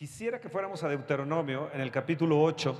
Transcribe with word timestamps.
Quisiera 0.00 0.40
que 0.40 0.48
fuéramos 0.48 0.82
a 0.82 0.88
Deuteronomio 0.88 1.68
en 1.74 1.82
el 1.82 1.90
capítulo 1.90 2.40
8. 2.40 2.74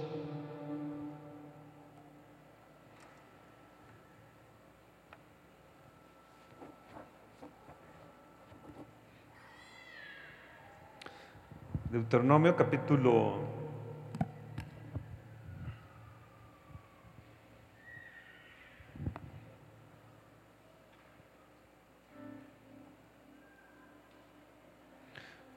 Deuteronomio 11.90 12.56
capítulo 12.56 13.49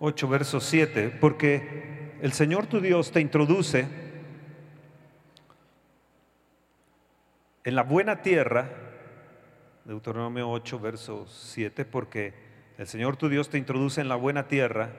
ocho 0.05 0.27
verso 0.27 0.59
7, 0.59 1.17
porque 1.21 2.17
el 2.21 2.33
Señor 2.33 2.67
tu 2.67 2.81
Dios 2.81 3.13
te 3.13 3.21
introduce 3.21 3.87
en 7.63 7.73
la 7.73 7.83
buena 7.83 8.21
tierra, 8.21 8.69
Deuteronomio 9.85 10.49
8, 10.49 10.79
verso 10.81 11.25
7, 11.25 11.85
porque 11.85 12.33
el 12.77 12.85
Señor 12.85 13.15
tu 13.15 13.29
Dios 13.29 13.47
te 13.47 13.57
introduce 13.57 14.01
en 14.01 14.09
la 14.09 14.17
buena 14.17 14.49
tierra, 14.49 14.89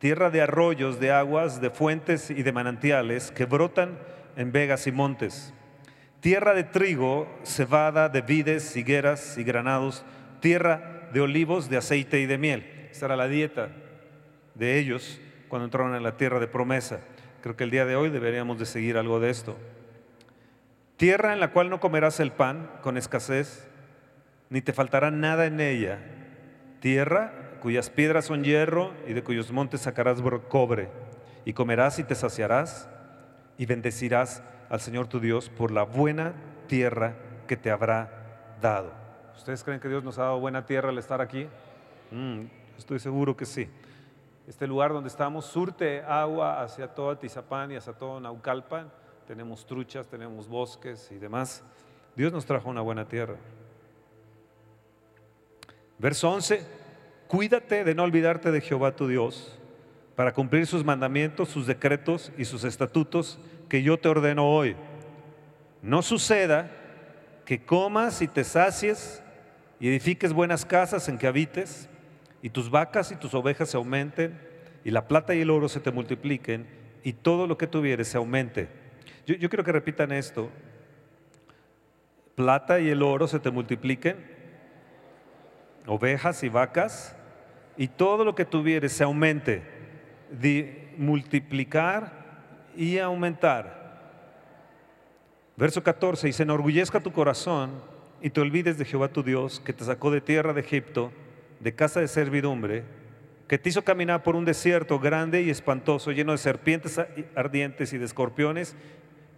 tierra 0.00 0.28
de 0.28 0.42
arroyos, 0.42 1.00
de 1.00 1.12
aguas, 1.12 1.62
de 1.62 1.70
fuentes 1.70 2.28
y 2.28 2.42
de 2.42 2.52
manantiales 2.52 3.30
que 3.30 3.46
brotan 3.46 3.98
en 4.36 4.52
vegas 4.52 4.86
y 4.86 4.92
montes, 4.92 5.54
tierra 6.20 6.52
de 6.52 6.64
trigo, 6.64 7.26
cebada, 7.42 8.10
de 8.10 8.20
vides, 8.20 8.76
higueras 8.76 9.38
y 9.38 9.44
granados, 9.44 10.04
tierra 10.40 11.08
de 11.10 11.22
olivos, 11.22 11.70
de 11.70 11.78
aceite 11.78 12.20
y 12.20 12.26
de 12.26 12.36
miel. 12.36 12.88
Esta 12.90 13.06
era 13.06 13.16
la 13.16 13.26
dieta 13.26 13.70
de 14.60 14.78
ellos 14.78 15.18
cuando 15.48 15.64
entraron 15.64 15.96
en 15.96 16.02
la 16.02 16.18
tierra 16.18 16.38
de 16.38 16.46
promesa. 16.46 17.00
Creo 17.42 17.56
que 17.56 17.64
el 17.64 17.70
día 17.70 17.86
de 17.86 17.96
hoy 17.96 18.10
deberíamos 18.10 18.58
de 18.58 18.66
seguir 18.66 18.98
algo 18.98 19.18
de 19.18 19.30
esto. 19.30 19.56
Tierra 20.98 21.32
en 21.32 21.40
la 21.40 21.50
cual 21.50 21.70
no 21.70 21.80
comerás 21.80 22.20
el 22.20 22.30
pan 22.30 22.70
con 22.82 22.98
escasez, 22.98 23.66
ni 24.50 24.60
te 24.60 24.74
faltará 24.74 25.10
nada 25.10 25.46
en 25.46 25.60
ella. 25.60 25.98
Tierra 26.80 27.32
cuyas 27.62 27.88
piedras 27.88 28.26
son 28.26 28.44
hierro 28.44 28.92
y 29.08 29.14
de 29.14 29.24
cuyos 29.24 29.50
montes 29.50 29.80
sacarás 29.80 30.22
cobre, 30.48 30.90
y 31.46 31.54
comerás 31.54 31.98
y 31.98 32.04
te 32.04 32.14
saciarás, 32.14 32.88
y 33.56 33.64
bendecirás 33.64 34.42
al 34.68 34.80
Señor 34.80 35.06
tu 35.08 35.20
Dios 35.20 35.48
por 35.48 35.70
la 35.70 35.84
buena 35.84 36.34
tierra 36.66 37.14
que 37.48 37.56
te 37.56 37.70
habrá 37.70 38.56
dado. 38.60 38.92
¿Ustedes 39.34 39.64
creen 39.64 39.80
que 39.80 39.88
Dios 39.88 40.04
nos 40.04 40.18
ha 40.18 40.24
dado 40.24 40.38
buena 40.38 40.66
tierra 40.66 40.90
al 40.90 40.98
estar 40.98 41.22
aquí? 41.22 41.46
Mm, 42.10 42.42
estoy 42.76 42.98
seguro 42.98 43.34
que 43.34 43.46
sí. 43.46 43.70
Este 44.50 44.66
lugar 44.66 44.92
donde 44.92 45.08
estamos 45.08 45.44
surte 45.44 46.02
agua 46.02 46.60
hacia 46.60 46.88
todo 46.88 47.16
Tizapán 47.16 47.70
y 47.70 47.76
hacia 47.76 47.92
todo 47.92 48.18
Naucalpan. 48.18 48.90
Tenemos 49.24 49.64
truchas, 49.64 50.08
tenemos 50.08 50.48
bosques 50.48 51.08
y 51.12 51.18
demás. 51.18 51.62
Dios 52.16 52.32
nos 52.32 52.46
trajo 52.46 52.68
una 52.68 52.80
buena 52.80 53.06
tierra. 53.06 53.36
Verso 56.00 56.28
11. 56.32 56.66
Cuídate 57.28 57.84
de 57.84 57.94
no 57.94 58.02
olvidarte 58.02 58.50
de 58.50 58.60
Jehová 58.60 58.96
tu 58.96 59.06
Dios, 59.06 59.56
para 60.16 60.34
cumplir 60.34 60.66
sus 60.66 60.84
mandamientos, 60.84 61.48
sus 61.48 61.68
decretos 61.68 62.32
y 62.36 62.44
sus 62.44 62.64
estatutos 62.64 63.38
que 63.68 63.84
yo 63.84 64.00
te 64.00 64.08
ordeno 64.08 64.50
hoy. 64.50 64.74
No 65.80 66.02
suceda 66.02 66.72
que 67.44 67.64
comas 67.64 68.20
y 68.20 68.26
te 68.26 68.42
sacies 68.42 69.22
y 69.78 69.86
edifiques 69.86 70.32
buenas 70.32 70.64
casas 70.64 71.08
en 71.08 71.18
que 71.18 71.28
habites, 71.28 71.88
y 72.42 72.50
tus 72.50 72.70
vacas 72.70 73.12
y 73.12 73.16
tus 73.16 73.34
ovejas 73.34 73.70
se 73.70 73.76
aumenten, 73.76 74.38
y 74.84 74.90
la 74.90 75.06
plata 75.06 75.34
y 75.34 75.40
el 75.40 75.50
oro 75.50 75.68
se 75.68 75.80
te 75.80 75.90
multipliquen, 75.90 76.66
y 77.04 77.12
todo 77.12 77.46
lo 77.46 77.58
que 77.58 77.66
tuvieres 77.66 78.08
se 78.08 78.16
aumente. 78.16 78.68
Yo, 79.26 79.48
quiero 79.48 79.64
que 79.64 79.72
repitan 79.72 80.12
esto. 80.12 80.50
Plata 82.34 82.80
y 82.80 82.88
el 82.88 83.02
oro 83.02 83.26
se 83.28 83.38
te 83.38 83.50
multipliquen, 83.50 84.16
ovejas 85.86 86.42
y 86.42 86.48
vacas, 86.48 87.16
y 87.76 87.88
todo 87.88 88.24
lo 88.24 88.34
que 88.34 88.44
tuvieres 88.44 88.92
se 88.92 89.04
aumente, 89.04 89.62
de 90.30 90.94
multiplicar 90.96 92.12
y 92.76 92.98
aumentar. 92.98 93.80
Verso 95.56 95.82
14, 95.82 96.28
y 96.28 96.32
se 96.32 96.42
enorgullezca 96.42 97.00
tu 97.00 97.12
corazón 97.12 97.82
y 98.22 98.30
te 98.30 98.40
olvides 98.40 98.78
de 98.78 98.84
Jehová 98.84 99.08
tu 99.08 99.22
Dios, 99.22 99.60
que 99.60 99.72
te 99.72 99.84
sacó 99.84 100.10
de 100.10 100.20
tierra 100.20 100.52
de 100.52 100.60
Egipto, 100.60 101.12
de 101.60 101.74
casa 101.74 102.00
de 102.00 102.08
servidumbre, 102.08 102.84
que 103.46 103.58
te 103.58 103.68
hizo 103.68 103.82
caminar 103.82 104.22
por 104.22 104.36
un 104.36 104.44
desierto 104.44 104.98
grande 104.98 105.42
y 105.42 105.50
espantoso, 105.50 106.12
lleno 106.12 106.32
de 106.32 106.38
serpientes 106.38 107.00
ardientes 107.34 107.92
y 107.92 107.98
de 107.98 108.04
escorpiones 108.04 108.76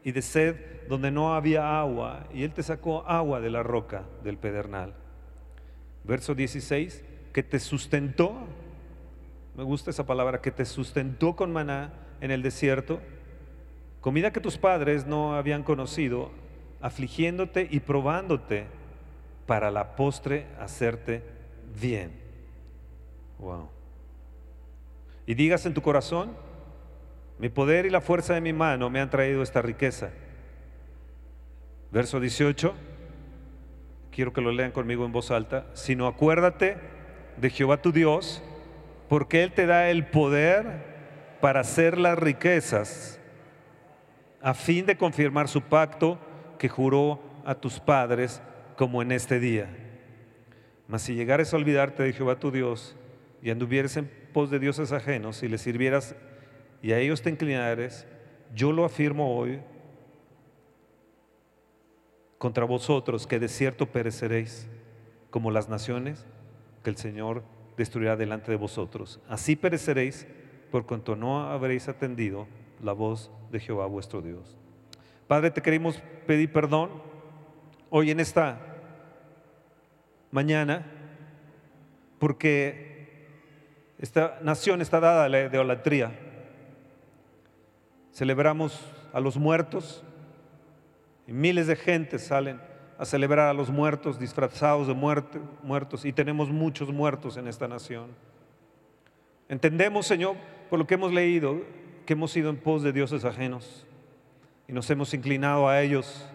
y 0.05 0.13
de 0.13 0.23
sed, 0.23 0.57
donde 0.89 1.11
no 1.11 1.35
había 1.35 1.81
agua, 1.81 2.27
y 2.33 2.43
Él 2.43 2.53
te 2.53 2.63
sacó 2.63 3.07
agua 3.07 3.41
de 3.41 3.51
la 3.51 3.63
roca 3.63 4.05
del 4.23 4.37
pedernal. 4.37 4.95
Verso 6.05 6.35
16, 6.35 7.05
que 7.33 7.43
te 7.43 7.59
sustentó, 7.59 8.47
me 9.57 9.63
gusta 9.63 9.91
esa 9.91 10.07
palabra, 10.07 10.41
que 10.41 10.51
te 10.51 10.65
sustentó 10.65 11.35
con 11.35 11.53
maná 11.53 11.93
en 12.21 12.31
el 12.31 12.43
desierto, 12.43 13.01
comida 14.01 14.33
que 14.33 14.41
tus 14.41 14.59
padres 14.59 15.07
no 15.07 15.37
habían 15.37 15.63
conocido, 15.63 16.31
afligiéndote 16.81 17.69
y 17.71 17.81
probándote 17.81 18.67
para 19.47 19.71
la 19.71 19.97
postre 19.97 20.47
hacerte 20.61 21.32
bien. 21.81 22.13
Wow. 23.39 23.69
Y 25.27 25.35
digas 25.35 25.67
en 25.67 25.75
tu 25.75 25.83
corazón, 25.83 26.37
mi 27.39 27.49
poder 27.49 27.87
y 27.87 27.91
la 27.91 28.01
fuerza 28.01 28.35
de 28.35 28.41
mi 28.41 28.53
mano 28.53 28.91
me 28.91 29.01
han 29.01 29.11
traído 29.11 29.43
esta 29.43 29.63
riqueza. 29.63 30.11
Verso 31.91 32.21
18, 32.21 32.75
quiero 34.11 34.33
que 34.33 34.41
lo 34.41 34.53
lean 34.53 34.73
conmigo 34.73 35.05
en 35.05 35.13
voz 35.13 35.31
alta, 35.31 35.67
sino 35.75 36.07
acuérdate 36.07 36.77
de 37.37 37.51
Jehová 37.51 37.83
tu 37.83 37.93
Dios, 37.93 38.43
porque 39.09 39.43
Él 39.43 39.53
te 39.53 39.67
da 39.67 39.91
el 39.91 40.07
poder 40.07 40.93
para 41.41 41.61
hacer 41.61 41.99
las 41.99 42.19
riquezas, 42.19 43.21
a 44.41 44.55
fin 44.55 44.87
de 44.87 44.97
confirmar 44.97 45.49
su 45.49 45.63
pacto 45.63 46.19
que 46.59 46.69
juró 46.69 47.21
a 47.45 47.55
tus 47.55 47.81
padres 47.81 48.41
como 48.77 49.03
en 49.03 49.13
este 49.13 49.41
día. 49.41 49.82
Mas 50.89 51.03
si 51.03 51.15
llegares 51.15 51.53
a 51.53 51.57
olvidarte 51.57 52.03
de 52.03 52.13
Jehová 52.13 52.39
tu 52.39 52.51
Dios 52.51 52.97
y 53.43 53.51
anduvieres 53.51 53.97
en 53.97 54.11
pos 54.33 54.51
de 54.51 54.59
dioses 54.59 54.93
ajenos 54.93 55.43
y 55.43 55.49
les 55.49 55.61
sirvieras 55.61 56.15
y 56.83 56.93
a 56.93 56.99
ellos 56.99 57.23
te 57.23 57.31
inclinares, 57.31 58.07
yo 58.55 58.73
lo 58.73 58.85
afirmo 58.85 59.37
hoy 59.37 59.61
contra 62.39 62.65
vosotros 62.65 63.27
que 63.27 63.39
de 63.39 63.49
cierto 63.49 63.87
pereceréis 63.87 64.69
como 65.31 65.51
las 65.51 65.69
naciones 65.69 66.27
que 66.83 66.91
el 66.91 66.97
Señor 66.97 67.45
destruirá 67.77 68.17
delante 68.17 68.51
de 68.51 68.57
vosotros. 68.57 69.21
Así 69.29 69.57
pereceréis 69.57 70.27
por 70.71 70.87
cuanto 70.87 71.17
no 71.17 71.43
habréis 71.51 71.89
atendido 71.89 72.47
la 72.83 72.93
voz 72.93 73.31
de 73.51 73.61
Jehová 73.61 73.87
vuestro 73.87 74.21
Dios. 74.23 74.59
Padre, 75.29 75.51
te 75.51 75.63
queremos 75.63 76.03
pedir 76.27 76.53
perdón 76.53 76.91
hoy 77.91 78.11
en 78.11 78.21
esta 78.21 78.72
mañana 80.33 80.85
porque 82.19 82.93
esta 83.99 84.39
nación 84.43 84.81
está 84.81 84.99
dada 84.99 85.25
a 85.25 85.29
la 85.29 85.43
idolatría. 85.43 86.19
Celebramos 88.13 88.81
a 89.13 89.21
los 89.21 89.37
muertos 89.37 90.03
y 91.27 91.33
miles 91.33 91.69
de 91.69 91.77
gente 91.77 92.19
salen 92.19 92.61
a 92.99 93.05
celebrar 93.05 93.49
a 93.49 93.55
los 93.55 93.71
muertos 93.71 94.19
disfrazados 94.19 94.89
de 94.89 94.95
muerte, 94.95 95.41
muertos 95.63 96.05
y 96.05 96.13
tenemos 96.13 96.49
muchos 96.51 96.93
muertos 96.93 97.37
en 97.37 97.47
esta 97.47 97.69
nación. 97.69 98.11
Entendemos, 99.49 100.07
Señor, 100.07 100.37
por 100.71 100.79
lo 100.79 100.87
que 100.87 100.95
hemos 100.95 101.13
leído, 101.13 101.63
que 102.07 102.15
hemos 102.15 102.37
ido 102.37 102.51
en 102.51 102.57
pos 102.57 102.83
de 102.83 102.93
dioses 102.93 103.25
ajenos 103.25 103.87
y 104.67 104.73
nos 104.73 104.89
hemos 104.91 105.13
inclinado 105.15 105.69
a 105.69 105.83
ellos. 105.83 106.29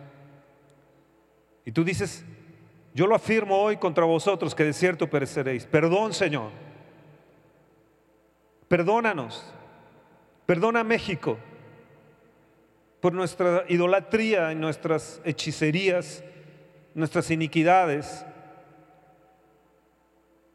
Y 1.66 1.72
tú 1.72 1.84
dices, 1.84 2.26
yo 2.98 3.06
lo 3.06 3.14
afirmo 3.14 3.56
hoy 3.56 3.78
contra 3.78 4.06
vosotros 4.06 4.56
que 4.56 4.64
de 4.64 4.74
cierto 4.74 5.08
pereceréis. 5.08 5.68
Perdón, 5.68 6.16
Señor. 6.16 6.50
Perdónanos. 8.68 9.54
Perdona 10.48 10.80
a 10.80 10.84
México 10.84 11.38
por 13.00 13.14
nuestra 13.14 13.66
idolatría 13.70 14.52
y 14.52 14.56
nuestras 14.56 15.22
hechicerías 15.24 16.24
nuestras 16.96 17.30
iniquidades. 17.30 18.26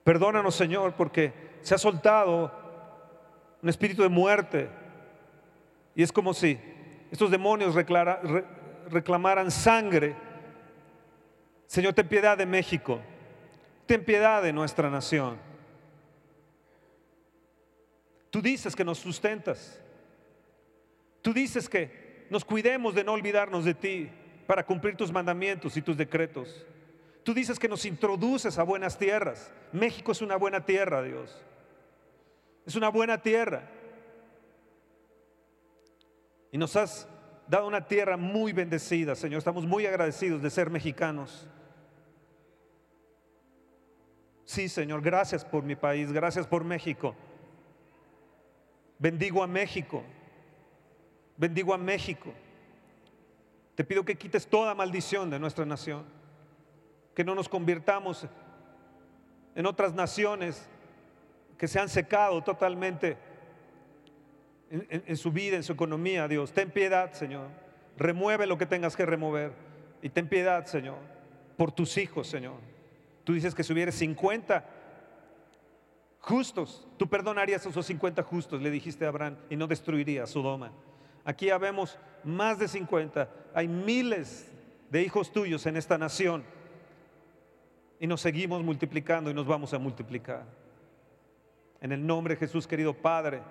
Perdónanos, 0.03 0.57
Señor, 0.57 0.95
porque 0.95 1.33
se 1.61 1.77
ha 1.77 1.79
soltado 1.79 2.51
un 3.63 3.69
espíritu 3.69 4.03
de 4.03 4.09
muerte. 4.09 4.69
Y 5.95 6.03
es 6.03 6.11
como 6.11 6.35
si 6.35 6.59
estos 7.13 7.31
demonios 7.31 7.77
reclamaran 8.91 9.53
sangre. 9.53 10.17
Señor, 11.73 11.95
ten 11.95 12.07
piedad 12.07 12.37
de 12.37 12.45
México. 12.45 13.01
Ten 13.87 14.05
piedad 14.05 14.43
de 14.43 14.53
nuestra 14.53 14.91
nación. 14.91 15.39
Tú 18.29 18.43
dices 18.43 18.77
que 18.77 18.85
nos 18.85 18.99
sustentas. 18.99 19.81
Tú 21.23 21.33
dices 21.33 21.71
que 21.71 22.27
nos 22.29 22.45
cuidemos 22.45 22.95
de 22.95 23.03
no 23.03 23.13
olvidarnos 23.13 23.65
de 23.65 23.73
ti 23.73 24.11
para 24.47 24.67
cumplir 24.67 24.99
tus 24.99 25.11
mandamientos 25.11 25.75
y 25.79 25.81
tus 25.81 25.97
decretos. 25.97 26.67
Tú 27.23 27.33
dices 27.33 27.59
que 27.59 27.71
nos 27.71 27.87
introduces 27.87 28.59
a 28.59 28.65
buenas 28.65 28.99
tierras. 28.99 29.51
México 29.73 30.13
es 30.13 30.21
una 30.21 30.37
buena 30.37 30.67
tierra, 30.67 31.03
Dios. 31.03 31.43
Es 32.67 32.77
una 32.77 32.91
buena 32.91 33.23
tierra. 33.23 33.71
Y 36.51 36.59
nos 36.59 36.77
has 36.77 37.09
dado 37.49 37.67
una 37.67 37.89
tierra 37.89 38.19
muy 38.19 38.53
bendecida, 38.53 39.15
Señor. 39.15 39.39
Estamos 39.39 39.65
muy 39.65 39.87
agradecidos 39.87 40.43
de 40.43 40.51
ser 40.51 40.69
mexicanos. 40.69 41.49
Sí, 44.53 44.69
Señor, 44.69 45.01
gracias 45.01 45.47
por 45.47 45.63
mi 45.65 45.75
país, 45.75 46.13
gracias 46.13 46.47
por 46.47 46.63
México. 46.63 47.15
Bendigo 48.99 49.43
a 49.43 49.47
México. 49.47 50.05
Bendigo 51.39 51.73
a 51.73 51.79
México. 51.79 52.35
Te 53.75 53.83
pido 53.83 54.05
que 54.05 54.15
quites 54.15 54.47
toda 54.47 54.75
maldición 54.75 55.31
de 55.31 55.39
nuestra 55.39 55.65
nación. 55.65 56.05
Que 57.15 57.25
no 57.25 57.35
nos 57.35 57.49
convirtamos 57.49 58.27
en 59.55 59.65
otras 59.65 59.95
naciones 59.95 60.69
que 61.57 61.67
se 61.67 61.81
han 61.81 61.89
secado 61.89 62.43
totalmente 62.43 63.17
en, 64.69 65.17
su 65.17 65.33
vida, 65.33 65.57
en 65.57 65.63
su 65.63 65.73
economía, 65.73 66.29
Dios. 66.29 66.53
Ten 66.53 66.71
piedad, 66.71 67.15
Señor. 67.15 67.49
Remueve 67.97 68.47
lo 68.47 68.59
que 68.59 68.67
tengas 68.67 68.97
que 68.97 69.07
remover. 69.07 69.55
Y 70.03 70.11
ten 70.11 70.29
piedad, 70.29 70.67
Señor, 70.67 70.99
por 71.57 71.73
tus 71.73 71.97
hijos, 71.97 72.27
Señor. 72.27 72.72
Tú 73.25 73.35
dices 73.35 73.55
que 73.55 73.63
si 73.63 73.73
hubiera 73.73 73.93
50 73.93 74.65
justos, 76.19 76.87
tú 76.97 77.09
perdonarías 77.09 77.65
a 77.67 77.69
esos 77.69 77.87
50 77.87 78.23
justos, 78.23 78.63
le 78.63 78.71
dijiste 78.71 79.05
a 79.05 79.09
Abraham, 79.09 79.37
y 79.51 79.57
no 79.57 79.67
destruirías 79.67 80.31
Sodoma. 80.31 80.73
Aquí 81.25 81.47
ya 81.47 81.59
vemos 81.59 81.99
más 82.25 82.59
de 82.59 82.69
50. 82.69 83.29
Hay 83.55 83.69
miles 83.69 84.51
de 84.91 85.03
hijos 85.03 85.33
tuyos 85.33 85.67
en 85.67 85.77
esta 85.77 85.99
nación. 85.99 86.45
Y 88.01 88.07
nos 88.07 88.21
seguimos 88.21 88.63
multiplicando 88.63 89.31
y 89.31 89.35
nos 89.35 89.47
vamos 89.47 89.73
a 89.73 89.79
multiplicar. 89.79 90.45
En 91.81 91.93
el 91.93 92.05
nombre 92.05 92.35
de 92.35 92.41
Jesús, 92.41 92.67
querido 92.67 92.95
Padre, 92.95 93.43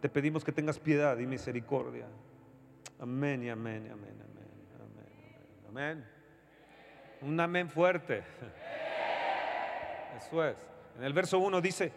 te 0.00 0.08
pedimos 0.08 0.44
que 0.44 0.52
tengas 0.52 0.78
piedad 0.78 1.18
y 1.18 1.26
misericordia. 1.26 2.06
Amén 3.00 3.42
y 3.42 3.48
amén 3.48 3.86
y 3.86 3.90
amén, 3.90 4.14
amén, 4.20 4.48
amén, 5.68 5.96
amén. 5.96 6.04
Un 7.22 7.40
amén 7.40 7.68
fuerte. 7.68 8.22
Eso 10.18 10.44
es. 10.44 10.56
En 10.98 11.04
el 11.04 11.12
verso 11.12 11.38
1 11.38 11.60
dice, 11.60 11.92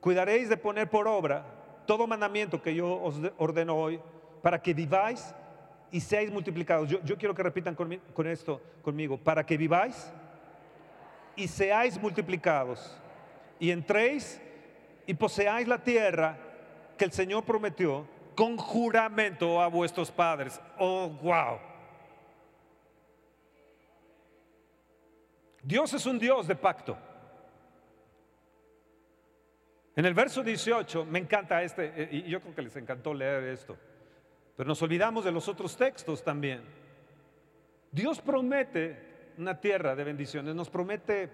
cuidaréis 0.00 0.48
de 0.48 0.56
poner 0.56 0.90
por 0.90 1.06
obra 1.06 1.44
todo 1.86 2.06
mandamiento 2.06 2.60
que 2.60 2.74
yo 2.74 3.00
os 3.00 3.16
ordeno 3.38 3.76
hoy 3.76 4.00
para 4.42 4.60
que 4.60 4.74
viváis 4.74 5.34
y 5.90 6.00
seáis 6.00 6.30
multiplicados. 6.32 6.88
Yo, 6.88 7.16
quiero 7.16 7.34
que 7.34 7.42
repitan 7.42 7.74
con, 7.74 8.26
esto 8.26 8.60
conmigo, 8.82 9.18
para 9.18 9.44
que 9.44 9.56
viváis 9.56 10.10
y 11.36 11.46
seáis 11.46 12.00
multiplicados 12.00 12.98
y 13.60 13.70
entréis 13.70 14.40
y 15.06 15.14
poseáis 15.14 15.68
la 15.68 15.78
tierra 15.78 16.36
que 16.98 17.04
el 17.04 17.12
Señor 17.12 17.44
prometió 17.44 18.06
con 18.34 18.56
juramento 18.56 19.60
a 19.60 19.68
vuestros 19.68 20.10
padres. 20.10 20.60
Oh, 20.78 21.08
wow. 21.08 21.58
Dios 25.62 25.92
es 25.92 26.06
un 26.06 26.18
Dios 26.18 26.48
de 26.48 26.56
pacto. 26.56 26.96
En 29.94 30.06
el 30.06 30.14
verso 30.14 30.42
18, 30.42 31.04
me 31.04 31.18
encanta 31.18 31.62
este, 31.62 31.92
eh, 31.94 32.08
y 32.10 32.22
yo 32.22 32.40
creo 32.40 32.54
que 32.54 32.62
les 32.62 32.74
encantó 32.76 33.12
leer 33.12 33.44
esto, 33.44 33.76
pero 34.56 34.66
nos 34.66 34.80
olvidamos 34.80 35.24
de 35.24 35.32
los 35.32 35.48
otros 35.48 35.76
textos 35.76 36.24
también. 36.24 36.62
Dios 37.90 38.20
promete 38.20 39.34
una 39.36 39.60
tierra 39.60 39.94
de 39.94 40.04
bendiciones, 40.04 40.54
nos 40.54 40.70
promete 40.70 41.28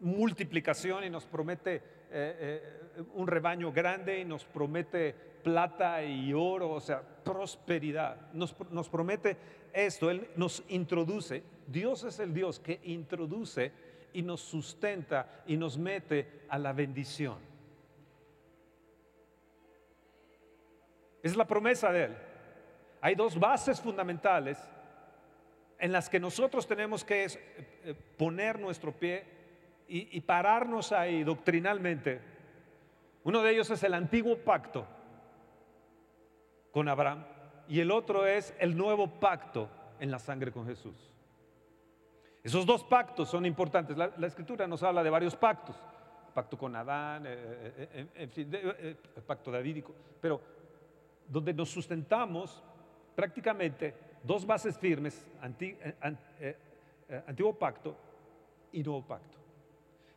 multiplicación 0.00 1.04
y 1.04 1.10
nos 1.10 1.24
promete 1.24 1.76
eh, 1.76 1.80
eh, 2.10 3.02
un 3.14 3.26
rebaño 3.26 3.72
grande 3.72 4.20
y 4.20 4.26
nos 4.26 4.44
promete 4.44 5.14
plata 5.42 6.04
y 6.04 6.34
oro, 6.34 6.70
o 6.70 6.80
sea, 6.80 7.00
prosperidad. 7.00 8.30
Nos, 8.34 8.54
nos 8.70 8.90
promete 8.90 9.38
esto, 9.72 10.10
Él 10.10 10.28
nos 10.36 10.62
introduce. 10.68 11.42
Dios 11.66 12.04
es 12.04 12.20
el 12.20 12.34
Dios 12.34 12.60
que 12.60 12.80
introduce 12.84 13.72
y 14.12 14.20
nos 14.20 14.42
sustenta 14.42 15.42
y 15.46 15.56
nos 15.56 15.78
mete 15.78 16.42
a 16.50 16.58
la 16.58 16.74
bendición. 16.74 17.53
Es 21.24 21.34
la 21.36 21.46
promesa 21.46 21.90
de 21.90 22.04
Él. 22.04 22.16
Hay 23.00 23.14
dos 23.14 23.40
bases 23.40 23.80
fundamentales 23.80 24.58
en 25.78 25.90
las 25.90 26.10
que 26.10 26.20
nosotros 26.20 26.66
tenemos 26.66 27.02
que 27.02 27.24
eh, 27.24 27.94
poner 28.18 28.60
nuestro 28.60 28.92
pie 28.92 29.24
y, 29.88 30.20
pararnos 30.20 30.92
ahí 30.92 31.24
doctrinalmente. 31.24 32.20
Uno 33.22 33.42
de 33.42 33.52
ellos 33.52 33.70
es 33.70 33.82
el 33.84 33.94
antiguo 33.94 34.36
pacto 34.36 34.86
con 36.70 36.90
Abraham 36.90 37.24
y 37.68 37.80
el 37.80 37.90
otro 37.90 38.26
es 38.26 38.54
el 38.58 38.76
nuevo 38.76 39.06
pacto 39.18 39.70
en 40.00 40.10
la 40.10 40.18
sangre 40.18 40.52
con 40.52 40.66
Jesús. 40.66 41.10
Esos 42.42 42.66
dos 42.66 42.84
pactos 42.84 43.30
son 43.30 43.46
importantes. 43.46 43.96
La, 43.96 44.26
escritura 44.26 44.66
nos 44.66 44.82
habla 44.82 45.02
de 45.02 45.08
varios 45.08 45.34
pactos. 45.34 45.76
Pacto 46.34 46.58
con 46.58 46.76
Adán, 46.76 47.24
eh, 47.26 47.88
eh, 47.94 48.06
en 48.14 48.30
fin, 48.30 48.54
el 48.54 49.22
pacto 49.26 49.50
davídico. 49.50 49.94
Pero 50.20 50.53
donde 51.28 51.52
nos 51.54 51.70
sustentamos 51.70 52.62
prácticamente 53.14 53.94
dos 54.22 54.46
bases 54.46 54.78
firmes, 54.78 55.26
eh, 55.60 55.94
eh, 56.40 56.56
eh, 57.08 57.22
antiguo 57.26 57.54
pacto 57.54 57.96
y 58.72 58.82
nuevo 58.82 59.06
pacto. 59.06 59.38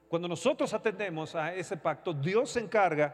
Cuando 0.07 0.27
nosotros 0.27 0.73
atendemos 0.73 1.35
a 1.35 1.53
ese 1.53 1.75
pacto, 1.77 2.13
Dios 2.13 2.51
se 2.51 2.61
encarga 2.61 3.13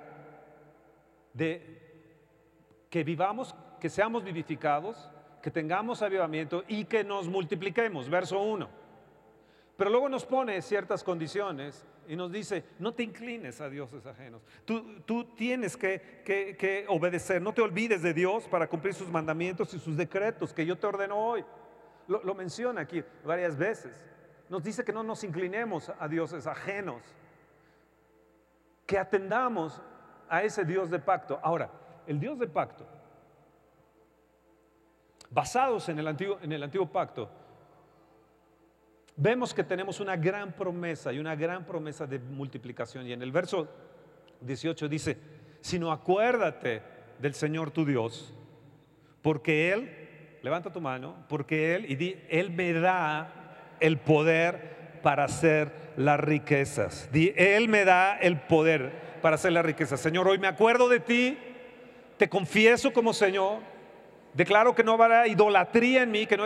de 1.33 2.85
que 2.89 3.03
vivamos, 3.03 3.55
que 3.79 3.89
seamos 3.89 4.23
vivificados, 4.23 5.09
que 5.41 5.49
tengamos 5.49 6.01
avivamiento 6.01 6.63
y 6.67 6.85
que 6.85 7.03
nos 7.03 7.27
multipliquemos. 7.27 8.07
Verso 8.07 8.39
1. 8.39 8.69
Pero 9.75 9.89
luego 9.89 10.07
nos 10.07 10.25
pone 10.25 10.61
ciertas 10.61 11.03
condiciones 11.03 11.85
y 12.07 12.15
nos 12.15 12.31
dice, 12.31 12.63
no 12.79 12.93
te 12.93 13.03
inclines 13.03 13.61
a 13.61 13.69
dioses 13.69 14.05
ajenos. 14.05 14.41
Tú, 14.65 15.25
tienes 15.35 15.77
que, 15.77 16.85
obedecer, 16.89 17.41
no 17.41 17.53
te 17.53 17.61
olvides 17.61 18.01
de 18.01 18.13
Dios 18.13 18.47
para 18.47 18.67
cumplir 18.67 18.93
sus 18.93 19.09
mandamientos 19.09 19.73
y 19.73 19.79
sus 19.79 19.95
decretos 19.95 20.53
que 20.53 20.65
yo 20.65 20.77
te 20.77 20.87
ordeno 20.87 21.17
hoy. 21.17 21.43
Lo, 22.07 22.23
lo 22.23 22.35
menciona 22.35 22.81
aquí 22.81 23.03
varias 23.23 23.57
veces. 23.57 24.05
Nos 24.49 24.63
dice 24.63 24.83
que 24.83 24.93
no 24.93 25.03
nos 25.03 25.23
inclinemos 25.23 25.91
a 25.99 26.07
dioses 26.07 26.47
ajenos, 26.47 27.01
que 28.85 28.97
atendamos 28.97 29.81
a 30.29 30.43
ese 30.43 30.65
Dios 30.65 30.89
de 30.89 30.99
pacto. 30.99 31.39
Ahora, 31.41 31.69
el 32.05 32.19
Dios 32.19 32.37
de 32.39 32.47
pacto, 32.47 32.85
basados 35.29 35.87
en 35.89 35.99
el 35.99 36.07
antiguo, 36.07 36.39
en 36.41 36.51
el 36.51 36.63
antiguo 36.63 36.91
pacto, 36.91 37.29
vemos 39.15 39.53
que 39.53 39.63
tenemos 39.63 39.99
una 39.99 40.15
gran 40.15 40.53
promesa 40.53 41.13
y 41.13 41.19
una 41.19 41.35
gran 41.35 41.65
promesa 41.65 42.05
de 42.07 42.19
multiplicación. 42.19 43.07
Y 43.07 43.13
en 43.13 43.21
el 43.21 43.31
verso 43.31 43.67
18 44.41 44.87
dice, 44.89 45.17
sino 45.61 45.91
acuérdate 45.91 46.81
del 47.19 47.33
Señor 47.33 47.71
tu 47.71 47.85
Dios, 47.85 48.33
porque 49.21 49.71
Él, 49.71 50.39
levanta 50.41 50.71
tu 50.71 50.81
mano, 50.81 51.15
porque 51.29 51.75
Él, 51.75 51.85
y 51.89 51.95
di, 51.95 52.17
Él 52.29 52.51
me 52.51 52.73
da 52.73 53.75
el 53.79 53.97
poder 53.97 54.99
para 55.01 55.25
hacer 55.25 55.71
las 55.95 56.19
riquezas. 56.19 57.09
Di, 57.11 57.33
Él 57.35 57.69
me 57.69 57.85
da 57.85 58.17
el 58.17 58.41
poder 58.41 58.91
para 59.21 59.35
hacer 59.35 59.53
las 59.53 59.65
riquezas. 59.65 59.99
Señor, 60.01 60.27
hoy 60.27 60.37
me 60.37 60.47
acuerdo 60.47 60.89
de 60.89 60.99
ti, 60.99 61.37
te 62.17 62.27
confieso 62.27 62.91
como 62.91 63.13
Señor, 63.13 63.59
Declaro 64.33 64.73
que 64.73 64.83
no 64.83 64.93
habrá 64.93 65.27
idolatría 65.27 66.01
en 66.01 66.11
mí, 66.11 66.25
que 66.25 66.37
no 66.37 66.45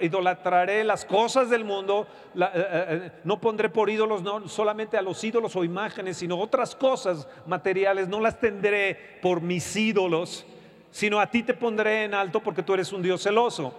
idolatraré 0.00 0.82
las 0.84 1.04
cosas 1.04 1.50
del 1.50 1.64
mundo, 1.64 2.06
eh, 2.34 2.40
eh, 2.40 2.46
eh, 2.54 3.10
no 3.24 3.38
pondré 3.38 3.68
por 3.68 3.90
ídolos 3.90 4.22
no 4.22 4.48
solamente 4.48 4.96
a 4.96 5.02
los 5.02 5.22
ídolos 5.22 5.54
o 5.54 5.62
imágenes, 5.62 6.16
sino 6.16 6.38
otras 6.38 6.74
cosas 6.74 7.28
materiales, 7.46 8.08
no 8.08 8.20
las 8.20 8.40
tendré 8.40 9.18
por 9.20 9.42
mis 9.42 9.76
ídolos, 9.76 10.46
sino 10.90 11.20
a 11.20 11.30
ti 11.30 11.42
te 11.42 11.52
pondré 11.52 12.04
en 12.04 12.14
alto 12.14 12.40
porque 12.40 12.62
tú 12.62 12.72
eres 12.72 12.90
un 12.90 13.02
Dios 13.02 13.22
celoso. 13.22 13.74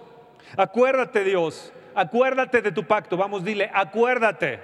Acuérdate 0.56 1.24
Dios, 1.24 1.72
acuérdate 1.96 2.62
de 2.62 2.70
tu 2.70 2.84
pacto, 2.84 3.16
vamos, 3.16 3.42
dile, 3.42 3.68
acuérdate, 3.74 4.60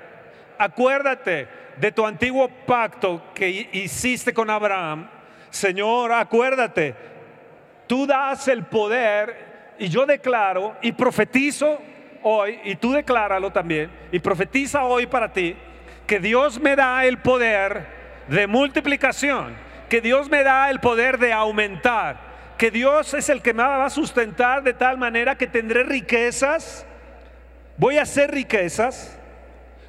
acuérdate 0.57 1.49
de 1.79 1.91
tu 1.91 2.07
antiguo 2.07 2.49
pacto 2.65 3.21
que 3.35 3.69
hiciste 3.73 4.33
con 4.33 4.51
Abraham. 4.51 5.11
Señor, 5.51 6.13
acuérdate 6.13 7.14
tú 7.87 8.07
das 8.07 8.49
el 8.49 8.65
poder 8.65 9.75
y 9.79 9.89
yo 9.89 10.07
declaro 10.07 10.77
y 10.83 10.93
profetizo 10.93 11.81
hoy, 12.23 12.59
y 12.65 12.77
tú 12.77 12.93
decláralo 12.93 13.53
también, 13.53 13.91
y 14.11 14.19
profetiza 14.19 14.85
hoy 14.85 15.07
para 15.07 15.33
ti, 15.33 15.57
que 16.07 16.21
Dios 16.21 16.61
me 16.61 16.75
da 16.75 17.05
el 17.05 17.19
poder 17.19 17.87
de 18.29 18.47
multiplicación, 18.47 19.55
que 19.89 20.01
Dios 20.01 20.31
me 20.31 20.43
da 20.43 20.71
el 20.71 20.81
poder 20.81 21.19
de 21.19 21.33
aumentar, 21.33 22.17
que 22.57 22.71
Dios 22.71 23.13
es 23.15 23.29
el 23.29 23.43
que 23.43 23.53
me 23.53 23.63
va 23.63 23.85
a 23.85 23.91
sustentar 23.91 24.63
de 24.63 24.73
tal 24.73 24.97
manera 24.97 25.37
que 25.37 25.47
tendré 25.47 25.83
riquezas, 25.83 26.87
voy 27.77 27.99
a 27.99 28.03
hacer 28.03 28.31
riquezas, 28.31 29.19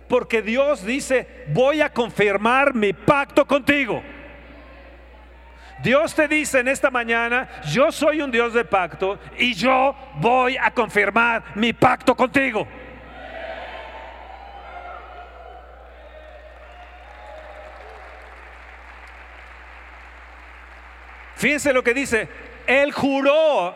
porque 0.07 0.41
Dios 0.41 0.85
dice, 0.85 1.45
voy 1.53 1.81
a 1.81 1.91
confirmar 1.91 2.73
mi 2.73 2.93
pacto 2.93 3.45
contigo. 3.45 4.03
Dios 5.83 6.15
te 6.15 6.27
dice 6.27 6.59
en 6.59 6.67
esta 6.67 6.89
mañana, 6.89 7.47
yo 7.71 7.91
soy 7.91 8.21
un 8.21 8.31
Dios 8.31 8.53
de 8.53 8.63
pacto 8.65 9.19
y 9.37 9.53
yo 9.53 9.95
voy 10.15 10.57
a 10.57 10.71
confirmar 10.71 11.43
mi 11.55 11.73
pacto 11.73 12.15
contigo. 12.15 12.67
Fíjense 21.35 21.73
lo 21.73 21.83
que 21.83 21.93
dice, 21.93 22.29
Él 22.65 22.91
juró, 22.93 23.75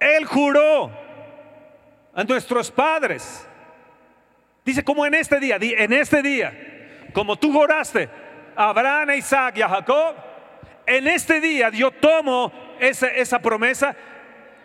Él 0.00 0.24
juró 0.24 0.90
a 2.14 2.24
nuestros 2.24 2.70
padres. 2.70 3.46
Dice, 4.64 4.82
como 4.82 5.04
en 5.04 5.14
este 5.14 5.38
día, 5.38 5.58
en 5.60 5.92
este 5.92 6.22
día, 6.22 7.10
como 7.12 7.36
tú 7.36 7.52
juraste 7.52 8.08
a 8.56 8.70
Abraham, 8.70 9.10
a 9.10 9.16
Isaac 9.16 9.58
y 9.58 9.62
a 9.62 9.68
Jacob, 9.68 10.16
en 10.86 11.08
este 11.08 11.40
día 11.40 11.70
yo 11.70 11.90
tomo 11.90 12.52
esa, 12.78 13.08
esa 13.08 13.38
promesa, 13.38 13.94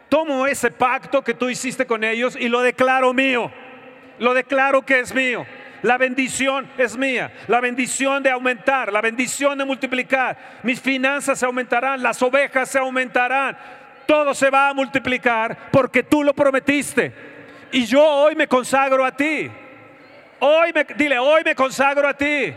tomo 0.09 0.47
ese 0.47 0.71
pacto 0.71 1.23
que 1.23 1.33
tú 1.33 1.49
hiciste 1.49 1.85
con 1.85 2.03
ellos 2.03 2.35
y 2.39 2.49
lo 2.49 2.61
declaro 2.61 3.13
mío, 3.13 3.51
lo 4.19 4.33
declaro 4.33 4.85
que 4.85 4.99
es 4.99 5.13
mío. 5.13 5.45
La 5.81 5.97
bendición 5.97 6.69
es 6.77 6.97
mía, 6.97 7.31
la 7.47 7.61
bendición 7.61 8.21
de 8.21 8.29
aumentar, 8.29 8.91
la 8.91 9.01
bendición 9.01 9.57
de 9.57 9.63
multiplicar. 9.63 10.37
Mis 10.63 10.81
finanzas 10.81 11.39
se 11.39 11.45
aumentarán, 11.45 12.03
las 12.03 12.21
ovejas 12.21 12.69
se 12.69 12.79
aumentarán. 12.79 13.57
Todo 14.05 14.33
se 14.33 14.49
va 14.49 14.69
a 14.69 14.73
multiplicar 14.73 15.69
porque 15.71 16.03
tú 16.03 16.23
lo 16.23 16.33
prometiste. 16.33 17.13
Y 17.71 17.85
yo 17.85 18.03
hoy 18.03 18.35
me 18.35 18.47
consagro 18.47 19.05
a 19.05 19.11
ti. 19.15 19.49
Hoy 20.39 20.71
me, 20.73 20.83
dile, 20.95 21.19
hoy 21.19 21.43
me 21.45 21.55
consagro 21.55 22.07
a 22.07 22.13
ti. 22.13 22.53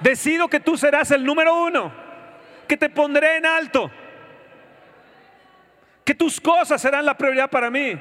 Decido 0.00 0.48
que 0.48 0.60
tú 0.60 0.76
serás 0.76 1.10
el 1.10 1.24
número 1.24 1.54
uno, 1.62 1.92
que 2.66 2.76
te 2.76 2.88
pondré 2.88 3.36
en 3.36 3.46
alto, 3.46 3.90
que 6.04 6.14
tus 6.14 6.40
cosas 6.40 6.80
serán 6.80 7.04
la 7.04 7.16
prioridad 7.16 7.50
para 7.50 7.70
mí. 7.70 7.98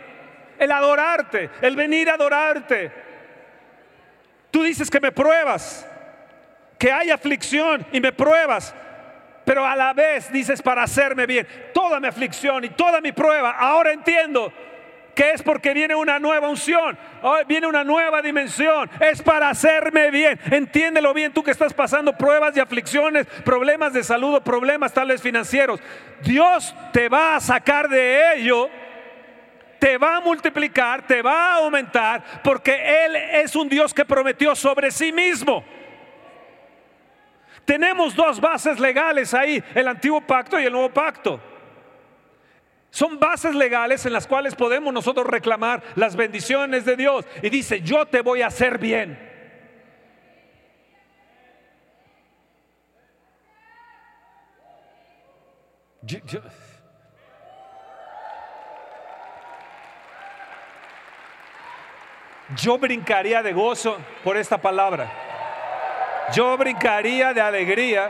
El 0.57 0.71
adorarte, 0.71 1.49
el 1.61 1.75
venir 1.75 2.09
a 2.09 2.13
adorarte, 2.13 2.91
Tú 4.55 4.63
dices 4.63 4.89
que 4.89 5.01
me 5.01 5.11
pruebas, 5.11 5.85
que 6.79 6.89
hay 6.89 7.11
aflicción 7.11 7.85
y 7.91 7.99
me 7.99 8.13
pruebas, 8.13 8.73
pero 9.43 9.65
a 9.65 9.75
la 9.75 9.91
vez 9.91 10.31
dices 10.31 10.61
para 10.61 10.83
hacerme 10.83 11.25
bien. 11.25 11.45
Toda 11.73 11.99
mi 11.99 12.07
aflicción 12.07 12.63
y 12.63 12.69
toda 12.69 13.01
mi 13.01 13.11
prueba, 13.11 13.51
ahora 13.51 13.91
entiendo 13.91 14.53
que 15.15 15.31
es 15.31 15.41
porque 15.41 15.73
viene 15.73 15.95
una 15.95 16.19
nueva 16.19 16.49
unción, 16.49 16.97
viene 17.47 17.67
una 17.67 17.83
nueva 17.83 18.21
dimensión, 18.21 18.89
es 18.99 19.21
para 19.21 19.49
hacerme 19.49 20.11
bien. 20.11 20.39
Entiéndelo 20.51 21.13
bien, 21.13 21.33
tú 21.33 21.41
que 21.41 21.51
estás 21.51 21.73
pasando 21.73 22.17
pruebas 22.17 22.55
y 22.57 22.59
aflicciones, 22.59 23.25
problemas 23.43 23.93
de 23.93 24.03
salud 24.03 24.41
problemas 24.41 24.93
tales 24.93 25.21
financieros. 25.21 25.79
Dios 26.21 26.75
te 26.91 27.07
va 27.07 27.35
a 27.35 27.39
sacar 27.39 27.87
de 27.87 28.35
ello 28.35 28.69
te 29.79 29.99
va 29.99 30.17
a 30.17 30.21
multiplicar, 30.21 31.05
te 31.05 31.21
va 31.21 31.51
a 31.51 31.55
aumentar, 31.57 32.41
porque 32.43 33.05
Él 33.05 33.15
es 33.15 33.55
un 33.55 33.69
Dios 33.69 33.93
que 33.93 34.03
prometió 34.03 34.55
sobre 34.55 34.89
sí 34.89 35.11
mismo. 35.11 35.63
Tenemos 37.65 38.15
dos 38.15 38.39
bases 38.39 38.79
legales 38.79 39.33
ahí, 39.33 39.63
el 39.75 39.87
antiguo 39.87 40.21
pacto 40.21 40.59
y 40.59 40.65
el 40.65 40.71
nuevo 40.71 40.89
pacto. 40.89 41.39
Son 42.95 43.19
bases 43.19 43.53
legales 43.53 44.05
en 44.05 44.13
las 44.13 44.25
cuales 44.25 44.55
podemos 44.55 44.93
nosotros 44.93 45.27
reclamar 45.27 45.83
las 45.95 46.15
bendiciones 46.15 46.85
de 46.85 46.95
Dios. 46.95 47.25
Y 47.41 47.49
dice, 47.49 47.81
yo 47.81 48.05
te 48.05 48.21
voy 48.21 48.41
a 48.41 48.47
hacer 48.47 48.77
bien. 48.77 49.19
Yo, 62.55 62.77
brincaría 62.77 63.43
de 63.43 63.51
gozo 63.51 63.97
por 64.23 64.37
esta 64.37 64.57
palabra. 64.57 65.11
Yo 66.33 66.57
brincaría 66.57 67.33
de 67.33 67.41
alegría 67.41 68.09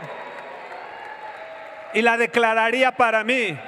y 1.92 2.02
la 2.02 2.16
declararía 2.16 2.92
para 2.92 3.24
mí. 3.24 3.58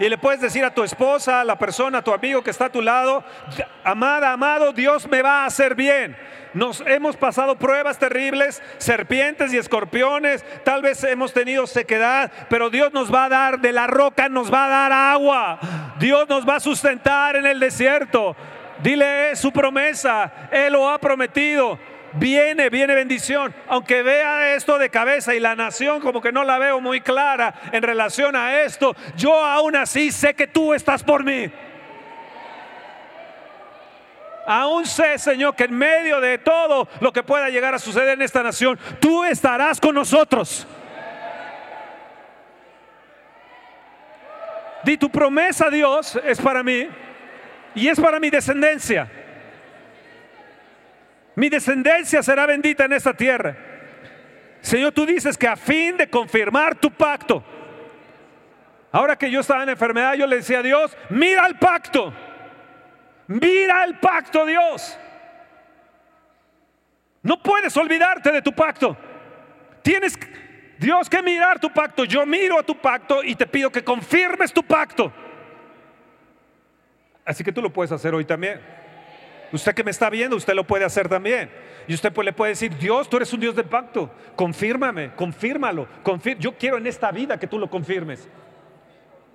Y 0.00 0.08
le 0.08 0.16
puedes 0.16 0.40
decir 0.40 0.64
a 0.64 0.72
tu 0.72 0.82
esposa, 0.82 1.42
a 1.42 1.44
la 1.44 1.58
persona, 1.58 1.98
a 1.98 2.02
tu 2.02 2.14
amigo 2.14 2.42
que 2.42 2.48
está 2.48 2.64
a 2.64 2.72
tu 2.72 2.80
lado, 2.80 3.22
amada, 3.84 4.32
amado, 4.32 4.72
Dios 4.72 5.06
me 5.06 5.20
va 5.20 5.42
a 5.42 5.44
hacer 5.44 5.74
bien. 5.74 6.16
Nos 6.54 6.82
hemos 6.86 7.18
pasado 7.18 7.56
pruebas 7.56 7.98
terribles, 7.98 8.62
serpientes 8.78 9.52
y 9.52 9.58
escorpiones, 9.58 10.42
tal 10.64 10.80
vez 10.80 11.04
hemos 11.04 11.34
tenido 11.34 11.66
sequedad, 11.66 12.32
pero 12.48 12.70
Dios 12.70 12.94
nos 12.94 13.12
va 13.14 13.26
a 13.26 13.28
dar 13.28 13.60
de 13.60 13.72
la 13.72 13.86
roca, 13.86 14.30
nos 14.30 14.50
va 14.50 14.64
a 14.64 14.68
dar 14.70 14.92
agua. 14.92 15.60
Dios 15.98 16.26
nos 16.30 16.48
va 16.48 16.56
a 16.56 16.60
sustentar 16.60 17.36
en 17.36 17.44
el 17.44 17.60
desierto. 17.60 18.34
Dile 18.82 19.36
su 19.36 19.52
promesa, 19.52 20.48
Él 20.50 20.72
lo 20.72 20.88
ha 20.88 20.98
prometido. 20.98 21.78
Viene, 22.14 22.70
viene 22.70 22.94
bendición. 22.94 23.54
Aunque 23.68 24.02
vea 24.02 24.54
esto 24.54 24.78
de 24.78 24.90
cabeza 24.90 25.34
y 25.34 25.40
la 25.40 25.54
nación 25.54 26.00
como 26.00 26.20
que 26.20 26.32
no 26.32 26.44
la 26.44 26.58
veo 26.58 26.80
muy 26.80 27.00
clara 27.00 27.54
en 27.72 27.82
relación 27.82 28.34
a 28.34 28.62
esto, 28.62 28.96
yo 29.16 29.44
aún 29.44 29.76
así 29.76 30.10
sé 30.10 30.34
que 30.34 30.46
tú 30.46 30.74
estás 30.74 31.02
por 31.02 31.24
mí. 31.24 31.50
Aún 34.46 34.86
sé, 34.86 35.18
Señor, 35.18 35.54
que 35.54 35.64
en 35.64 35.74
medio 35.76 36.20
de 36.20 36.38
todo 36.38 36.88
lo 37.00 37.12
que 37.12 37.22
pueda 37.22 37.50
llegar 37.50 37.74
a 37.74 37.78
suceder 37.78 38.14
en 38.14 38.22
esta 38.22 38.42
nación, 38.42 38.78
tú 38.98 39.24
estarás 39.24 39.80
con 39.80 39.94
nosotros. 39.94 40.66
Di 44.82 44.96
tu 44.96 45.10
promesa, 45.10 45.68
Dios, 45.70 46.18
es 46.24 46.40
para 46.40 46.62
mí 46.62 46.88
y 47.74 47.86
es 47.88 48.00
para 48.00 48.18
mi 48.18 48.30
descendencia. 48.30 49.08
Mi 51.40 51.48
descendencia 51.48 52.22
será 52.22 52.44
bendita 52.44 52.84
en 52.84 52.92
esta 52.92 53.14
tierra. 53.14 53.56
Señor, 54.60 54.92
tú 54.92 55.06
dices 55.06 55.38
que 55.38 55.48
a 55.48 55.56
fin 55.56 55.96
de 55.96 56.06
confirmar 56.06 56.74
tu 56.74 56.90
pacto, 56.90 57.42
ahora 58.92 59.16
que 59.16 59.30
yo 59.30 59.40
estaba 59.40 59.62
en 59.62 59.70
enfermedad, 59.70 60.12
yo 60.16 60.26
le 60.26 60.36
decía 60.36 60.58
a 60.58 60.62
Dios, 60.62 60.94
mira 61.08 61.46
el 61.46 61.58
pacto, 61.58 62.12
mira 63.26 63.84
el 63.84 63.98
pacto, 63.98 64.44
Dios. 64.44 64.98
No 67.22 67.42
puedes 67.42 67.74
olvidarte 67.74 68.30
de 68.32 68.42
tu 68.42 68.52
pacto. 68.52 68.94
Tienes, 69.80 70.18
Dios, 70.78 71.08
que 71.08 71.22
mirar 71.22 71.58
tu 71.58 71.72
pacto. 71.72 72.04
Yo 72.04 72.26
miro 72.26 72.58
a 72.58 72.62
tu 72.62 72.78
pacto 72.78 73.24
y 73.24 73.34
te 73.34 73.46
pido 73.46 73.72
que 73.72 73.82
confirmes 73.82 74.52
tu 74.52 74.62
pacto. 74.62 75.10
Así 77.24 77.42
que 77.42 77.50
tú 77.50 77.62
lo 77.62 77.72
puedes 77.72 77.92
hacer 77.92 78.14
hoy 78.14 78.26
también. 78.26 78.60
Usted 79.52 79.74
que 79.74 79.84
me 79.84 79.90
está 79.90 80.08
viendo, 80.10 80.36
usted 80.36 80.54
lo 80.54 80.64
puede 80.64 80.84
hacer 80.84 81.08
también. 81.08 81.50
Y 81.88 81.94
usted 81.94 82.12
pues 82.12 82.24
le 82.24 82.32
puede 82.32 82.52
decir, 82.52 82.76
Dios, 82.76 83.08
tú 83.08 83.16
eres 83.16 83.32
un 83.32 83.40
Dios 83.40 83.56
de 83.56 83.64
pacto. 83.64 84.10
Confírmame, 84.36 85.12
confírmalo. 85.14 85.88
yo 86.38 86.56
quiero 86.56 86.76
en 86.76 86.86
esta 86.86 87.10
vida 87.10 87.38
que 87.38 87.46
tú 87.46 87.58
lo 87.58 87.68
confirmes. 87.68 88.28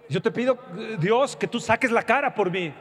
Yo 0.08 0.22
te 0.22 0.32
pido, 0.32 0.58
Dios, 1.00 1.36
que 1.36 1.48
tú 1.48 1.60
saques 1.60 1.92
la 1.92 2.04
cara 2.04 2.34
por 2.34 2.50
mí. 2.50 2.74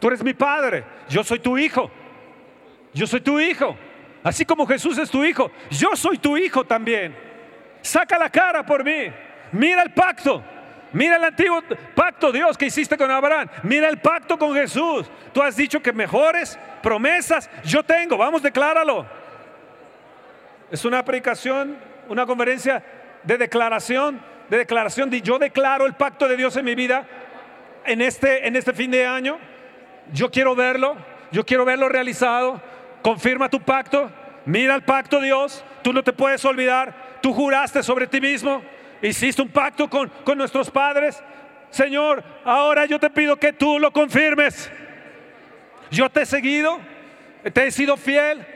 Tú 0.00 0.08
eres 0.08 0.22
mi 0.22 0.34
padre, 0.34 0.84
yo 1.08 1.22
soy 1.22 1.38
tu 1.38 1.56
hijo. 1.56 1.90
Yo 2.92 3.06
soy 3.06 3.20
tu 3.20 3.38
hijo. 3.38 3.76
Así 4.22 4.44
como 4.44 4.66
Jesús 4.66 4.96
es 4.98 5.10
tu 5.10 5.22
hijo, 5.24 5.50
yo 5.70 5.94
soy 5.94 6.16
tu 6.16 6.36
hijo 6.36 6.64
también. 6.64 7.14
Saca 7.82 8.18
la 8.18 8.30
cara 8.30 8.64
por 8.64 8.82
mí. 8.82 9.12
Mira 9.52 9.82
el 9.82 9.92
pacto. 9.92 10.42
Mira 10.94 11.16
el 11.16 11.24
antiguo 11.24 11.60
pacto, 11.96 12.30
Dios, 12.30 12.56
que 12.56 12.66
hiciste 12.66 12.96
con 12.96 13.10
Abraham. 13.10 13.48
Mira 13.64 13.88
el 13.88 13.98
pacto 13.98 14.38
con 14.38 14.54
Jesús. 14.54 15.10
Tú 15.32 15.42
has 15.42 15.56
dicho 15.56 15.82
que 15.82 15.92
mejores 15.92 16.56
promesas 16.84 17.50
yo 17.64 17.82
tengo. 17.82 18.16
Vamos, 18.16 18.42
decláralo. 18.42 19.04
Es 20.70 20.84
una 20.84 21.04
predicación, 21.04 21.76
una 22.08 22.24
conferencia 22.24 22.80
de 23.24 23.36
declaración, 23.36 24.22
de 24.48 24.58
declaración 24.58 25.10
de 25.10 25.20
yo 25.20 25.36
declaro 25.36 25.84
el 25.84 25.94
pacto 25.94 26.28
de 26.28 26.36
Dios 26.36 26.56
en 26.56 26.64
mi 26.64 26.76
vida 26.76 27.04
en 27.84 28.00
este, 28.00 28.46
en 28.46 28.54
este 28.54 28.72
fin 28.72 28.92
de 28.92 29.04
año. 29.04 29.38
Yo 30.12 30.30
quiero 30.30 30.54
verlo, 30.54 30.96
yo 31.32 31.44
quiero 31.44 31.64
verlo 31.64 31.88
realizado. 31.88 32.62
Confirma 33.02 33.48
tu 33.48 33.60
pacto. 33.60 34.12
Mira 34.46 34.76
el 34.76 34.82
pacto, 34.82 35.20
Dios. 35.20 35.64
Tú 35.82 35.92
no 35.92 36.04
te 36.04 36.12
puedes 36.12 36.44
olvidar. 36.44 37.18
Tú 37.20 37.32
juraste 37.32 37.82
sobre 37.82 38.06
ti 38.06 38.20
mismo 38.20 38.62
hiciste 39.08 39.42
un 39.42 39.48
pacto 39.48 39.88
con, 39.88 40.08
con 40.24 40.38
nuestros 40.38 40.70
padres. 40.70 41.22
Señor, 41.70 42.22
ahora 42.44 42.86
yo 42.86 42.98
te 42.98 43.10
pido 43.10 43.36
que 43.36 43.52
tú 43.52 43.78
lo 43.78 43.92
confirmes. 43.92 44.70
Yo 45.90 46.08
te 46.08 46.22
he 46.22 46.26
seguido, 46.26 46.78
te 47.52 47.66
he 47.66 47.70
sido 47.70 47.96
fiel, 47.96 48.46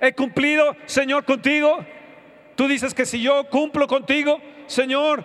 he 0.00 0.12
cumplido, 0.12 0.76
Señor, 0.86 1.24
contigo. 1.24 1.84
Tú 2.56 2.66
dices 2.66 2.94
que 2.94 3.06
si 3.06 3.20
yo 3.20 3.44
cumplo 3.50 3.86
contigo, 3.86 4.40
Señor, 4.66 5.24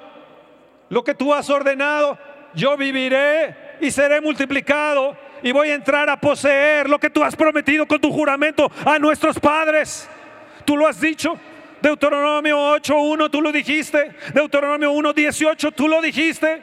lo 0.90 1.04
que 1.04 1.16
tú 1.16 1.34
has 1.34 1.50
ordenado, 1.50 2.18
yo 2.54 2.78
viviré 2.78 3.56
y 3.82 3.90
seré 3.90 4.22
multiplicado 4.22 5.18
y 5.42 5.52
voy 5.52 5.70
a 5.70 5.76
entrar 5.76 6.10
a 6.10 6.20
poseer 6.20 6.90
lo 6.90 7.00
que 7.00 7.10
tú 7.10 7.24
has 7.24 7.36
prometido 7.36 7.88
con 7.88 8.00
tu 8.00 8.12
juramento 8.12 8.72
a 8.86 9.00
nuestros 9.00 9.40
padres. 9.40 10.10
Tú 10.66 10.78
lo 10.78 10.88
has 10.88 11.00
dicho. 11.00 11.38
Deuteronomio 11.84 12.58
8.1, 12.78 13.30
tú 13.30 13.42
lo 13.42 13.52
dijiste. 13.52 14.16
Deuteronomio 14.34 14.94
1.18, 14.94 15.74
tú 15.76 15.90
lo 15.90 16.02
dijiste. 16.02 16.62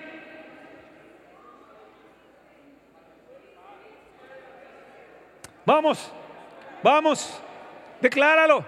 Vamos, 5.67 6.11
vamos, 6.83 7.39
decláralo, 8.01 8.65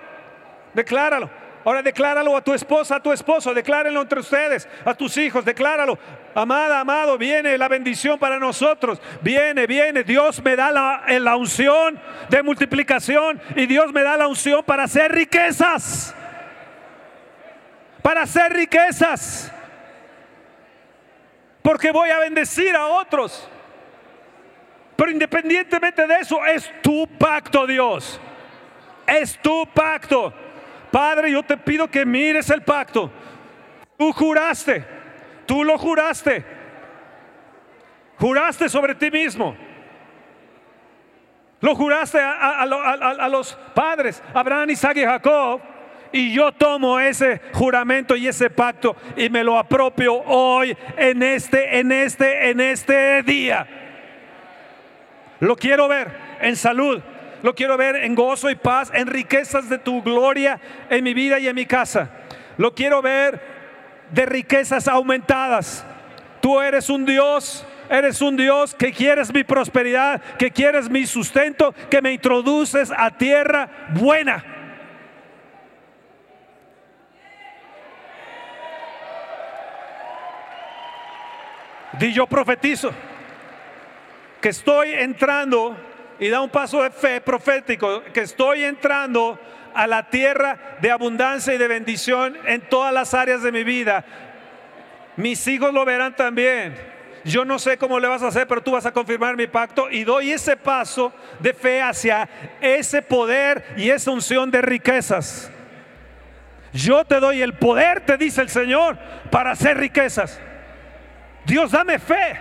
decláralo. 0.75 1.31
Ahora 1.65 1.81
decláralo 1.81 2.37
a 2.37 2.43
tu 2.43 2.53
esposa, 2.53 2.97
a 2.97 3.03
tu 3.03 3.13
esposo, 3.13 3.55
declárenlo 3.55 4.03
entre 4.03 4.21
ustedes, 4.21 4.69
a 4.85 4.93
tus 4.93 5.17
hijos, 5.17 5.47
decláralo. 5.47 5.99
Amada, 6.35 6.81
amado, 6.81 7.17
viene 7.17 7.57
la 7.57 7.69
bendición 7.69 8.19
para 8.19 8.39
nosotros. 8.39 9.01
Viene, 9.23 9.67
viene. 9.67 10.05
Dios 10.05 10.43
me 10.43 10.55
da 10.55 10.71
la, 10.71 11.03
la 11.19 11.35
unción 11.35 11.99
de 12.29 12.43
multiplicación 12.43 13.41
y 13.57 13.65
Dios 13.65 13.91
me 13.91 14.03
da 14.03 14.19
la 14.19 14.29
unción 14.29 14.63
para 14.65 14.83
hacer 14.83 15.13
riquezas. 15.13 16.15
Para 18.03 18.23
hacer 18.23 18.53
riquezas. 18.53 19.53
Porque 21.63 21.93
voy 21.93 22.11
a 22.11 22.19
bendecir 22.19 22.75
a 22.75 22.87
otros. 22.87 23.49
Pero 24.97 25.11
independientemente 25.11 26.07
de 26.07 26.17
eso, 26.17 26.45
es 26.45 26.71
tu 26.83 27.07
pacto, 27.19 27.67
Dios. 27.67 28.21
Es 29.07 29.39
tu 29.41 29.67
pacto. 29.67 30.33
Padre, 30.91 31.31
yo 31.31 31.43
te 31.43 31.57
pido 31.57 31.89
que 31.89 32.05
mires 32.05 32.51
el 32.51 32.63
pacto. 32.63 33.11
Tú 33.97 34.13
juraste, 34.13 34.85
tú 35.47 35.65
lo 35.65 35.79
juraste. 35.79 36.45
Juraste 38.19 38.69
sobre 38.69 38.95
ti 38.95 39.11
mismo. 39.11 39.57
Lo 41.61 41.77
juraste 41.77 42.21
a, 42.21 43.29
los 43.29 43.55
padres, 43.73 44.23
Abraham, 44.35 44.71
Isaac 44.71 44.97
y 44.97 45.05
Jacob. 45.05 45.61
Y 46.13 46.33
yo 46.35 46.53
tomo 46.53 47.01
ese 47.01 47.41
juramento 47.53 48.15
y 48.17 48.29
ese 48.29 48.51
pacto 48.51 48.97
y 49.17 49.31
me 49.31 49.43
lo 49.43 49.59
apropio 49.59 50.15
hoy 50.15 50.77
en 50.97 51.23
este, 51.23 51.79
en 51.79 51.91
este, 51.91 52.51
en 52.51 52.61
este 52.61 53.23
día. 53.23 53.67
Lo 55.41 55.57
quiero 55.57 55.89
ver 55.89 56.09
en 56.41 56.55
salud, 56.55 57.01
lo 57.43 57.55
quiero 57.55 57.77
ver 57.77 57.97
en 57.97 58.15
gozo 58.15 58.51
y 58.51 58.55
paz, 58.55 58.91
en 58.95 59.07
riquezas 59.07 59.69
de 59.69 59.79
tu 59.79 60.03
gloria 60.03 60.61
en 60.91 61.03
mi 61.03 61.15
vida 61.15 61.39
y 61.39 61.49
en 61.49 61.57
mi 61.57 61.67
casa. 61.67 62.11
Lo 62.59 62.75
quiero 62.75 63.01
ver 63.01 63.41
de 64.11 64.27
riquezas 64.27 64.87
aumentadas. 64.89 65.85
Tú 66.41 66.61
eres 66.61 66.91
un 66.91 67.07
Dios 67.07 67.67
eres 67.93 68.23
un 68.23 68.37
Dios 68.39 68.75
que 68.75 68.91
quieres 68.91 69.33
mi 69.35 69.45
prosperidad, 69.45 70.23
que 70.39 70.51
quieres 70.51 70.89
mi 70.89 71.05
sustento, 71.05 71.75
que 71.91 72.01
me 72.01 72.13
introduces 72.13 72.91
a 72.97 73.11
tierra 73.11 73.69
buena. 73.91 74.52
Di 81.99 82.13
yo 82.13 82.27
profetizo 82.27 82.93
que 84.41 84.49
estoy 84.49 84.93
entrando 84.93 85.77
y 86.19 86.29
da 86.29 86.41
un 86.41 86.51
paso 86.51 86.83
de 86.83 86.91
fe 86.91 87.21
profético, 87.21 88.03
que 88.13 88.21
estoy 88.21 88.65
entrando 88.65 89.39
a 89.75 89.87
la 89.87 90.11
tierra 90.11 90.77
de 90.81 90.91
abundancia 90.91 91.55
y 91.55 91.59
de 91.59 91.69
bendición 91.69 92.37
en 92.47 92.61
todas 92.61 92.93
las 92.93 93.15
áreas 93.15 93.43
de 93.43 93.53
mi 93.53 93.65
vida. 93.65 94.05
Mis 95.17 95.47
hijos 95.47 95.73
lo 95.73 95.85
verán 95.85 96.17
también. 96.17 96.75
Yo 97.25 97.45
no 97.45 97.59
sé 97.59 97.79
cómo 97.79 98.01
le 98.01 98.09
vas 98.09 98.23
a 98.23 98.29
hacer, 98.29 98.49
pero 98.49 98.63
tú 98.63 98.73
vas 98.73 98.85
a 98.85 98.93
confirmar 98.93 99.37
mi 99.37 99.47
pacto 99.47 99.89
y 99.91 100.03
doy 100.03 100.33
ese 100.33 100.57
paso 100.57 101.13
de 101.39 101.55
fe 101.55 101.81
hacia 101.81 102.29
ese 102.61 103.01
poder 103.01 103.65
y 103.77 103.91
esa 103.91 104.11
unción 104.11 104.51
de 104.51 104.61
riquezas. 104.61 105.51
Yo 106.73 107.05
te 107.05 107.21
doy 107.21 107.43
el 107.43 107.53
poder, 107.55 108.01
te 108.01 108.17
dice 108.17 108.41
el 108.41 108.49
Señor, 108.49 108.99
para 109.31 109.53
hacer 109.53 109.77
riquezas. 109.77 110.41
Dios, 111.45 111.71
dame 111.71 111.99
fe. 111.99 112.39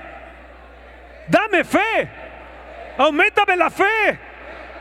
Dame 1.28 1.64
fe. 1.64 2.10
Aumentame 2.98 3.56
la 3.56 3.70
fe. 3.70 4.20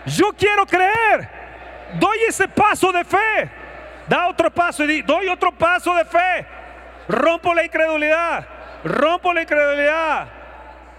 Yo 0.07 0.33
quiero 0.33 0.67
creer. 0.67 1.29
Doy 1.99 2.19
ese 2.29 2.49
paso 2.49 2.93
de 2.93 3.05
fe. 3.05 3.51
Da 4.09 4.29
otro 4.29 4.51
paso 4.51 4.85
y 4.85 4.87
di, 4.87 5.03
doy 5.03 5.29
otro 5.29 5.53
paso 5.53 5.95
de 5.95 6.05
fe. 6.05 6.47
Rompo 7.09 7.55
la 7.55 7.65
incredulidad. 7.65 8.47
Rompo 8.85 9.33
la 9.33 9.43
incredulidad. 9.43 10.40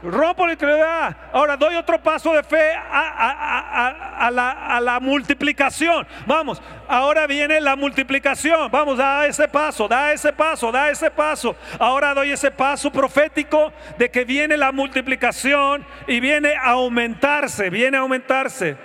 Rompo 0.03 0.47
la 0.47 0.53
incredulidad. 0.53 1.15
Ahora 1.31 1.55
doy 1.55 1.75
otro 1.75 2.01
paso 2.01 2.33
de 2.33 2.41
fe 2.43 2.73
a, 2.73 4.29
la, 4.31 4.99
multiplicación. 4.99 6.07
Vamos, 6.25 6.61
ahora 6.87 7.27
viene 7.27 7.61
la 7.61 7.75
multiplicación. 7.75 8.71
Vamos, 8.71 8.97
da 8.97 9.27
ese 9.27 9.47
paso, 9.47 9.87
da 9.87 10.11
ese 10.11 10.33
paso, 10.33 10.71
da 10.71 10.89
ese 10.89 11.11
paso. 11.11 11.55
Ahora 11.77 12.15
doy 12.15 12.31
ese 12.31 12.49
paso 12.49 12.91
profético 12.91 13.71
de 13.99 14.09
que 14.09 14.25
viene 14.25 14.57
la 14.57 14.71
multiplicación 14.71 15.85
y 16.07 16.19
viene 16.19 16.55
a 16.55 16.71
aumentarse, 16.71 17.69
viene 17.69 17.97
a 17.97 18.01
aumentarse. 18.01 18.75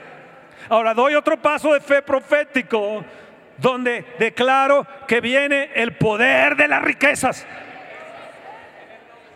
Ahora 0.69 0.93
doy 0.93 1.15
otro 1.15 1.41
paso 1.41 1.73
de 1.73 1.81
fe 1.81 2.03
profético 2.03 3.03
donde 3.57 4.05
declaro 4.19 4.87
que 5.07 5.23
viene 5.23 5.71
el 5.75 5.97
poder 5.97 6.57
de 6.57 6.69
las 6.69 6.83
riquezas. 6.83 7.47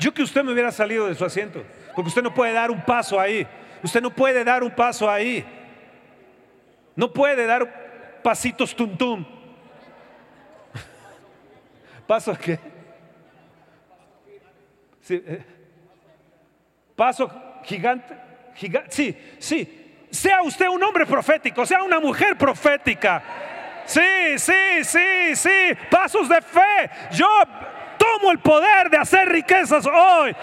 Yo 0.00 0.14
que 0.14 0.22
usted 0.22 0.42
me 0.42 0.52
hubiera 0.52 0.72
salido 0.72 1.06
de 1.06 1.14
su 1.14 1.26
asiento, 1.26 1.62
porque 1.94 2.08
usted 2.08 2.22
no 2.22 2.32
puede 2.32 2.54
dar 2.54 2.70
un 2.70 2.80
paso 2.80 3.20
ahí. 3.20 3.46
Usted 3.82 4.00
no 4.00 4.10
puede 4.10 4.42
dar 4.42 4.64
un 4.64 4.70
paso 4.70 5.08
ahí. 5.10 5.44
No 6.96 7.12
puede 7.12 7.44
dar 7.44 8.20
pasitos 8.22 8.74
tuntum. 8.74 9.26
¿Paso 12.06 12.34
qué? 12.36 12.58
Sí, 15.02 15.22
eh. 15.26 15.44
Paso 16.96 17.30
gigante, 17.64 18.16
gigante. 18.54 18.90
Sí, 18.90 19.16
sí. 19.38 20.06
Sea 20.10 20.40
usted 20.42 20.66
un 20.68 20.82
hombre 20.82 21.04
profético, 21.04 21.66
sea 21.66 21.82
una 21.82 22.00
mujer 22.00 22.38
profética. 22.38 23.22
Sí, 23.84 24.38
sí, 24.38 24.82
sí, 24.82 25.36
sí. 25.36 25.76
Pasos 25.90 26.26
de 26.26 26.40
fe. 26.40 26.90
Yo 27.12 27.28
tomo 28.18 28.32
el 28.32 28.38
poder 28.38 28.90
de 28.90 28.96
hacer 28.96 29.28
riquezas 29.28 29.86
hoy. 29.86 30.34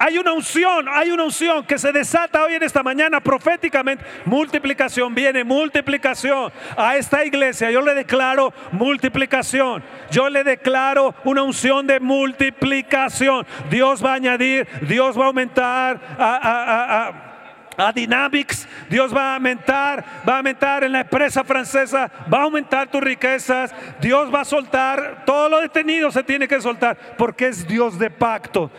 Hay 0.00 0.16
una 0.16 0.32
unción, 0.32 0.86
hay 0.88 1.10
una 1.10 1.24
unción 1.24 1.64
que 1.64 1.76
se 1.76 1.90
desata 1.90 2.44
hoy 2.44 2.54
en 2.54 2.62
esta 2.62 2.84
mañana 2.84 3.20
proféticamente. 3.20 4.04
Multiplicación, 4.24 5.12
viene 5.12 5.42
multiplicación 5.42 6.52
a 6.76 6.96
esta 6.96 7.24
iglesia. 7.24 7.72
Yo 7.72 7.80
le 7.80 7.94
declaro 7.94 8.52
multiplicación. 8.70 9.82
Yo 10.10 10.28
le 10.28 10.44
declaro 10.44 11.16
una 11.24 11.42
unción 11.42 11.86
de 11.86 11.98
multiplicación. 11.98 13.44
Dios 13.70 14.04
va 14.04 14.12
a 14.12 14.14
añadir, 14.14 14.68
Dios 14.82 15.18
va 15.18 15.24
a 15.24 15.26
aumentar 15.26 16.00
a 16.16 17.27
Dynamics, 17.94 18.66
Dios 18.90 19.14
va 19.14 19.32
a 19.32 19.34
aumentar, 19.36 20.04
va 20.28 20.34
a 20.34 20.36
aumentar 20.38 20.82
en 20.82 20.92
la 20.92 21.00
empresa 21.00 21.44
francesa, 21.44 22.10
va 22.32 22.38
a 22.38 22.42
aumentar 22.42 22.90
tus 22.90 23.00
riquezas, 23.00 23.72
Dios 24.00 24.34
va 24.34 24.40
a 24.40 24.44
soltar, 24.44 25.22
todo 25.24 25.48
lo 25.48 25.60
detenido 25.60 26.10
se 26.10 26.24
tiene 26.24 26.48
que 26.48 26.60
soltar, 26.60 26.96
porque 27.16 27.48
es 27.48 27.66
Dios 27.66 27.98
de 27.98 28.10
pacto. 28.10 28.70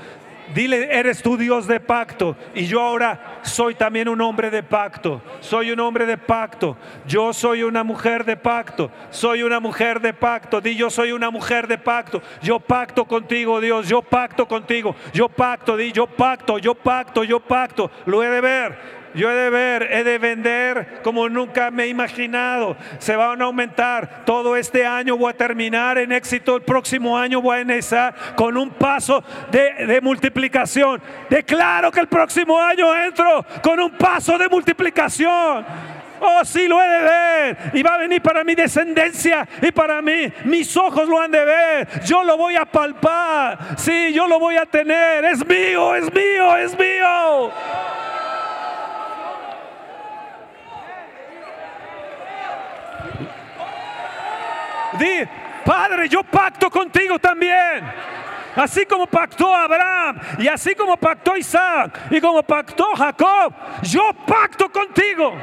Dile, 0.54 0.90
eres 0.92 1.22
tú 1.22 1.38
Dios 1.38 1.68
de 1.68 1.80
pacto. 1.80 2.36
Y 2.56 2.66
yo 2.66 2.82
ahora 2.82 3.40
soy 3.44 3.76
también 3.76 4.10
un 4.10 4.20
hombre 4.22 4.50
de 4.50 4.64
pacto. 4.64 5.22
Soy 5.42 5.72
un 5.72 5.80
hombre 5.80 6.06
de 6.06 6.18
pacto. 6.18 6.76
Yo 7.06 7.34
soy 7.34 7.64
una 7.64 7.84
mujer 7.84 8.26
de 8.26 8.36
pacto. 8.36 8.90
Soy 9.12 9.44
una 9.44 9.60
mujer 9.60 10.00
de 10.00 10.14
pacto. 10.14 10.60
Di, 10.62 10.76
yo 10.76 10.90
soy 10.90 11.12
una 11.12 11.30
mujer 11.30 11.68
de 11.68 11.78
pacto. 11.78 12.22
Yo 12.42 12.60
pacto 12.60 13.06
contigo, 13.06 13.62
Dios. 13.62 13.88
Yo 13.88 14.02
pacto 14.02 14.48
contigo. 14.48 14.96
Yo 15.14 15.30
pacto, 15.30 15.78
di, 15.78 15.92
yo 15.92 16.08
pacto, 16.08 16.58
yo 16.58 16.74
pacto, 16.74 17.24
yo 17.24 17.40
pacto. 17.40 17.92
Lo 18.06 18.24
he 18.24 18.30
de 18.30 18.42
ver. 18.42 18.99
Yo 19.14 19.30
he 19.32 19.34
de 19.34 19.50
ver, 19.50 19.84
he 19.92 20.04
de 20.04 20.18
vender 20.18 21.00
como 21.02 21.30
nunca 21.30 21.72
me 21.72 21.86
he 21.86 21.88
imaginado. 21.88 22.78
Se 23.00 23.16
van 23.16 23.42
a 23.42 23.46
aumentar. 23.46 24.24
Todo 24.26 24.56
este 24.56 24.86
año 24.86 25.18
voy 25.18 25.32
a 25.32 25.38
terminar 25.38 25.98
en 25.98 26.12
éxito. 26.12 26.58
El 26.58 26.62
próximo 26.62 27.18
año 27.18 27.42
voy 27.42 27.58
a 27.58 27.62
iniciar 27.62 28.14
con 28.36 28.58
un 28.58 28.70
paso 28.72 29.24
de, 29.52 29.86
de 29.86 30.02
multiplicación. 30.02 31.02
Declaro 31.30 31.92
que 31.92 32.02
el 32.02 32.08
próximo 32.08 32.60
año 32.62 32.96
entro 32.96 33.46
con 33.62 33.80
un 33.80 33.92
paso 33.92 34.38
de 34.38 34.48
multiplicación. 34.48 35.66
Oh, 36.22 36.44
sí, 36.44 36.68
lo 36.68 36.82
he 36.84 36.88
de 36.88 37.02
ver. 37.02 37.58
Y 37.74 37.84
va 37.84 37.96
a 37.96 37.98
venir 37.98 38.22
para 38.22 38.44
mi 38.44 38.56
descendencia 38.56 39.48
y 39.62 39.72
para 39.72 40.02
mí. 40.02 40.32
Mis 40.46 40.76
ojos 40.76 41.08
lo 41.08 41.20
han 41.22 41.32
de 41.32 41.46
ver. 41.46 41.88
Yo 42.06 42.24
lo 42.24 42.38
voy 42.38 42.56
a 42.56 42.66
palpar. 42.66 43.58
Sí, 43.78 44.14
yo 44.14 44.28
lo 44.28 44.40
voy 44.40 44.58
a 44.58 44.66
tener. 44.66 45.26
Es 45.26 45.46
mío, 45.46 45.96
es 45.96 46.14
mío, 46.14 46.58
es 46.58 46.78
mío. 46.78 47.52
Di, 54.98 55.28
Padre, 55.66 56.10
yo 56.10 56.24
pacto 56.24 56.70
contigo 56.70 57.20
también. 57.20 57.84
Así 58.56 58.86
como 58.86 59.06
pactó 59.08 59.56
Abraham 59.56 60.20
y 60.40 60.48
así 60.48 60.74
como 60.76 60.98
pactó 60.98 61.38
Isaac 61.38 62.00
y 62.10 62.20
como 62.20 62.44
pactó 62.44 62.88
Jacob, 62.96 63.54
yo 63.84 64.12
pacto 64.26 64.70
contigo. 64.70 65.34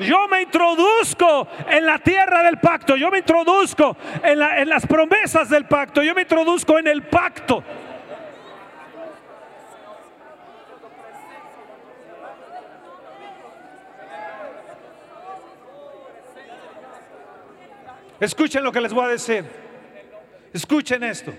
Yo 0.00 0.28
me 0.28 0.42
introduzco 0.42 1.48
en 1.70 1.86
la 1.86 1.98
tierra 1.98 2.42
del 2.42 2.58
pacto, 2.58 2.96
yo 2.96 3.10
me 3.10 3.18
introduzco 3.18 3.96
en, 4.22 4.42
en 4.42 4.68
las 4.68 4.86
promesas 4.86 5.48
del 5.48 5.64
pacto, 5.64 6.02
yo 6.02 6.14
me 6.14 6.22
introduzco 6.22 6.78
en 6.78 6.86
el 6.86 7.02
pacto. 7.04 7.64
Escuchen 18.20 18.64
lo 18.64 18.72
que 18.72 18.80
les 18.80 18.92
voy 18.92 19.04
a 19.04 19.08
decir. 19.08 19.44
Escuchen 20.52 21.02
esto. 21.04 21.32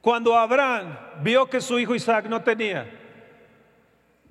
Cuando 0.00 0.36
Abraham 0.36 0.98
vio 1.22 1.48
que 1.48 1.60
su 1.60 1.78
hijo 1.78 1.94
Isaac 1.94 2.26
no 2.26 2.42
tenía 2.42 2.86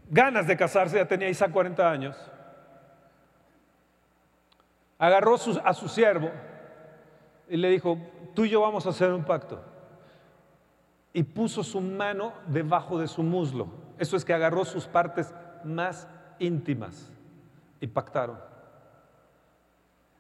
ganas 0.10 0.46
de 0.46 0.56
casarse, 0.56 0.98
ya 0.98 1.08
tenía 1.08 1.30
Isaac 1.30 1.52
40 1.52 1.90
años, 1.90 2.16
agarró 5.00 5.36
a 5.64 5.74
su 5.74 5.90
siervo 5.90 6.30
y 7.50 7.58
le 7.58 7.70
dijo, 7.70 7.98
tú 8.36 8.46
y 8.46 8.50
yo 8.50 8.62
vamos 8.62 8.86
a 8.86 8.90
hacer 8.90 9.12
un 9.12 9.24
pacto. 9.24 9.64
Y 11.12 11.24
puso 11.24 11.64
su 11.64 11.82
mano 11.82 12.34
debajo 12.48 13.00
de 13.00 13.08
su 13.08 13.24
muslo. 13.24 13.68
Eso 13.98 14.16
es 14.16 14.24
que 14.24 14.34
agarró 14.34 14.66
sus 14.66 14.86
partes 14.86 15.34
más 15.64 16.08
íntimas 16.40 17.12
y 17.80 17.88
pactaron. 17.88 18.53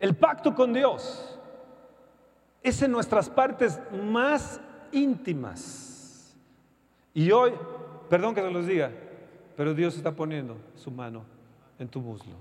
El 0.04 0.16
pacto 0.18 0.54
con 0.54 0.74
Dios 0.74 1.40
es 2.62 2.82
en 2.82 2.92
nuestras 2.92 3.30
partes 3.30 3.80
más 4.04 4.60
íntimas. 4.92 6.36
Y 7.14 7.32
hoy, 7.32 7.54
perdón 8.10 8.36
que 8.36 8.42
se 8.42 8.52
los 8.52 8.68
diga, 8.68 8.92
pero 9.56 9.74
Dios 9.74 9.96
está 9.96 10.12
poniendo 10.12 10.58
su 10.76 10.92
mano 10.92 11.24
en 11.80 11.88
tu 11.88 12.02
muslo. 12.02 12.36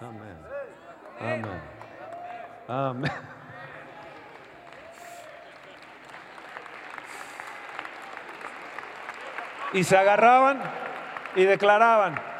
Amén. 0.00 0.38
Amén. 1.20 1.60
Amén. 2.66 3.12
Y 9.72 9.84
se 9.84 9.96
agarraban 9.96 10.60
y 11.36 11.44
declaraban, 11.44 12.33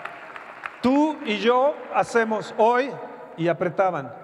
Tú 0.84 1.16
y 1.24 1.38
yo 1.38 1.74
hacemos 1.94 2.54
hoy 2.58 2.92
y 3.38 3.48
apretaban. 3.48 4.14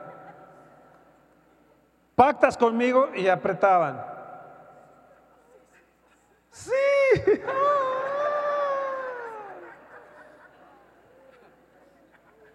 Pactas 2.14 2.58
conmigo 2.58 3.08
y 3.14 3.28
apretaban. 3.28 4.04
Sí. 6.50 6.70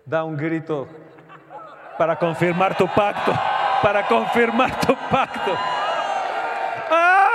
Da 0.06 0.24
un 0.24 0.38
grito 0.38 0.88
para 1.98 2.16
confirmar 2.20 2.78
tu 2.78 2.88
pacto, 2.88 3.34
para 3.82 4.06
confirmar 4.06 4.80
tu 4.82 4.96
pacto. 5.10 5.58
¡Ah! 6.92 7.26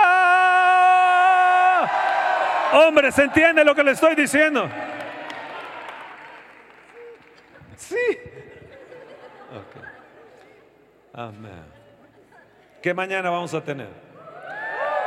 Hombre, 2.74 3.10
¿se 3.10 3.24
entiende 3.24 3.64
lo 3.64 3.74
que 3.74 3.82
le 3.82 3.90
estoy 3.90 4.14
diciendo? 4.14 4.70
Sí. 7.90 7.96
Amén. 11.20 11.64
¿Qué 12.82 12.94
mañana 12.94 13.28
vamos 13.28 13.52
a 13.52 13.62
tener? 13.62 13.90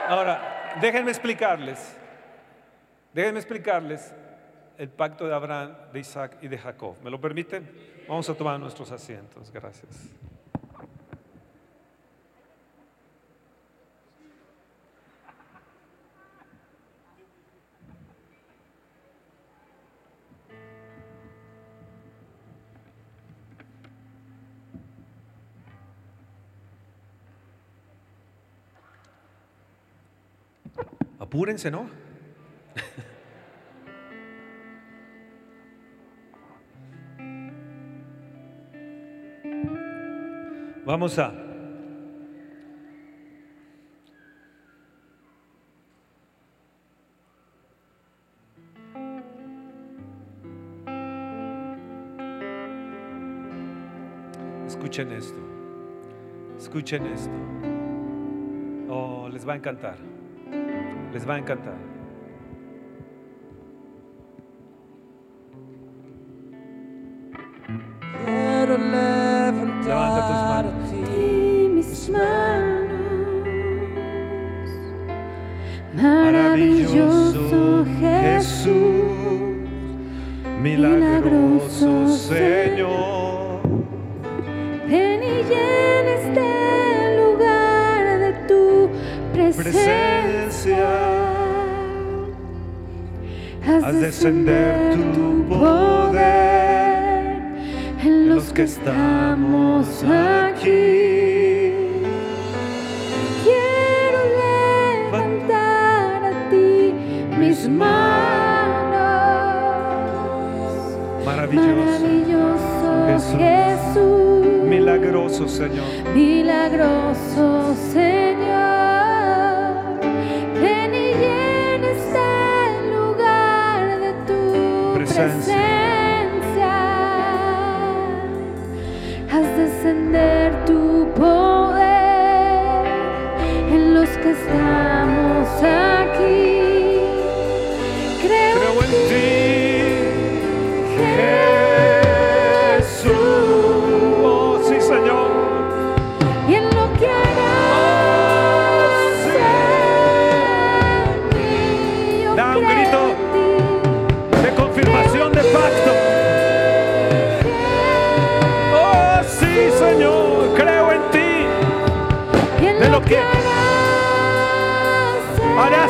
Ahora, 0.07 0.75
déjenme 0.79 1.09
explicarles. 1.09 1.97
Déjenme 3.13 3.39
explicarles 3.39 4.13
el 4.77 4.89
pacto 4.89 5.25
de 5.25 5.33
Abraham, 5.33 5.75
de 5.91 5.99
Isaac 5.99 6.37
y 6.41 6.47
de 6.47 6.57
Jacob. 6.59 6.97
¿Me 7.03 7.09
lo 7.09 7.19
permiten? 7.19 7.67
Vamos 8.07 8.29
a 8.29 8.35
tomar 8.35 8.59
nuestros 8.59 8.91
asientos. 8.91 9.51
Gracias. 9.51 9.89
Apúrense, 31.33 31.71
¿no? 31.71 31.89
Vamos 40.85 41.17
a... 41.17 41.33
Escuchen 54.67 55.11
esto. 55.13 55.39
Escuchen 56.59 57.07
esto. 57.07 57.31
Oh, 58.87 59.27
les 59.33 59.47
va 59.47 59.53
a 59.53 59.55
encantar. 59.55 60.12
Les 61.13 61.25
va 61.29 61.35
a 61.35 61.41
encantar. 61.43 61.92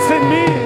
Harás 0.04 0.12
en 0.12 0.30
mí. 0.30 0.63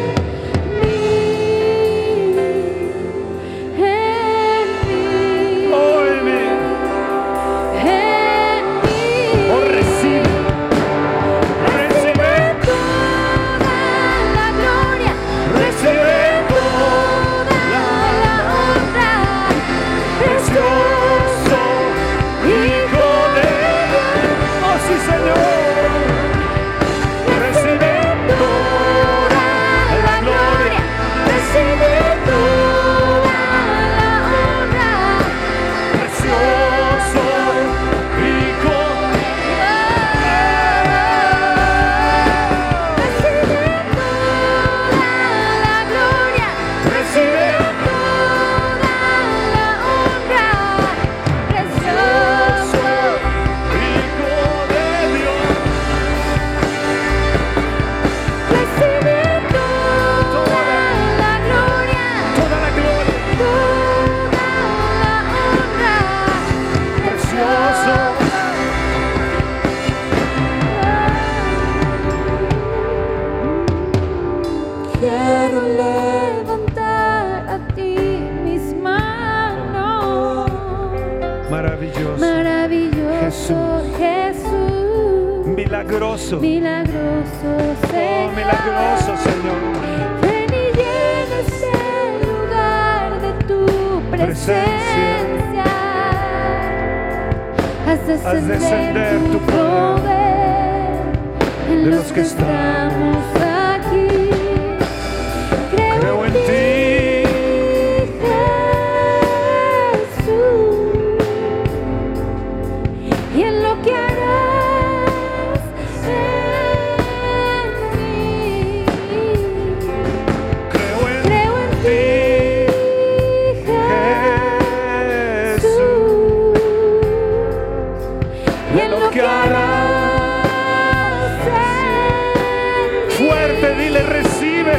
Fuerte, 133.10 133.74
dile, 133.76 134.04
recibe. 134.04 134.78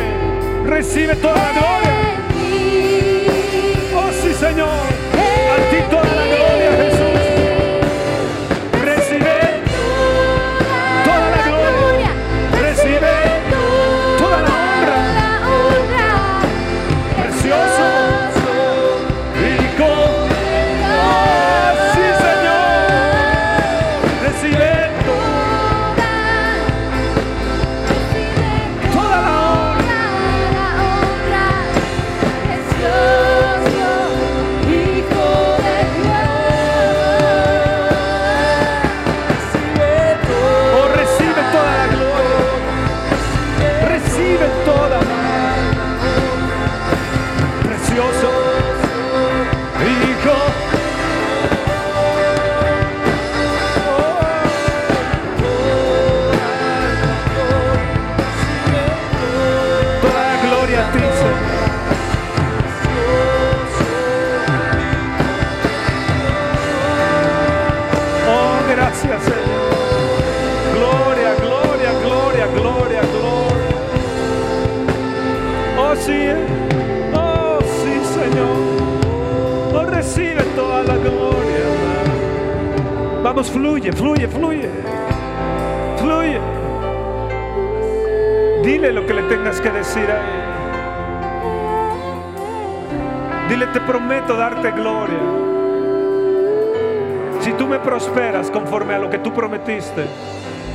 Recibe 0.65 1.17
toda 1.17 1.35
la 1.35 1.53
gloria. 1.53 1.98
Fluye, 83.79 83.93
fluye, 83.93 84.29
fluye. 84.29 84.71
Fluye. 85.99 86.41
Dile 88.63 88.93
lo 88.93 89.07
que 89.07 89.15
le 89.15 89.23
tengas 89.23 89.61
que 89.61 89.71
decir 89.71 90.11
a 90.11 90.17
él. 90.19 90.39
Dile, 93.49 93.67
te 93.69 93.81
prometo 93.81 94.37
darte 94.37 94.73
gloria. 94.73 95.19
Si 97.41 97.53
tú 97.53 97.67
me 97.67 97.79
prosperas 97.79 98.51
conforme 98.51 98.95
a 98.95 98.99
lo 98.99 99.09
que 99.09 99.19
tú 99.19 99.33
prometiste, 99.33 100.05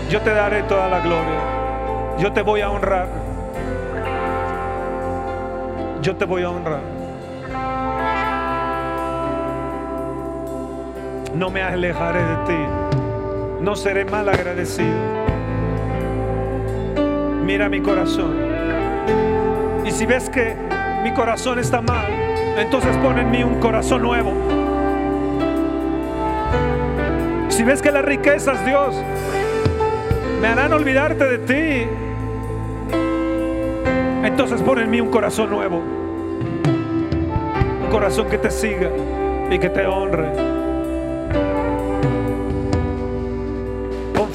yo 0.09 0.21
te 0.21 0.33
daré 0.33 0.63
toda 0.63 0.87
la 0.87 1.01
gloria. 1.01 2.17
Yo 2.19 2.31
te 2.31 2.41
voy 2.41 2.61
a 2.61 2.69
honrar. 2.69 3.07
Yo 6.01 6.15
te 6.15 6.25
voy 6.25 6.43
a 6.43 6.49
honrar. 6.49 6.92
No 11.33 11.49
me 11.49 11.63
alejaré 11.63 12.23
de 12.23 12.35
ti. 12.45 12.67
No 13.61 13.75
seré 13.75 14.05
mal 14.05 14.29
agradecido. 14.29 14.93
Mira 17.43 17.69
mi 17.69 17.81
corazón. 17.81 18.35
Y 19.85 19.91
si 19.91 20.05
ves 20.05 20.29
que 20.29 20.55
mi 21.03 21.11
corazón 21.11 21.59
está 21.59 21.81
mal, 21.81 22.05
entonces 22.57 22.95
pon 22.97 23.17
en 23.17 23.31
mí 23.31 23.43
un 23.43 23.59
corazón 23.59 24.03
nuevo. 24.03 24.31
Si 27.49 27.63
ves 27.63 27.81
que 27.81 27.91
las 27.91 28.05
riquezas, 28.05 28.63
Dios, 28.65 28.95
me 30.39 30.47
harán 30.47 30.71
olvidarte 30.73 31.25
de 31.25 31.37
ti, 31.39 31.87
entonces 34.23 34.61
pon 34.61 34.79
en 34.79 34.89
mí 34.89 35.01
un 35.01 35.09
corazón 35.09 35.49
nuevo. 35.49 35.81
Un 37.83 37.89
corazón 37.91 38.29
que 38.29 38.37
te 38.37 38.51
siga 38.51 38.89
y 39.49 39.57
que 39.59 39.69
te 39.69 39.85
honre. 39.85 40.52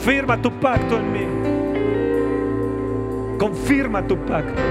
Confirma 0.09 0.41
tu 0.41 0.51
pacto 0.53 0.97
en 0.97 1.13
mí. 1.13 1.21
Confirma 3.39 4.03
tu 4.07 4.17
pacto. 4.17 4.63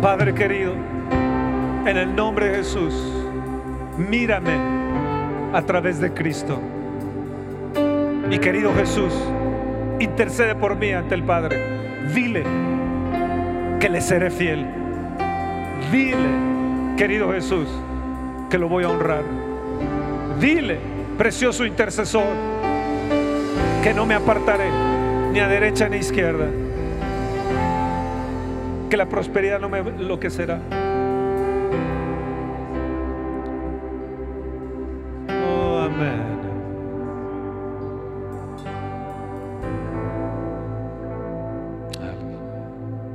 Padre 0.00 0.34
querido, 0.34 0.72
en 1.86 1.96
el 1.96 2.12
nombre 2.16 2.48
de 2.48 2.56
Jesús, 2.56 2.92
mírame 3.96 4.58
a 5.52 5.62
través 5.62 6.00
de 6.00 6.12
Cristo. 6.12 6.58
Y 8.28 8.38
querido 8.40 8.74
Jesús, 8.74 9.14
intercede 10.00 10.56
por 10.56 10.74
mí 10.74 10.90
ante 10.90 11.14
el 11.14 11.22
Padre. 11.22 11.60
Dile 12.12 12.42
que 13.78 13.88
le 13.88 14.00
seré 14.00 14.28
fiel. 14.28 14.66
Dile, 15.92 16.96
querido 16.96 17.30
Jesús, 17.30 17.68
que 18.50 18.58
lo 18.58 18.68
voy 18.68 18.82
a 18.82 18.88
honrar. 18.88 19.22
Dile, 20.40 20.80
precioso 21.16 21.64
intercesor, 21.64 22.50
que 23.82 23.92
no 23.92 24.06
me 24.06 24.14
apartaré 24.14 24.70
ni 25.32 25.40
a 25.40 25.48
derecha 25.48 25.88
ni 25.88 25.96
a 25.96 26.00
izquierda. 26.00 26.46
Que 28.88 28.96
la 28.96 29.08
prosperidad 29.08 29.58
no 29.60 29.68
me 29.68 29.78
enloquecerá. 29.80 30.60
Oh, 35.44 35.78
amén. 35.78 36.22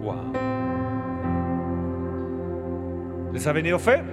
Wow. 0.01 0.33
¿Les 3.31 3.47
ha 3.47 3.53
venido 3.53 3.79
fe? 3.79 4.03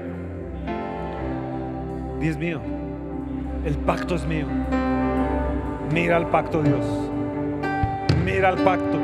Es 2.21 2.39
mío. 2.39 2.61
El 3.65 3.77
pacto 3.79 4.15
es 4.15 4.25
mío. 4.25 4.47
Mira 5.95 6.17
el 6.17 6.27
pacto, 6.27 6.61
Dios. 6.61 6.85
Mira 8.25 8.51
el 8.51 8.57
pacto. 8.65 8.99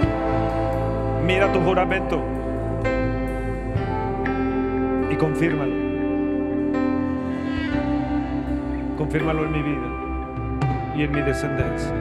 Mira 1.25 1.53
tu 1.53 1.61
juramento. 1.61 2.21
Y 5.09 5.15
confírmalo. 5.15 5.73
Confírmalo 8.99 9.45
en 9.45 9.53
mi 9.53 9.63
vida 9.63 10.97
y 10.97 11.03
en 11.05 11.13
mi 11.13 11.21
descendencia. 11.21 11.95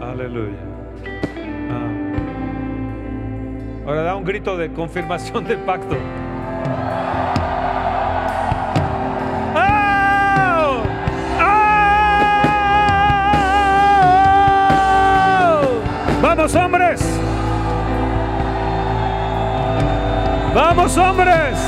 Aleluya. 0.00 0.62
Ahora 3.84 4.02
da 4.02 4.14
un 4.14 4.24
grito 4.24 4.56
de 4.56 4.72
confirmación 4.72 5.44
del 5.44 5.58
pacto. 5.58 5.96
Hombres. 16.54 17.00
Vamos 20.54 20.96
hombres. 20.96 21.58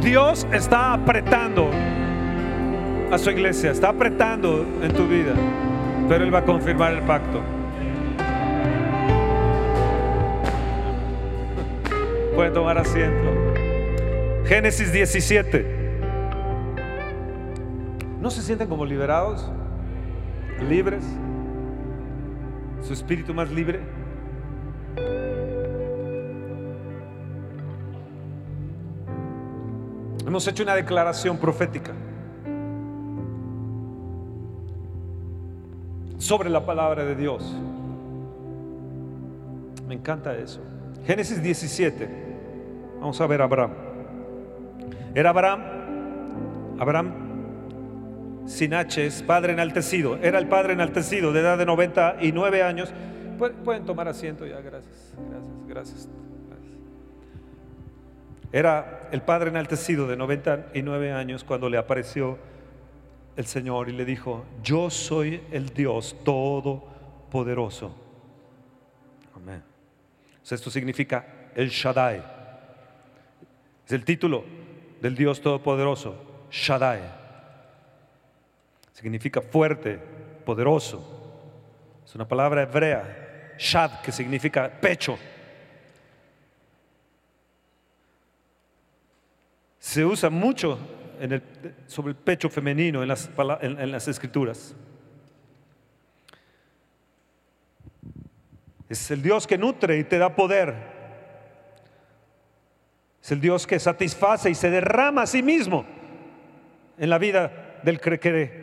Dios 0.00 0.46
está 0.52 0.92
apretando 0.94 1.70
a 3.10 3.18
su 3.18 3.30
iglesia, 3.30 3.72
está 3.72 3.90
apretando 3.90 4.64
en 4.82 4.92
tu 4.92 5.06
vida, 5.06 5.34
pero 6.08 6.24
Él 6.24 6.34
va 6.34 6.38
a 6.38 6.44
confirmar 6.44 6.92
el 6.92 7.02
pacto. 7.02 7.59
Pueden 12.40 12.54
tomar 12.54 12.78
asiento. 12.78 13.28
Génesis 14.46 14.90
17. 14.90 15.62
¿No 18.18 18.30
se 18.30 18.40
sienten 18.40 18.66
como 18.66 18.86
liberados? 18.86 19.52
¿Libres? 20.66 21.04
¿Su 22.80 22.94
espíritu 22.94 23.34
más 23.34 23.50
libre? 23.50 23.80
Hemos 30.26 30.48
hecho 30.48 30.62
una 30.62 30.76
declaración 30.76 31.36
profética 31.36 31.92
sobre 36.16 36.48
la 36.48 36.64
palabra 36.64 37.04
de 37.04 37.16
Dios. 37.16 37.54
Me 39.86 39.92
encanta 39.92 40.34
eso. 40.34 40.62
Génesis 41.04 41.42
17. 41.42 42.29
Vamos 43.00 43.20
a 43.20 43.26
ver 43.26 43.40
a 43.40 43.44
Abraham. 43.44 43.70
Era 45.14 45.30
Abraham, 45.30 45.60
Abraham 46.78 47.12
sin 48.46 48.74
H 48.74 49.06
es 49.06 49.22
padre 49.22 49.52
enaltecido. 49.52 50.16
Era 50.22 50.38
el 50.38 50.48
padre 50.48 50.72
enaltecido 50.74 51.32
de 51.32 51.40
edad 51.40 51.58
de 51.58 51.66
99 51.66 52.62
años. 52.62 52.92
Pu- 53.38 53.52
Pueden 53.64 53.84
tomar 53.84 54.06
asiento 54.08 54.46
ya, 54.46 54.60
gracias, 54.60 55.14
gracias, 55.68 56.08
gracias. 56.48 56.78
Era 58.52 59.08
el 59.12 59.22
padre 59.22 59.50
enaltecido 59.50 60.06
de 60.08 60.16
99 60.16 61.12
años 61.12 61.44
cuando 61.44 61.68
le 61.68 61.78
apareció 61.78 62.36
el 63.36 63.46
Señor 63.46 63.88
y 63.88 63.92
le 63.92 64.04
dijo, 64.04 64.44
yo 64.62 64.90
soy 64.90 65.40
el 65.52 65.68
Dios 65.68 66.16
todopoderoso. 66.24 67.94
Amén. 69.36 69.62
Esto 70.50 70.68
significa 70.70 71.24
el 71.54 71.68
Shaddai. 71.68 72.39
Es 73.90 73.94
el 73.94 74.04
título 74.04 74.44
del 75.02 75.16
Dios 75.16 75.40
todopoderoso, 75.40 76.46
Shaddai. 76.48 77.00
Significa 78.92 79.42
fuerte, 79.42 79.98
poderoso. 80.44 81.02
Es 82.04 82.14
una 82.14 82.28
palabra 82.28 82.62
hebrea, 82.62 83.56
Shad, 83.58 84.00
que 84.02 84.12
significa 84.12 84.70
pecho. 84.70 85.18
Se 89.80 90.04
usa 90.04 90.30
mucho 90.30 90.78
sobre 91.88 92.10
el 92.10 92.16
pecho 92.16 92.48
femenino 92.48 93.02
en 93.02 93.08
las, 93.08 93.28
en 93.60 93.90
las 93.90 94.06
escrituras. 94.06 94.72
Es 98.88 99.10
el 99.10 99.20
Dios 99.20 99.48
que 99.48 99.58
nutre 99.58 99.98
y 99.98 100.04
te 100.04 100.16
da 100.16 100.36
poder. 100.36 100.89
Es 103.22 103.32
el 103.32 103.40
Dios 103.40 103.66
que 103.66 103.78
satisface 103.78 104.50
y 104.50 104.54
se 104.54 104.70
derrama 104.70 105.22
a 105.22 105.26
sí 105.26 105.42
mismo 105.42 105.84
en 106.98 107.10
la 107.10 107.18
vida 107.18 107.80
del 107.82 108.00
que. 108.00 108.60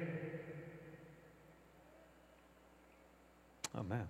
Amén. 3.73 4.07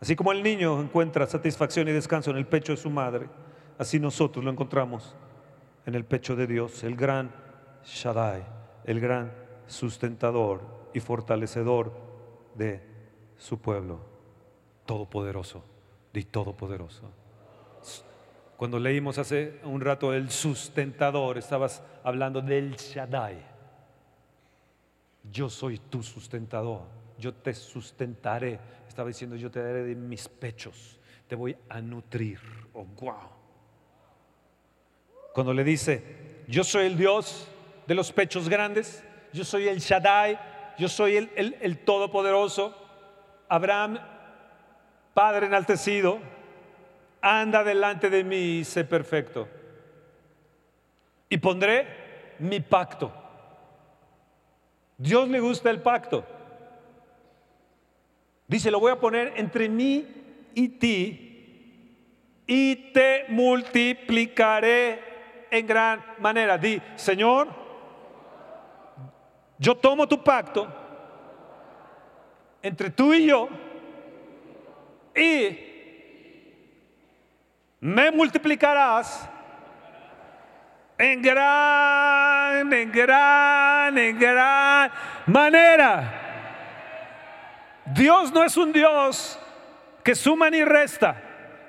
Así 0.00 0.16
como 0.16 0.32
el 0.32 0.42
niño 0.42 0.80
encuentra 0.80 1.26
satisfacción 1.26 1.86
y 1.88 1.92
descanso 1.92 2.30
en 2.30 2.38
el 2.38 2.46
pecho 2.46 2.72
de 2.72 2.78
su 2.78 2.88
madre, 2.88 3.28
así 3.78 4.00
nosotros 4.00 4.42
lo 4.42 4.50
encontramos 4.50 5.14
en 5.84 5.94
el 5.94 6.04
pecho 6.04 6.34
de 6.36 6.46
Dios, 6.46 6.82
el 6.84 6.96
gran 6.96 7.30
Shaddai, 7.84 8.42
el 8.84 8.98
gran 8.98 9.32
sustentador 9.66 10.88
y 10.94 11.00
fortalecedor 11.00 11.92
de 12.54 12.82
su 13.36 13.60
pueblo, 13.60 14.00
todopoderoso, 14.90 15.62
de 16.12 16.24
todopoderoso. 16.24 17.08
Cuando 18.56 18.76
leímos 18.80 19.18
hace 19.18 19.60
un 19.62 19.80
rato 19.80 20.12
el 20.12 20.30
sustentador, 20.30 21.38
estabas 21.38 21.80
hablando 22.02 22.40
del 22.40 22.74
Shaddai. 22.74 23.36
Yo 25.30 25.48
soy 25.48 25.78
tu 25.78 26.02
sustentador, 26.02 26.82
yo 27.18 27.32
te 27.32 27.54
sustentaré. 27.54 28.58
Estaba 28.88 29.06
diciendo, 29.06 29.36
yo 29.36 29.48
te 29.48 29.62
daré 29.62 29.84
de 29.84 29.94
mis 29.94 30.26
pechos, 30.28 30.98
te 31.28 31.36
voy 31.36 31.56
a 31.68 31.80
nutrir. 31.80 32.40
Oh, 32.74 32.84
wow. 33.00 33.14
Cuando 35.32 35.54
le 35.54 35.62
dice, 35.62 36.42
yo 36.48 36.64
soy 36.64 36.86
el 36.86 36.96
Dios 36.98 37.46
de 37.86 37.94
los 37.94 38.10
pechos 38.10 38.48
grandes, 38.48 39.04
yo 39.32 39.44
soy 39.44 39.68
el 39.68 39.78
Shaddai, 39.78 40.36
yo 40.80 40.88
soy 40.88 41.14
el, 41.16 41.30
el- 41.36 41.56
el 41.60 41.78
Todopoderoso, 41.78 42.74
Abraham, 43.48 44.00
Padre 45.20 45.48
enaltecido, 45.48 46.18
anda 47.20 47.62
delante 47.62 48.08
de 48.08 48.24
mí 48.24 48.60
y 48.60 48.64
sé 48.64 48.86
perfecto. 48.86 49.46
Y 51.28 51.36
pondré 51.36 52.36
mi 52.38 52.60
pacto. 52.60 53.12
Dios 54.96 55.28
le 55.28 55.38
gusta 55.40 55.68
el 55.68 55.82
pacto. 55.82 56.24
Dice, 58.48 58.70
lo 58.70 58.80
voy 58.80 58.92
a 58.92 58.98
poner 58.98 59.34
entre 59.36 59.68
mí 59.68 60.06
y 60.54 60.68
ti 60.70 62.42
y 62.46 62.76
te 62.94 63.26
multiplicaré 63.28 65.02
en 65.50 65.66
gran 65.66 66.02
manera. 66.18 66.56
Di, 66.56 66.80
Señor, 66.96 67.48
yo 69.58 69.74
tomo 69.74 70.08
tu 70.08 70.24
pacto 70.24 70.66
entre 72.62 72.88
tú 72.88 73.12
y 73.12 73.26
yo 73.26 73.50
y 75.14 75.58
me 77.80 78.10
multiplicarás 78.10 79.28
en 80.98 81.22
gran, 81.22 82.72
en 82.72 82.92
gran, 82.92 83.96
en 83.98 84.18
gran 84.18 84.90
manera. 85.26 86.20
Dios 87.86 88.32
no 88.32 88.44
es 88.44 88.56
un 88.56 88.72
Dios 88.72 89.38
que 90.04 90.14
suma 90.14 90.50
ni 90.50 90.62
resta. 90.62 91.16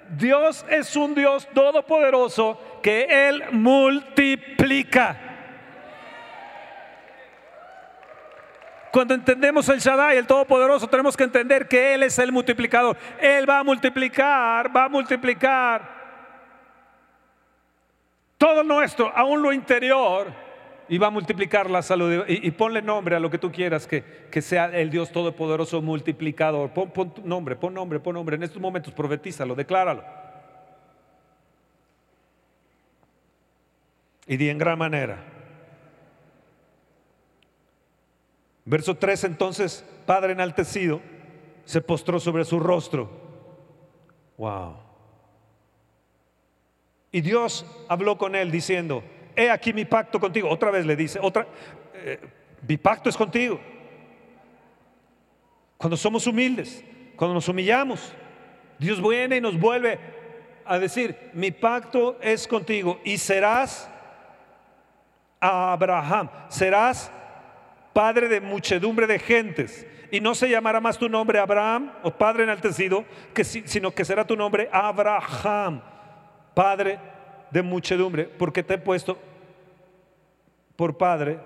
Dios 0.10 0.66
es 0.70 0.96
un 0.98 1.16
Dios 1.16 1.48
todopoderoso 1.54 2.60
que 2.84 3.30
Él 3.30 3.44
multiplica. 3.52 5.31
Cuando 8.92 9.14
entendemos 9.14 9.70
el 9.70 9.80
Shaddai, 9.80 10.18
el 10.18 10.28
Todopoderoso, 10.28 10.88
tenemos 10.88 11.16
que 11.16 11.24
entender 11.24 11.68
que 11.68 11.94
Él 11.94 12.04
es 12.04 12.20
el 12.20 12.32
multiplicador. 12.32 12.98
Él 13.20 13.50
va 13.50 13.60
a 13.60 13.64
multiplicar, 13.64 14.76
va 14.76 14.86
a 14.86 14.90
multiplicar 14.90 16.02
todo 18.38 18.64
nuestro, 18.64 19.16
aún 19.16 19.42
lo 19.42 19.54
interior, 19.54 20.28
y 20.90 20.98
va 20.98 21.08
a 21.08 21.12
multiplicar 21.12 21.70
la 21.70 21.82
salud. 21.82 22.26
Y, 22.28 22.52
ponle 22.52 22.82
nombre 22.82 23.16
a 23.16 23.20
lo 23.20 23.30
que 23.30 23.38
tú 23.38 23.50
quieras, 23.50 23.88
que, 23.88 24.04
que 24.30 24.42
sea 24.42 24.66
el 24.66 24.90
Dios 24.90 25.10
Todopoderoso 25.12 25.82
multiplicador. 25.82 26.72
Pon, 26.72 27.14
nombre, 27.24 27.56
pon 27.56 27.74
nombre, 27.74 28.02
pon 28.02 28.16
nombre. 28.16 28.36
En 28.36 28.44
estos 28.44 28.62
momentos 28.62 28.94
profetízalo, 28.94 29.56
decláralo. 29.56 30.04
Y 34.28 34.36
di 34.36 34.50
en 34.50 34.58
gran 34.58 34.78
manera. 34.78 35.31
Verso 38.66 38.96
3 38.96 39.24
entonces, 39.26 39.86
Padre 40.06 40.34
enaltecido, 40.34 41.02
se 41.66 41.82
postró 41.82 42.20
sobre 42.20 42.46
su 42.46 42.60
rostro. 42.60 43.10
Wow. 44.38 44.78
Y 47.12 47.22
Dios 47.22 47.66
habló 47.90 48.18
con 48.18 48.36
él 48.36 48.52
diciendo, 48.52 49.04
he 49.36 49.50
aquí 49.50 49.74
mi 49.74 49.86
pacto 49.86 50.20
contigo. 50.20 50.50
Otra 50.50 50.72
vez 50.72 50.86
le 50.86 50.96
dice, 50.96 51.20
otra, 51.22 51.48
eh, 51.96 52.20
mi 52.68 52.78
pacto 52.78 53.10
es 53.10 53.18
contigo. 53.18 53.60
Cuando 55.78 55.98
somos 55.98 56.28
humildes, 56.28 56.84
cuando 57.16 57.34
nos 57.34 57.48
humillamos, 57.48 58.14
Dios 58.78 59.02
viene 59.02 59.38
y 59.38 59.42
nos 59.42 59.60
vuelve 59.60 60.00
a 60.66 60.80
decir, 60.80 61.32
mi 61.34 61.52
pacto 61.52 62.18
es 62.22 62.48
contigo 62.48 63.00
y 63.04 63.18
serás 63.18 63.90
Abraham, 65.40 66.30
serás 66.50 67.12
padre 67.94 68.28
de 68.28 68.42
muchedumbre 68.42 69.08
de 69.08 69.20
gentes. 69.20 69.86
Y 70.12 70.20
no 70.20 70.36
se 70.36 70.50
llamará 70.50 70.82
más 70.82 70.98
tu 70.98 71.08
nombre 71.08 71.40
Abraham 71.40 71.94
o 72.04 72.12
padre 72.12 72.44
enaltecido, 72.44 73.06
sino 73.44 73.92
que 73.92 74.04
será 74.04 74.26
tu 74.26 74.36
nombre 74.36 74.70
Abraham, 74.72 75.82
padre 76.54 77.00
de 77.50 77.62
muchedumbre, 77.62 78.26
porque 78.26 78.62
te 78.64 78.74
he 78.74 78.78
puesto 78.78 79.18
por 80.76 80.98
padre 80.98 81.40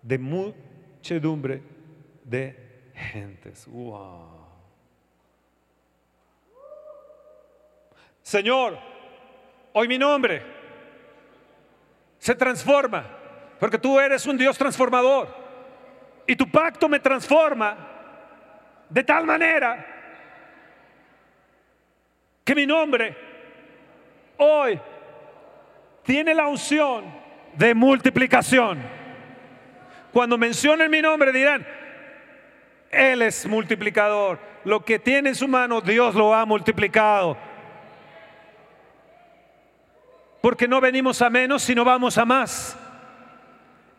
de 0.00 0.18
muchedumbre 0.18 1.62
de 2.24 2.90
gentes. 2.94 3.66
Wow. 3.66 4.44
Señor, 8.22 8.78
hoy 9.74 9.86
mi 9.86 9.98
nombre 9.98 10.42
se 12.18 12.34
transforma 12.34 13.23
porque 13.58 13.78
tú 13.78 13.98
eres 13.98 14.26
un 14.26 14.36
Dios 14.36 14.58
transformador 14.58 15.28
y 16.26 16.36
tu 16.36 16.50
pacto 16.50 16.88
me 16.88 17.00
transforma 17.00 17.76
de 18.88 19.02
tal 19.02 19.24
manera 19.24 19.86
que 22.44 22.54
mi 22.54 22.66
nombre 22.66 23.16
hoy 24.36 24.78
tiene 26.02 26.34
la 26.34 26.46
unción 26.46 27.04
de 27.54 27.74
multiplicación. 27.74 28.78
Cuando 30.12 30.38
mencionen 30.38 30.90
mi 30.90 31.02
nombre 31.02 31.32
dirán, 31.32 31.66
Él 32.90 33.22
es 33.22 33.46
multiplicador. 33.46 34.38
Lo 34.64 34.84
que 34.84 34.98
tiene 34.98 35.30
en 35.30 35.34
su 35.34 35.48
mano, 35.48 35.80
Dios 35.80 36.14
lo 36.14 36.34
ha 36.34 36.44
multiplicado. 36.44 37.36
Porque 40.40 40.68
no 40.68 40.80
venimos 40.80 41.20
a 41.22 41.30
menos, 41.30 41.62
sino 41.62 41.84
vamos 41.84 42.18
a 42.18 42.24
más. 42.24 42.78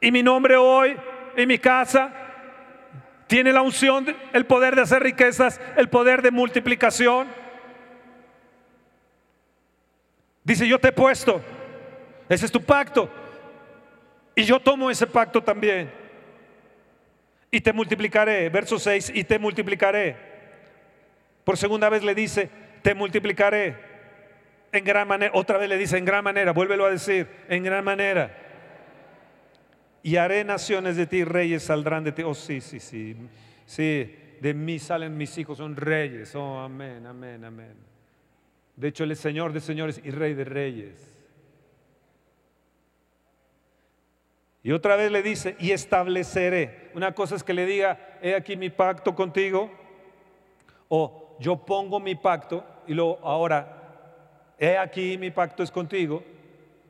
Y 0.01 0.11
mi 0.11 0.21
nombre 0.23 0.55
hoy, 0.57 0.95
en 1.35 1.47
mi 1.47 1.57
casa, 1.57 2.11
tiene 3.27 3.51
la 3.51 3.61
unción, 3.61 4.15
el 4.33 4.45
poder 4.45 4.75
de 4.75 4.83
hacer 4.83 5.01
riquezas, 5.01 5.59
el 5.77 5.89
poder 5.89 6.21
de 6.21 6.31
multiplicación. 6.31 7.27
Dice, 10.43 10.67
yo 10.67 10.79
te 10.79 10.89
he 10.89 10.91
puesto. 10.91 11.41
Ese 12.29 12.45
es 12.45 12.51
tu 12.51 12.61
pacto. 12.61 13.09
Y 14.35 14.43
yo 14.43 14.59
tomo 14.59 14.91
ese 14.91 15.07
pacto 15.07 15.41
también. 15.41 15.91
Y 17.49 17.61
te 17.61 17.73
multiplicaré. 17.73 18.49
Verso 18.49 18.77
6, 18.77 19.11
y 19.15 19.23
te 19.23 19.39
multiplicaré. 19.39 20.15
Por 21.43 21.57
segunda 21.57 21.89
vez 21.89 22.03
le 22.03 22.13
dice, 22.13 22.49
te 22.83 22.93
multiplicaré. 22.93 23.75
En 24.71 24.83
gran 24.83 25.07
manera. 25.07 25.31
Otra 25.33 25.57
vez 25.57 25.67
le 25.67 25.77
dice, 25.77 25.97
en 25.97 26.05
gran 26.05 26.23
manera. 26.23 26.51
Vuélvelo 26.51 26.85
a 26.85 26.91
decir, 26.91 27.27
en 27.49 27.63
gran 27.63 27.83
manera. 27.83 28.44
Y 30.05 30.17
haré 30.17 30.43
naciones 30.43 30.97
de 30.97 31.07
ti, 31.07 31.23
reyes 31.23 31.63
saldrán 31.63 32.03
de 32.03 32.11
ti. 32.11 32.21
Oh, 32.21 32.35
sí, 32.35 32.61
sí, 32.61 32.79
sí. 32.79 33.17
Sí, 33.65 34.15
de 34.39 34.53
mí 34.53 34.77
salen 34.77 35.17
mis 35.17 35.35
hijos, 35.39 35.57
son 35.57 35.75
reyes. 35.75 36.35
Oh, 36.35 36.59
amén, 36.59 37.07
amén, 37.07 37.43
amén. 37.43 37.73
De 38.75 38.89
hecho, 38.89 39.03
Él 39.03 39.13
es 39.13 39.19
Señor 39.19 39.51
de 39.51 39.59
señores 39.59 39.99
y 40.03 40.11
Rey 40.11 40.35
de 40.35 40.43
reyes. 40.43 41.11
Y 44.61 44.73
otra 44.73 44.95
vez 44.95 45.11
le 45.11 45.23
dice, 45.23 45.55
y 45.57 45.71
estableceré. 45.71 46.91
Una 46.93 47.15
cosa 47.15 47.35
es 47.35 47.43
que 47.43 47.55
le 47.55 47.65
diga, 47.65 48.19
he 48.21 48.35
aquí 48.35 48.55
mi 48.55 48.69
pacto 48.69 49.15
contigo, 49.15 49.71
o 50.87 51.35
yo 51.39 51.65
pongo 51.65 51.99
mi 51.99 52.13
pacto, 52.13 52.63
y 52.85 52.93
luego 52.93 53.17
ahora, 53.23 54.53
he 54.59 54.77
aquí 54.77 55.17
mi 55.17 55.31
pacto 55.31 55.63
es 55.63 55.71
contigo, 55.71 56.23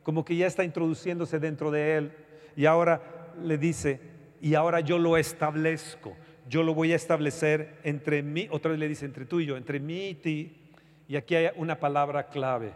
como 0.03 0.25
que 0.25 0.35
ya 0.35 0.47
está 0.47 0.65
introduciéndose 0.65 1.39
dentro 1.39 1.71
de 1.71 1.95
él, 1.95 2.24
y 2.55 2.65
ahora 2.65 3.33
le 3.41 3.57
dice, 3.57 3.99
y 4.41 4.55
ahora 4.55 4.79
yo 4.79 4.97
lo 4.97 5.17
establezco, 5.17 6.15
yo 6.47 6.63
lo 6.63 6.73
voy 6.73 6.93
a 6.93 6.95
establecer 6.95 7.79
entre 7.83 8.21
mí, 8.21 8.47
otra 8.51 8.71
vez 8.71 8.79
le 8.79 8.87
dice, 8.87 9.05
entre 9.05 9.25
tú 9.25 9.39
y 9.39 9.45
yo, 9.45 9.57
entre 9.57 9.79
mí 9.79 10.09
y 10.09 10.15
ti, 10.15 10.71
y 11.07 11.15
aquí 11.15 11.35
hay 11.35 11.49
una 11.55 11.79
palabra 11.79 12.27
clave, 12.27 12.73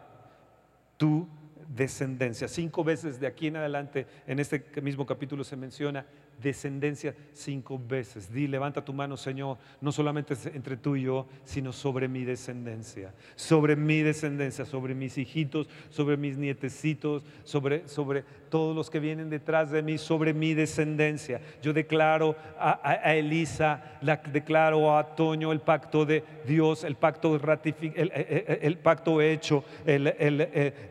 tu 0.97 1.27
descendencia. 1.67 2.47
Cinco 2.47 2.83
veces 2.83 3.19
de 3.19 3.27
aquí 3.27 3.47
en 3.47 3.57
adelante, 3.57 4.07
en 4.27 4.39
este 4.39 4.63
mismo 4.81 5.05
capítulo 5.05 5.43
se 5.43 5.55
menciona 5.55 6.05
descendencia 6.41 7.15
cinco 7.33 7.79
veces. 7.79 8.31
Di, 8.31 8.47
levanta 8.47 8.83
tu 8.83 8.93
mano, 8.93 9.17
Señor, 9.17 9.57
no 9.81 9.91
solamente 9.91 10.35
entre 10.53 10.77
tú 10.77 10.95
y 10.95 11.03
yo, 11.03 11.27
sino 11.43 11.71
sobre 11.71 12.07
mi 12.07 12.23
descendencia, 12.23 13.13
sobre 13.35 13.75
mi 13.75 14.01
descendencia, 14.01 14.65
sobre 14.65 14.95
mis 14.95 15.17
hijitos, 15.17 15.67
sobre 15.89 16.17
mis 16.17 16.37
nietecitos, 16.37 17.23
sobre, 17.43 17.87
sobre 17.87 18.23
todos 18.49 18.75
los 18.75 18.89
que 18.89 18.99
vienen 18.99 19.29
detrás 19.29 19.71
de 19.71 19.81
mí, 19.81 19.97
sobre 19.97 20.33
mi 20.33 20.53
descendencia. 20.53 21.41
Yo 21.61 21.73
declaro 21.73 22.35
a, 22.59 23.13
Elisa, 23.13 23.97
la, 24.01 24.17
declaro 24.17 24.97
a 24.97 25.15
Toño 25.15 25.51
el 25.51 25.61
pacto 25.61 26.05
de 26.05 26.23
Dios, 26.47 26.83
el 26.83 26.95
pacto, 26.95 27.35
el, 27.35 28.77
pacto 28.77 29.21
hecho, 29.21 29.63
el, 29.85 30.07
eh, 30.07 30.13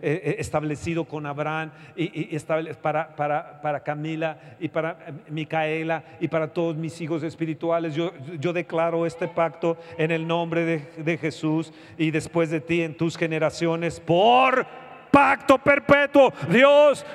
eh, 0.03 0.36
establecido 0.38 1.05
con 1.05 1.26
Abraham 1.26 1.70
y, 1.96 2.38
para, 2.38 3.14
para, 3.16 3.61
para 3.61 3.80
Camila 3.80 4.57
y 4.61 4.68
para 4.68 4.99
Micaela 5.39 6.03
y 6.20 6.26
para 6.26 6.53
todos 6.53 6.76
mis 6.76 7.01
hijos 7.01 7.22
espirituales. 7.22 7.95
Yo, 7.95 8.12
yo 8.41 8.53
declaro 8.53 9.07
este 9.07 9.28
pacto 9.28 9.76
en 9.97 10.11
el 10.11 10.26
nombre 10.26 10.64
de, 10.64 10.78
de 10.97 11.16
Jesús 11.16 11.72
y 11.97 12.11
después 12.11 12.51
de 12.51 12.61
ti 12.61 12.82
en 12.82 12.97
tus 12.97 13.16
generaciones 13.16 14.01
por 14.01 14.66
pacto 15.12 15.59
perpetuo. 15.59 16.32
Dios 16.49 17.07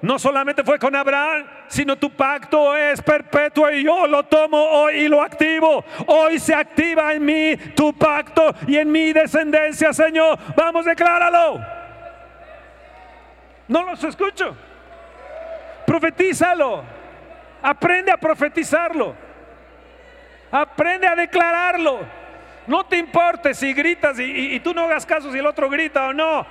no 0.00 0.18
solamente 0.18 0.64
fue 0.64 0.78
con 0.78 0.94
Abraham, 0.94 1.44
sino 1.66 1.96
tu 1.96 2.10
pacto 2.10 2.74
es 2.74 3.02
perpetuo 3.02 3.70
y 3.70 3.84
yo 3.84 4.06
lo 4.06 4.22
tomo 4.24 4.56
hoy 4.56 4.94
y 4.94 5.08
lo 5.08 5.20
activo. 5.20 5.84
Hoy 6.06 6.38
se 6.38 6.54
activa 6.54 7.12
en 7.12 7.24
mí 7.24 7.56
tu 7.74 7.92
pacto 7.92 8.54
y 8.66 8.76
en 8.76 8.90
mi 8.90 9.12
descendencia, 9.12 9.92
Señor. 9.92 10.38
Vamos, 10.56 10.86
decláralo. 10.86 11.60
No 13.66 13.82
los 13.82 14.02
escucho. 14.04 14.56
Profetízalo. 15.86 16.97
Aprende 17.62 18.12
a 18.12 18.16
profetizarlo. 18.16 19.14
Aprende 20.50 21.06
a 21.06 21.14
declararlo. 21.14 22.00
No 22.66 22.84
te 22.86 22.98
importe 22.98 23.54
si 23.54 23.72
gritas 23.72 24.18
y, 24.18 24.60
tú 24.60 24.74
no 24.74 24.84
hagas 24.84 25.06
caso 25.06 25.32
si 25.32 25.38
el 25.38 25.46
otro 25.46 25.70
grita 25.70 26.08
o 26.08 26.12
no. 26.12 26.46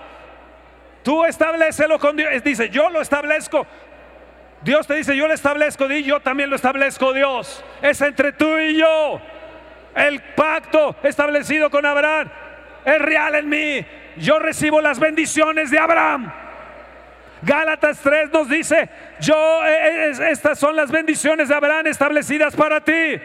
Tú 1.04 1.24
establecelo 1.26 2.00
con 2.00 2.18
Dios. 2.18 2.44
Dice, 2.44 2.70
yo 2.70 2.90
lo 2.90 3.02
establezco. 3.02 3.66
Dios 4.62 4.88
te 4.88 4.96
dice, 4.96 5.16
yo 5.16 5.28
lo 5.28 5.34
establezco. 5.34 5.90
Y 5.92 6.04
yo 6.04 6.20
también 6.20 6.50
lo 6.50 6.56
establezco, 6.56 7.14
Dios. 7.14 7.64
Es 7.82 8.02
entre 8.02 8.32
tú 8.34 8.58
y 8.58 8.78
yo. 8.78 9.22
El 9.96 10.22
pacto 10.36 10.96
establecido 11.04 11.70
con 11.70 11.86
Abraham 11.86 12.30
es 12.86 13.00
real 13.00 13.36
en 13.36 13.50
mí. 13.50 13.86
Yo 14.18 14.40
recibo 14.40 14.82
las 14.82 15.00
bendiciones 15.00 15.70
de 15.70 15.80
Abraham. 15.80 16.32
Gálatas 17.42 18.00
3 18.00 18.32
nos 18.32 18.50
dice, 18.50 18.90
yo, 19.20 19.66
eh, 19.66 20.10
eh, 20.10 20.30
estas 20.32 20.58
son 20.58 20.76
las 20.76 20.92
bendiciones 20.92 21.50
de 21.50 21.56
Abraham 21.56 21.88
establecidas 21.88 22.56
para 22.56 22.82
ti. 22.82 23.20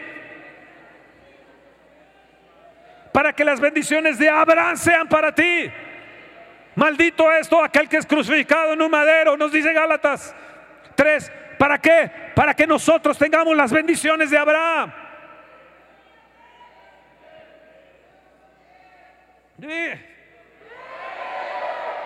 Para 3.11 3.33
que 3.33 3.43
las 3.43 3.59
bendiciones 3.59 4.17
de 4.19 4.29
Abraham 4.29 4.77
sean 4.77 5.07
para 5.07 5.33
ti. 5.33 5.71
Maldito 6.75 7.31
esto 7.31 7.63
aquel 7.63 7.87
que 7.87 7.97
es 7.97 8.05
crucificado 8.05 8.73
en 8.73 8.81
un 8.81 8.89
madero, 8.89 9.37
nos 9.37 9.51
dice 9.51 9.71
Gálatas 9.73 10.35
3. 10.95 11.31
¿Para 11.57 11.77
qué? 11.79 12.11
Para 12.35 12.53
que 12.53 12.65
nosotros 12.67 13.17
tengamos 13.17 13.55
las 13.55 13.71
bendiciones 13.71 14.29
de 14.29 14.37
Abraham. 14.37 14.91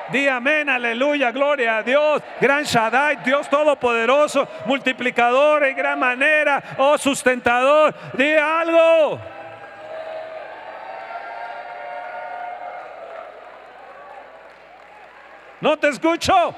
Di 0.10 0.28
amén, 0.28 0.70
aleluya, 0.70 1.32
gloria 1.32 1.78
a 1.78 1.84
Dios. 1.84 2.22
Gran 2.39 2.64
Shaddai, 2.64 3.18
Dios 3.26 3.49
Todopoderoso, 3.49 4.47
multiplicador 4.66 5.66
en 5.66 5.76
gran 5.76 5.99
manera, 5.99 6.64
oh 6.78 6.97
sustentador. 6.97 7.93
Di 8.14 8.36
algo. 8.36 9.20
No 15.60 15.78
te 15.78 15.89
escucho. 15.89 16.55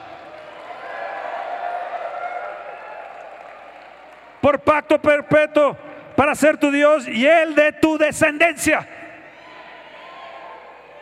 Por 4.42 4.60
pacto 4.60 5.02
perpetuo 5.02 5.76
para 6.16 6.36
ser 6.36 6.58
tu 6.58 6.72
Dios 6.72 7.08
y 7.08 7.26
el 7.26 7.56
de 7.56 7.72
tu 7.74 7.98
descendencia. 7.98 8.88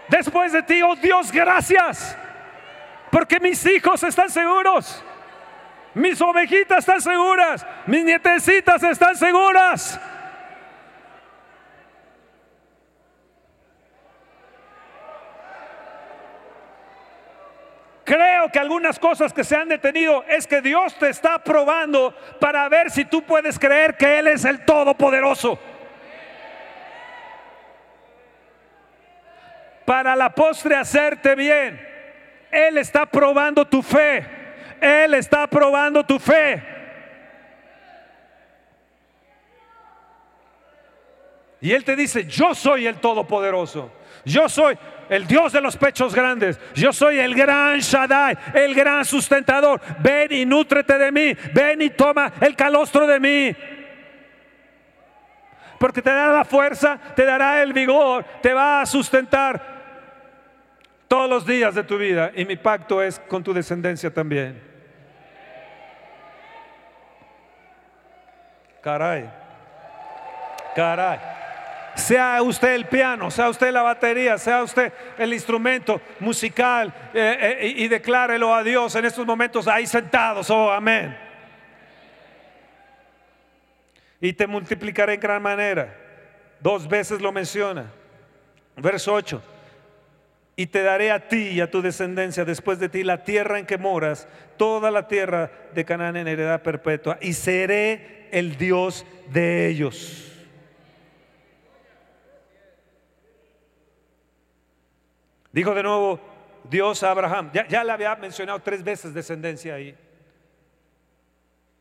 Después 0.08 0.54
de 0.54 0.64
ti, 0.64 0.82
oh 0.82 0.96
Dios, 0.96 1.32
gracias 1.32 2.18
porque 3.12 3.40
mis 3.40 3.66
hijos 3.66 4.04
están 4.04 4.30
seguros. 4.30 5.04
Mis 5.94 6.22
ovejitas 6.22 6.80
están 6.80 7.02
seguras. 7.02 7.66
Mis 7.86 8.04
nietecitas 8.04 8.84
están 8.84 9.16
seguras. 9.16 10.00
Creo 18.04 18.50
que 18.50 18.60
algunas 18.60 19.00
cosas 19.00 19.34
que 19.34 19.44
se 19.44 19.56
han 19.56 19.68
detenido 19.68 20.24
es 20.30 20.48
que 20.48 20.62
Dios 20.62 20.98
te 20.98 21.10
está 21.10 21.40
probando 21.40 22.16
para 22.40 22.70
ver 22.70 22.90
si 22.90 23.04
tú 23.04 23.24
puedes 23.24 23.60
creer 23.60 23.98
que 23.98 24.20
Él 24.20 24.28
es 24.28 24.46
el 24.46 24.64
Todopoderoso. 24.64 25.60
Para 29.84 30.16
la 30.16 30.30
postre 30.30 30.76
hacerte 30.76 31.36
bien. 31.36 31.97
Él 32.52 32.78
está 32.78 33.06
probando 33.06 33.66
tu 33.66 33.82
fe. 33.82 34.26
Él 34.80 35.14
está 35.14 35.48
probando 35.48 36.04
tu 36.04 36.20
fe. 36.20 36.64
Y 41.60 41.74
Él 41.74 41.84
te 41.84 41.96
dice, 41.96 42.26
yo 42.26 42.54
soy 42.54 42.86
el 42.86 42.98
Todopoderoso. 42.98 43.92
Yo 44.24 44.48
soy 44.48 44.78
el 45.10 45.26
Dios 45.26 45.54
de 45.54 45.62
los 45.62 45.76
pechos 45.76 46.14
grandes. 46.14 46.60
Yo 46.76 46.94
soy 46.94 47.20
el 47.20 47.34
gran 47.34 47.80
Shaddai, 47.80 48.38
el 48.54 48.76
gran 48.76 49.04
sustentador. 49.06 49.82
Ven 50.00 50.32
y 50.32 50.46
nútrete 50.46 50.98
de 50.98 51.12
mí. 51.12 51.36
Ven 51.54 51.82
y 51.82 51.90
toma 51.90 52.32
el 52.42 52.56
calostro 52.56 53.08
de 53.08 53.20
mí. 53.20 53.56
Porque 55.80 56.02
te 56.02 56.10
dará 56.10 56.34
la 56.34 56.46
fuerza, 56.46 57.00
te 57.16 57.24
dará 57.24 57.62
el 57.62 57.72
vigor, 57.74 58.26
te 58.42 58.54
va 58.54 58.82
a 58.82 58.86
sustentar 58.86 59.77
todos 61.08 61.30
los 61.30 61.46
días 61.46 61.76
de 61.76 61.84
tu 61.84 61.98
vida. 61.98 62.32
Y 62.36 62.46
mi 62.46 62.56
pacto 62.56 63.02
es 63.02 63.20
con 63.20 63.44
tu 63.44 63.54
descendencia 63.54 64.14
también. 64.14 64.62
Caray. 68.82 69.30
Caray. 70.76 71.20
Sea 71.96 72.42
usted 72.44 72.76
el 72.76 72.86
piano, 72.86 73.32
sea 73.32 73.50
usted 73.50 73.72
la 73.72 73.82
batería, 73.82 74.38
sea 74.38 74.62
usted 74.62 74.94
el 75.18 75.34
instrumento 75.34 76.00
musical 76.20 76.94
eh, 77.12 77.58
eh, 77.60 77.74
y 77.76 77.88
declárelo 77.88 78.54
a 78.54 78.62
Dios 78.62 78.96
en 78.96 79.06
estos 79.06 79.26
momentos 79.26 79.68
ahí 79.68 79.88
sentados. 79.88 80.50
Oh, 80.52 80.72
amén. 80.72 81.18
Y 84.22 84.32
te 84.34 84.46
multiplicaré 84.46 85.16
en 85.16 85.20
gran 85.20 85.42
manera. 85.42 85.96
Dos 86.60 86.88
veces 86.88 87.20
lo 87.20 87.32
menciona. 87.32 87.92
Verso 88.76 89.14
8 89.14 89.57
y 90.60 90.66
te 90.66 90.82
daré 90.82 91.12
a 91.12 91.28
ti 91.28 91.50
y 91.50 91.62
a 91.62 91.70
tu 91.70 91.84
descendencia 91.84 92.44
después 92.44 92.80
de 92.80 92.90
ti 92.90 93.04
la 93.04 93.24
tierra 93.24 93.60
en 93.60 93.68
que 93.68 93.78
moras, 93.78 94.28
toda 94.58 94.90
la 94.90 95.08
tierra 95.08 95.52
de 95.76 95.86
Canaán 95.86 96.18
en 96.18 96.28
heredad 96.28 96.64
perpetua, 96.64 97.20
y 97.22 97.34
seré 97.34 98.28
el 98.32 98.58
Dios 98.58 99.06
de 99.30 99.68
ellos. 99.68 100.34
Dijo 105.52 105.76
de 105.76 105.84
nuevo 105.84 106.20
Dios 106.68 107.04
a 107.04 107.12
Abraham, 107.12 107.52
ya, 107.54 107.68
ya 107.68 107.84
le 107.84 107.92
había 107.92 108.16
mencionado 108.16 108.60
tres 108.60 108.84
veces 108.84 109.14
descendencia 109.14 109.76
ahí. 109.76 109.96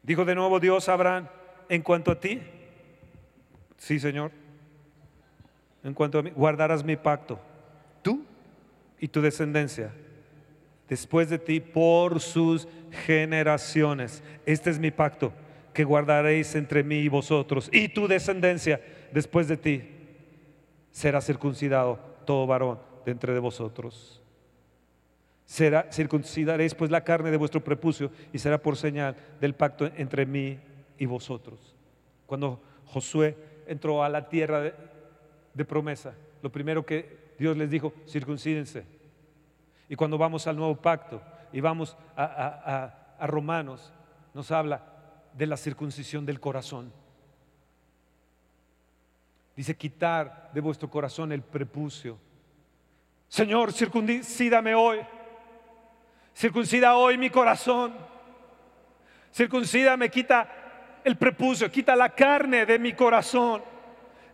Dijo 0.03 0.27
de 0.27 0.35
nuevo 0.35 0.61
Dios 0.61 0.87
a 0.91 0.93
Abraham, 0.93 1.29
en 1.71 1.81
cuanto 1.81 2.11
a 2.11 2.21
ti, 2.21 2.43
sí 3.79 3.99
Señor, 3.99 4.33
en 5.83 5.95
cuanto 5.95 6.19
a 6.19 6.23
mí, 6.23 6.31
guardarás 6.31 6.85
mi 6.85 6.97
pacto, 6.97 7.41
y 9.01 9.09
tu 9.09 9.21
descendencia 9.21 9.93
después 10.89 11.29
de 11.29 11.39
ti 11.39 11.61
por 11.61 12.21
sus 12.21 12.69
generaciones. 13.07 14.23
Este 14.45 14.71
es 14.71 14.79
mi 14.79 14.91
pacto 14.91 15.33
que 15.73 15.85
guardaréis 15.85 16.55
entre 16.55 16.83
mí 16.83 16.97
y 16.97 17.09
vosotros 17.09 17.69
y 17.73 17.89
tu 17.89 18.09
descendencia 18.09 18.81
después 19.13 19.49
de 19.49 19.57
ti 19.57 19.83
será 20.91 21.21
circuncidado 21.21 21.99
todo 22.25 22.47
varón 22.47 22.79
de 23.05 23.13
entre 23.13 23.35
de 23.35 23.41
vosotros. 23.41 24.23
Será, 25.45 25.87
circuncidaréis 25.93 26.75
pues 26.75 26.91
la 26.91 27.05
carne 27.05 27.31
de 27.31 27.37
vuestro 27.37 27.63
prepucio 27.63 28.11
y 28.33 28.39
será 28.39 28.61
por 28.61 28.77
señal 28.77 29.15
del 29.41 29.55
pacto 29.55 29.87
entre 29.97 30.27
mí 30.27 30.59
y 30.99 31.07
vosotros. 31.07 31.77
Cuando 32.27 32.61
Josué 32.87 33.37
entró 33.67 34.03
a 34.03 34.09
la 34.09 34.29
tierra 34.29 34.61
de, 34.61 34.75
de 35.55 35.65
promesa, 35.65 36.15
lo 36.43 36.51
primero 36.51 36.85
que 36.85 37.26
Dios 37.39 37.57
les 37.57 37.71
dijo, 37.71 37.93
circuncídense. 38.09 38.87
Y 39.89 39.97
cuando 39.97 40.19
vamos 40.19 40.47
al 40.47 40.57
nuevo 40.57 40.77
pacto 40.77 41.23
y 41.53 41.61
vamos 41.61 41.97
a, 42.17 42.93
a 43.19 43.27
Romanos, 43.27 43.93
nos 44.35 44.51
habla 44.51 44.83
de 45.33 45.47
la 45.47 45.57
circuncisión 45.57 46.27
del 46.27 46.41
corazón. 46.41 46.93
Dice, 49.55 49.77
quitar 49.77 50.51
de 50.53 50.61
vuestro 50.61 50.91
corazón 50.91 51.33
el 51.33 51.43
prepucio. 51.43 52.19
Señor, 53.29 53.73
circuncídame 53.73 54.75
hoy. 54.75 54.99
Circuncida 56.35 56.97
hoy 56.97 57.17
mi 57.17 57.31
corazón. 57.31 57.95
Circuncídame, 59.33 60.11
quita 60.11 61.01
el 61.05 61.17
prepucio, 61.17 61.71
quita 61.71 61.97
la 61.97 62.11
carne 62.11 62.67
de 62.67 62.79
mi 62.79 62.93
corazón. 62.93 63.63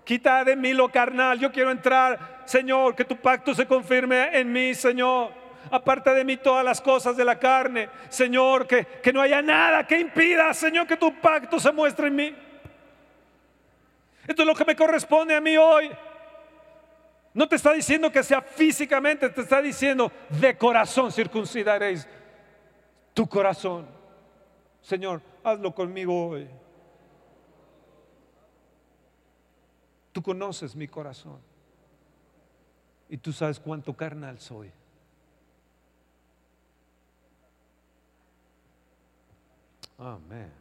Quita 0.05 0.44
de 0.44 0.57
mí 0.57 0.72
lo 0.72 0.90
carnal. 0.90 1.38
Yo 1.38 1.53
quiero 1.53 1.70
entrar, 1.70 2.42
Señor, 2.44 2.94
que 2.94 3.05
tu 3.05 3.16
pacto 3.16 3.55
se 3.55 3.66
confirme 3.66 4.36
en 4.38 4.53
mí, 4.53 4.74
Señor. 4.74 5.30
Aparte 5.70 6.11
de 6.11 6.24
mí 6.24 6.36
todas 6.36 6.64
las 6.64 6.80
cosas 6.80 7.16
de 7.16 7.24
la 7.24 7.38
carne. 7.38 7.88
Señor, 8.09 8.66
que, 8.66 8.84
que 8.84 9.12
no 9.12 9.20
haya 9.20 9.40
nada 9.40 9.86
que 9.86 9.98
impida, 9.98 10.53
Señor, 10.53 10.86
que 10.86 10.96
tu 10.96 11.14
pacto 11.20 11.61
se 11.61 11.70
muestre 11.70 12.09
en 12.09 12.16
mí. 12.16 12.34
Esto 14.26 14.42
es 14.42 14.46
lo 14.46 14.55
que 14.55 14.64
me 14.64 14.76
corresponde 14.76 15.34
a 15.34 15.40
mí 15.40 15.57
hoy. 15.57 15.90
No 17.34 17.48
te 17.48 17.57
está 17.57 17.72
diciendo 17.72 18.12
que 18.12 18.22
sea 18.22 18.42
físicamente, 18.42 19.28
te 19.30 19.40
está 19.40 19.62
diciendo 19.62 20.12
de 20.28 20.57
corazón 20.57 21.11
circuncidaréis 21.11 22.07
tu 23.14 23.26
corazón. 23.28 23.86
Señor, 24.82 25.22
hazlo 25.42 25.74
conmigo 25.74 26.28
hoy. 26.28 26.48
Tú 30.12 30.22
conoces 30.22 30.76
mi 30.76 30.86
corazón 30.86 31.40
y 33.08 33.16
tú 33.16 33.32
sabes 33.32 33.58
cuánto 33.58 33.96
carnal 33.96 34.38
soy. 34.38 34.70
Amén. 39.98 40.52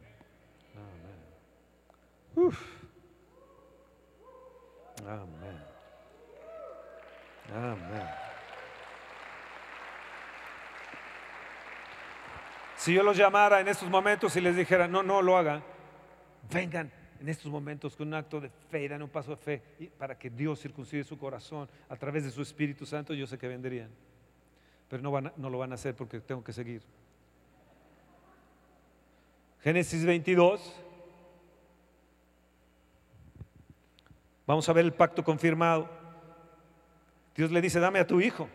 Amén. 0.76 1.22
Uf. 2.36 2.62
Amén. 5.06 5.66
Amén. 7.54 8.08
Si 12.78 12.94
yo 12.94 13.04
los 13.04 13.18
llamara 13.18 13.60
en 13.60 13.68
estos 13.68 13.90
momentos 13.90 14.36
y 14.36 14.42
les 14.42 14.56
dijera, 14.56 14.88
no, 14.88 15.04
no 15.04 15.22
lo 15.22 15.38
hagan, 15.38 15.64
vengan 16.50 16.92
en 17.22 17.30
estos 17.30 17.52
momentos 17.52 17.96
con 17.96 18.08
un 18.08 18.16
acto 18.16 18.42
de 18.42 18.50
fe, 18.50 18.90
dan 18.90 19.04
un 19.04 19.10
paso 19.10 19.30
de 19.30 19.38
fe 19.38 19.62
para 20.00 20.18
que 20.18 20.32
Dios 20.32 20.60
circuncide 20.60 21.04
su 21.04 21.20
corazón 21.20 21.70
a 21.88 21.96
través 21.96 22.24
de 22.24 22.32
su 22.32 22.42
Espíritu 22.42 22.84
Santo, 22.84 23.14
yo 23.14 23.28
sé 23.28 23.38
que 23.38 23.48
vendrían. 23.48 23.90
Pero 24.90 25.04
no 25.04 25.50
lo 25.50 25.58
van 25.60 25.72
a 25.72 25.76
hacer 25.76 25.96
porque 25.96 26.20
tengo 26.20 26.44
que 26.44 26.52
seguir. 26.52 26.82
Génesis 29.62 30.04
22. 30.04 30.76
Vamos 34.48 34.68
a 34.68 34.74
ver 34.74 34.84
el 34.84 34.94
pacto 34.94 35.24
confirmado. 35.24 35.88
Dios 37.36 37.52
le 37.52 37.62
dice, 37.62 37.80
dame 37.80 38.00
a 38.00 38.08
tu 38.08 38.20
hijo. 38.20 38.50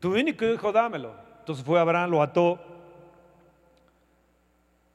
Tu 0.00 0.12
único 0.12 0.44
hijo, 0.44 0.70
dámelo. 0.70 1.14
Entonces 1.40 1.64
fue 1.64 1.80
Abraham, 1.80 2.10
lo 2.10 2.22
ató 2.22 2.60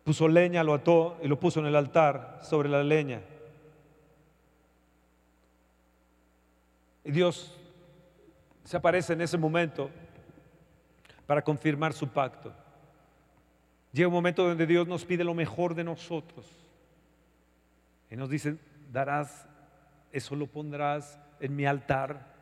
puso 0.03 0.27
leña, 0.27 0.63
lo 0.63 0.73
ató 0.73 1.17
y 1.21 1.27
lo 1.27 1.39
puso 1.39 1.59
en 1.59 1.65
el 1.65 1.75
altar 1.75 2.39
sobre 2.41 2.69
la 2.69 2.83
leña. 2.83 3.21
Y 7.03 7.11
Dios 7.11 7.57
se 8.63 8.77
aparece 8.77 9.13
en 9.13 9.21
ese 9.21 9.37
momento 9.37 9.89
para 11.25 11.41
confirmar 11.41 11.93
su 11.93 12.07
pacto. 12.07 12.53
Llega 13.91 14.07
un 14.07 14.13
momento 14.13 14.47
donde 14.47 14.65
Dios 14.65 14.87
nos 14.87 15.05
pide 15.05 15.23
lo 15.23 15.33
mejor 15.33 15.75
de 15.75 15.83
nosotros. 15.83 16.45
Y 18.09 18.15
nos 18.15 18.29
dice, 18.29 18.57
darás, 18.91 19.47
eso 20.11 20.35
lo 20.35 20.47
pondrás 20.47 21.19
en 21.39 21.55
mi 21.55 21.65
altar. 21.65 22.32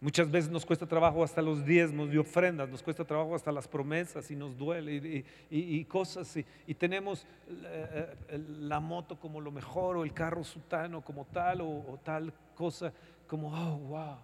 Muchas 0.00 0.30
veces 0.30 0.50
nos 0.50 0.66
cuesta 0.66 0.86
trabajo 0.86 1.24
hasta 1.24 1.40
los 1.40 1.64
diezmos 1.64 2.12
y 2.12 2.18
ofrendas, 2.18 2.68
nos 2.68 2.82
cuesta 2.82 3.04
trabajo 3.04 3.34
hasta 3.34 3.50
las 3.50 3.66
promesas 3.66 4.30
y 4.30 4.36
nos 4.36 4.56
duele 4.56 5.24
y, 5.50 5.84
cosas. 5.86 6.36
Y, 6.66 6.74
tenemos 6.74 7.26
eh, 7.48 8.14
eh, 8.28 8.38
la 8.60 8.80
moto 8.80 9.18
como 9.18 9.40
lo 9.40 9.50
mejor 9.50 9.96
o 9.96 10.04
el 10.04 10.12
carro 10.12 10.44
sutano 10.44 11.00
como 11.00 11.24
tal 11.26 11.62
o, 11.62 11.98
tal 12.04 12.32
cosa 12.54 12.92
como, 13.26 13.48
oh, 13.48 13.78
wow. 13.78 14.16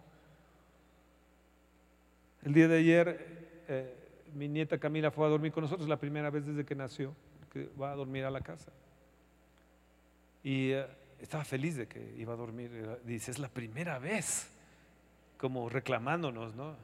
El 2.43 2.53
día 2.53 2.69
de 2.69 2.79
ayer 2.79 3.63
eh, 3.69 3.95
mi 4.35 4.49
nieta 4.49 4.79
Camila 4.79 5.11
fue 5.11 5.27
a 5.27 5.31
dormir 5.31 5.53
con 5.53 5.63
nosotros, 5.63 5.89
la 5.89 5.99
primera 5.99 6.31
vez 6.31 6.45
desde 6.47 6.65
que 6.65 6.75
nació, 6.75 7.15
que 7.51 7.71
va 7.81 7.93
a 7.93 7.97
dormir 7.97 8.25
a 8.25 8.31
la 8.31 8.41
casa. 8.41 8.71
Y 10.43 10.73
estaba 11.21 11.45
feliz 11.45 11.77
de 11.77 11.87
que 11.87 12.15
iba 12.19 12.35
a 12.35 12.37
dormir. 12.37 12.99
Dice, 13.05 13.31
es 13.31 13.39
la 13.39 13.49
primera 13.49 13.99
vez 13.99 14.51
como 15.41 15.71
reclamándonos, 15.71 16.55
¿no? 16.55 16.77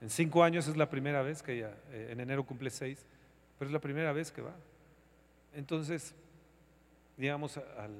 En 0.00 0.08
cinco 0.08 0.42
años 0.42 0.66
es 0.68 0.76
la 0.76 0.88
primera 0.88 1.20
vez 1.20 1.42
que 1.42 1.52
ella, 1.52 1.74
eh, 1.90 2.08
en 2.10 2.20
enero 2.20 2.46
cumple 2.46 2.70
seis, 2.70 3.04
pero 3.58 3.68
es 3.68 3.72
la 3.74 3.78
primera 3.78 4.12
vez 4.12 4.32
que 4.32 4.40
va. 4.40 4.54
Entonces, 5.54 6.14
llegamos 7.18 7.58
al, 7.58 7.92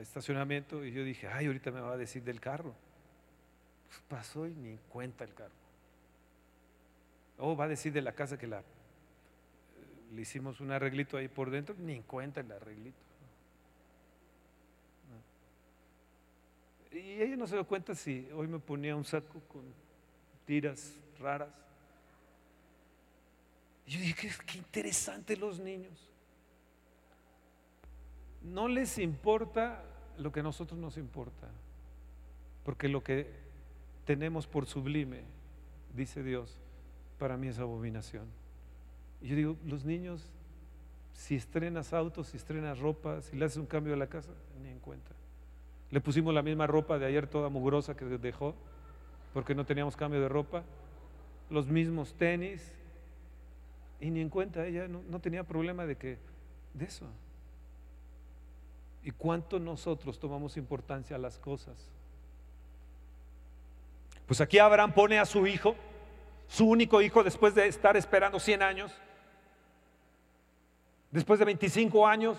estacionamiento 0.00 0.84
y 0.84 0.92
yo 0.92 1.04
dije, 1.04 1.28
ay, 1.28 1.46
ahorita 1.46 1.70
me 1.70 1.80
va 1.80 1.92
a 1.92 1.96
decir 1.96 2.22
del 2.22 2.40
carro. 2.40 2.74
Pues 3.88 4.02
pasó 4.08 4.46
y 4.46 4.54
ni 4.54 4.76
cuenta 4.88 5.24
el 5.24 5.32
carro. 5.32 5.52
O 7.38 7.56
va 7.56 7.64
a 7.64 7.68
decir 7.68 7.92
de 7.92 8.02
la 8.02 8.12
casa 8.12 8.38
que 8.38 8.46
la, 8.46 8.62
le 10.12 10.20
hicimos 10.20 10.60
un 10.60 10.72
arreglito 10.72 11.16
ahí 11.16 11.28
por 11.28 11.50
dentro, 11.50 11.74
ni 11.78 11.94
en 11.94 12.02
cuenta 12.02 12.40
el 12.40 12.52
arreglito. 12.52 13.03
Y 16.94 17.20
ella 17.20 17.36
no 17.36 17.46
se 17.46 17.56
dio 17.56 17.66
cuenta 17.66 17.94
si 17.94 18.28
hoy 18.32 18.46
me 18.46 18.60
ponía 18.60 18.94
un 18.94 19.04
saco 19.04 19.40
con 19.48 19.62
tiras 20.46 20.94
raras. 21.18 21.52
Y 23.86 23.92
yo 23.92 24.00
dije, 24.00 24.14
qué, 24.14 24.30
qué 24.46 24.58
interesante 24.58 25.36
los 25.36 25.58
niños. 25.58 26.10
No 28.42 28.68
les 28.68 28.98
importa 28.98 29.82
lo 30.18 30.30
que 30.30 30.40
a 30.40 30.42
nosotros 30.44 30.78
nos 30.78 30.96
importa, 30.96 31.48
porque 32.62 32.88
lo 32.88 33.02
que 33.02 33.26
tenemos 34.04 34.46
por 34.46 34.66
sublime, 34.66 35.22
dice 35.94 36.22
Dios, 36.22 36.56
para 37.18 37.36
mí 37.36 37.48
es 37.48 37.58
abominación. 37.58 38.26
Y 39.20 39.28
yo 39.28 39.36
digo, 39.36 39.56
los 39.64 39.84
niños, 39.84 40.30
si 41.14 41.34
estrenas 41.34 41.92
autos, 41.92 42.28
si 42.28 42.36
estrenas 42.36 42.78
ropa, 42.78 43.20
si 43.22 43.36
le 43.36 43.46
haces 43.46 43.56
un 43.56 43.66
cambio 43.66 43.94
a 43.94 43.96
la 43.96 44.06
casa, 44.06 44.30
ni 44.62 44.68
en 44.68 44.78
cuenta. 44.78 45.10
Le 45.94 46.00
pusimos 46.00 46.34
la 46.34 46.42
misma 46.42 46.66
ropa 46.66 46.98
de 46.98 47.06
ayer 47.06 47.28
toda 47.28 47.48
mugrosa 47.48 47.96
que 47.96 48.04
dejó, 48.04 48.56
porque 49.32 49.54
no 49.54 49.64
teníamos 49.64 49.94
cambio 49.94 50.20
de 50.20 50.28
ropa, 50.28 50.64
los 51.50 51.68
mismos 51.68 52.14
tenis, 52.14 52.72
y 54.00 54.10
ni 54.10 54.20
en 54.20 54.28
cuenta, 54.28 54.66
ella 54.66 54.88
no, 54.88 55.20
tenía 55.20 55.44
problema 55.44 55.86
de 55.86 55.94
que, 55.96 56.18
de 56.72 56.84
eso. 56.84 57.06
¿Y 59.04 59.12
cuánto 59.12 59.60
nosotros 59.60 60.18
tomamos 60.18 60.56
importancia 60.56 61.14
a 61.14 61.18
las 61.20 61.38
cosas? 61.38 61.76
Pues 64.26 64.40
aquí 64.40 64.58
Abraham 64.58 64.94
pone 64.94 65.20
a 65.20 65.24
su 65.24 65.46
hijo, 65.46 65.76
su 66.48 66.68
único 66.68 67.02
hijo, 67.02 67.22
después 67.22 67.54
de 67.54 67.68
estar 67.68 67.96
esperando 67.96 68.40
100 68.40 68.62
años, 68.64 68.92
después 71.12 71.38
de 71.38 71.44
25 71.44 72.04
años 72.04 72.36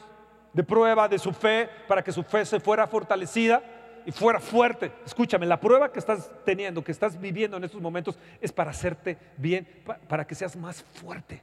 de 0.56 0.64
prueba 0.64 1.10
de 1.10 1.20
su 1.20 1.34
fe, 1.34 1.70
para 1.86 2.02
que 2.02 2.14
su 2.14 2.24
fe 2.24 2.46
se 2.46 2.62
fuera 2.62 2.88
fortalecida 2.88 3.62
y 4.06 4.12
fuera 4.14 4.40
fuerte. 4.40 4.90
Escúchame, 5.06 5.46
la 5.46 5.60
prueba 5.60 5.92
que 5.92 6.00
estás 6.00 6.32
teniendo, 6.46 6.82
que 6.82 6.94
estás 6.94 7.20
viviendo 7.20 7.58
en 7.58 7.66
estos 7.66 7.82
momentos, 7.82 8.18
es 8.40 8.54
para 8.54 8.72
hacerte 8.72 9.18
bien, 9.36 9.68
pa- 9.86 9.98
para 9.98 10.26
que 10.26 10.34
seas 10.34 10.56
más 10.56 10.82
fuerte. 10.82 11.42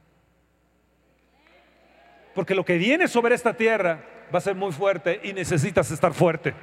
Porque 2.33 2.55
lo 2.55 2.65
que 2.65 2.79
viene 2.79 3.07
sobre 3.07 3.35
esta 3.35 3.53
tierra 3.53 3.99
va 4.33 4.39
a 4.39 4.41
ser 4.41 4.55
muy 4.55 4.71
fuerte 4.71 5.21
y 5.23 5.31
necesitas 5.31 5.91
estar 5.91 6.11
fuerte. 6.11 6.55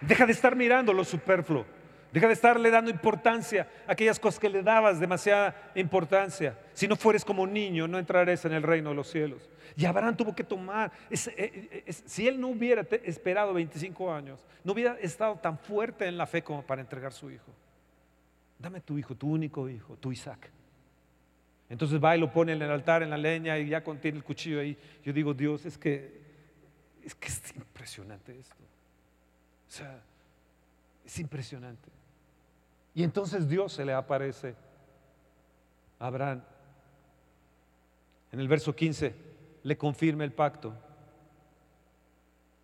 Deja 0.00 0.24
de 0.24 0.32
estar 0.32 0.54
mirando 0.56 0.92
lo 0.92 1.04
superfluo. 1.04 1.66
Deja 2.12 2.26
de 2.28 2.32
estarle 2.32 2.70
dando 2.70 2.90
importancia 2.90 3.68
a 3.86 3.92
aquellas 3.92 4.18
cosas 4.18 4.40
que 4.40 4.48
le 4.48 4.62
dabas 4.62 4.98
demasiada 5.00 5.70
importancia. 5.74 6.58
Si 6.72 6.88
no 6.88 6.96
fueres 6.96 7.24
como 7.24 7.46
niño, 7.46 7.86
no 7.88 7.98
entrarás 7.98 8.44
en 8.44 8.52
el 8.52 8.62
reino 8.62 8.90
de 8.90 8.96
los 8.96 9.08
cielos. 9.10 9.50
Y 9.76 9.84
Abraham 9.84 10.16
tuvo 10.16 10.34
que 10.34 10.44
tomar, 10.44 10.90
eh, 11.10 11.82
es- 11.86 12.02
si 12.06 12.26
él 12.26 12.40
no 12.40 12.48
hubiera 12.48 12.86
esperado 13.04 13.52
25 13.52 14.12
años, 14.12 14.40
no 14.64 14.72
hubiera 14.72 14.94
estado 15.00 15.36
tan 15.36 15.58
fuerte 15.58 16.06
en 16.06 16.16
la 16.16 16.26
fe 16.26 16.42
como 16.42 16.62
para 16.62 16.80
entregar 16.80 17.12
su 17.12 17.30
hijo. 17.30 17.52
Dame 18.58 18.80
tu 18.80 18.96
hijo, 18.96 19.14
tu 19.14 19.30
único 19.30 19.68
hijo, 19.68 19.96
tu 19.96 20.10
Isaac. 20.12 20.50
Entonces 21.68 22.02
va 22.02 22.16
y 22.16 22.20
lo 22.20 22.32
pone 22.32 22.52
en 22.52 22.62
el 22.62 22.70
altar, 22.70 23.02
en 23.02 23.10
la 23.10 23.18
leña, 23.18 23.58
y 23.58 23.68
ya 23.68 23.82
contiene 23.82 24.16
el 24.18 24.24
cuchillo 24.24 24.60
ahí. 24.60 24.78
Yo 25.04 25.12
digo, 25.12 25.34
Dios, 25.34 25.66
es 25.66 25.76
que 25.76 26.20
es, 27.04 27.14
que 27.14 27.28
es 27.28 27.54
impresionante 27.56 28.38
esto. 28.38 28.54
O 29.68 29.70
sea, 29.70 30.00
es 31.04 31.18
impresionante. 31.18 31.90
Y 32.96 33.04
entonces 33.04 33.46
Dios 33.46 33.74
se 33.74 33.84
le 33.84 33.92
aparece 33.92 34.56
a 35.98 36.06
Abraham. 36.06 36.42
En 38.32 38.40
el 38.40 38.48
verso 38.48 38.74
15 38.74 39.14
le 39.62 39.76
confirma 39.76 40.24
el 40.24 40.32
pacto 40.32 40.72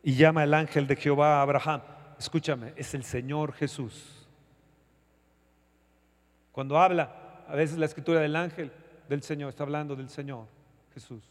y 0.03 0.15
llama 0.15 0.43
el 0.43 0.55
ángel 0.55 0.87
de 0.87 0.97
Jehová 0.97 1.37
a 1.37 1.43
Abraham. 1.43 1.83
Escúchame, 2.19 2.73
es 2.77 2.95
el 2.95 3.05
Señor 3.05 3.53
Jesús. 3.53 4.27
Cuando 6.51 6.79
habla, 6.79 7.45
a 7.47 7.55
veces 7.55 7.77
la 7.77 7.85
escritura 7.85 8.21
del 8.21 8.35
ángel 8.35 8.73
del 9.11 9.23
Señor 9.23 9.51
está 9.51 9.65
hablando 9.65 9.95
del 9.95 10.09
Señor 10.09 10.47
Jesús. 10.95 11.23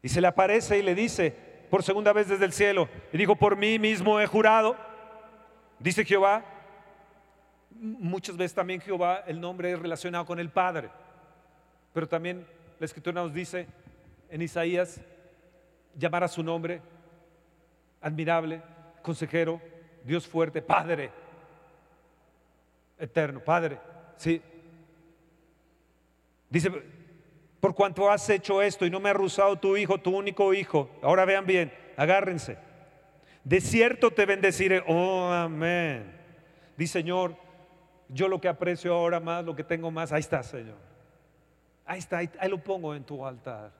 Y 0.00 0.08
se 0.08 0.20
le 0.20 0.28
aparece 0.28 0.78
y 0.78 0.82
le 0.82 0.94
dice 0.94 1.66
por 1.70 1.82
segunda 1.82 2.12
vez 2.12 2.28
desde 2.28 2.44
el 2.44 2.52
cielo, 2.52 2.88
y 3.12 3.18
dijo, 3.18 3.34
por 3.34 3.56
mí 3.56 3.80
mismo 3.80 4.20
he 4.20 4.26
jurado, 4.28 4.76
dice 5.80 6.04
Jehová. 6.04 6.52
Muchas 7.78 8.36
veces 8.36 8.54
también 8.54 8.80
Jehová, 8.80 9.24
el 9.26 9.40
nombre 9.40 9.72
es 9.72 9.78
relacionado 9.78 10.24
con 10.24 10.38
el 10.38 10.50
Padre, 10.50 10.88
pero 11.92 12.08
también 12.08 12.46
la 12.78 12.86
escritura 12.86 13.22
nos 13.22 13.32
dice 13.32 13.66
en 14.30 14.42
Isaías, 14.42 15.00
llamar 15.96 16.24
a 16.24 16.28
su 16.28 16.42
nombre, 16.42 16.80
admirable, 18.00 18.62
consejero, 19.02 19.60
Dios 20.04 20.26
fuerte, 20.26 20.62
Padre, 20.62 21.10
eterno, 22.98 23.40
Padre, 23.40 23.78
sí. 24.16 24.40
Dice, 26.48 26.70
por 27.60 27.74
cuanto 27.74 28.10
has 28.10 28.28
hecho 28.30 28.62
esto 28.62 28.86
y 28.86 28.90
no 28.90 29.00
me 29.00 29.10
ha 29.10 29.14
rehusado 29.14 29.56
tu 29.56 29.76
hijo, 29.76 29.98
tu 29.98 30.16
único 30.16 30.54
hijo. 30.54 30.90
Ahora 31.02 31.24
vean 31.24 31.46
bien, 31.46 31.72
agárrense. 31.96 32.58
De 33.42 33.60
cierto 33.60 34.10
te 34.10 34.26
bendeciré. 34.26 34.82
Oh, 34.86 35.30
amén. 35.30 36.12
Dice 36.76 36.94
Señor, 36.94 37.36
yo 38.08 38.28
lo 38.28 38.40
que 38.40 38.48
aprecio 38.48 38.94
ahora 38.94 39.20
más, 39.20 39.44
lo 39.44 39.56
que 39.56 39.64
tengo 39.64 39.90
más, 39.90 40.12
ahí 40.12 40.20
está, 40.20 40.42
Señor. 40.42 40.76
Ahí 41.84 41.98
está, 41.98 42.18
ahí, 42.18 42.30
lo 42.48 42.58
pongo 42.58 42.94
en 42.94 43.04
tu 43.04 43.24
altar. 43.24 43.72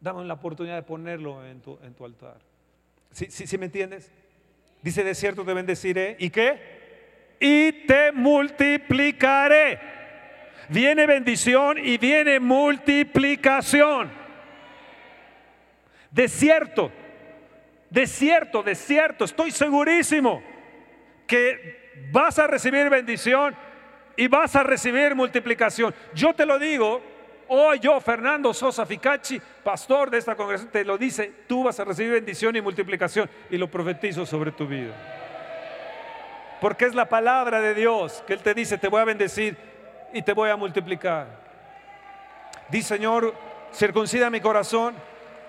Dame 0.00 0.24
la 0.24 0.34
oportunidad 0.34 0.76
de 0.76 0.82
ponerlo 0.82 1.44
en 1.44 1.60
tu, 1.60 1.78
en 1.82 1.94
tu 1.94 2.04
altar. 2.04 2.38
¿Sí, 3.12 3.26
sí, 3.30 3.46
sí 3.46 3.58
me 3.58 3.66
entiendes? 3.66 4.10
Dice, 4.82 5.04
de 5.04 5.14
cierto 5.14 5.44
te 5.44 5.54
bendeciré. 5.54 6.16
¿Y 6.18 6.30
qué? 6.30 7.36
Y 7.40 7.86
te 7.86 8.12
multiplicaré. 8.12 9.80
Viene 10.68 11.06
bendición 11.06 11.78
y 11.78 11.96
viene 11.96 12.40
multiplicación. 12.40 14.10
De 16.10 16.28
cierto, 16.28 16.90
de 17.90 18.06
cierto, 18.06 18.62
de 18.62 18.74
cierto, 18.74 19.24
estoy 19.24 19.50
segurísimo 19.50 20.42
que 21.26 21.85
vas 22.10 22.38
a 22.38 22.46
recibir 22.46 22.88
bendición 22.88 23.54
y 24.16 24.28
vas 24.28 24.56
a 24.56 24.62
recibir 24.62 25.14
multiplicación. 25.14 25.94
Yo 26.14 26.34
te 26.34 26.46
lo 26.46 26.58
digo, 26.58 27.02
hoy 27.48 27.78
yo, 27.78 28.00
Fernando 28.00 28.52
Sosa 28.54 28.86
Ficacci, 28.86 29.40
pastor 29.62 30.10
de 30.10 30.18
esta 30.18 30.34
congregación, 30.34 30.72
te 30.72 30.84
lo 30.84 30.96
dice, 30.96 31.32
tú 31.46 31.64
vas 31.64 31.78
a 31.78 31.84
recibir 31.84 32.12
bendición 32.12 32.56
y 32.56 32.60
multiplicación 32.60 33.28
y 33.50 33.58
lo 33.58 33.70
profetizo 33.70 34.24
sobre 34.24 34.52
tu 34.52 34.66
vida. 34.66 34.94
Porque 36.60 36.86
es 36.86 36.94
la 36.94 37.08
palabra 37.08 37.60
de 37.60 37.74
Dios 37.74 38.24
que 38.26 38.32
Él 38.32 38.42
te 38.42 38.54
dice, 38.54 38.78
te 38.78 38.88
voy 38.88 39.00
a 39.00 39.04
bendecir 39.04 39.56
y 40.12 40.22
te 40.22 40.32
voy 40.32 40.48
a 40.48 40.56
multiplicar. 40.56 41.26
Di 42.70 42.82
Señor, 42.82 43.34
circuncida 43.72 44.30
mi 44.30 44.40
corazón. 44.40 44.94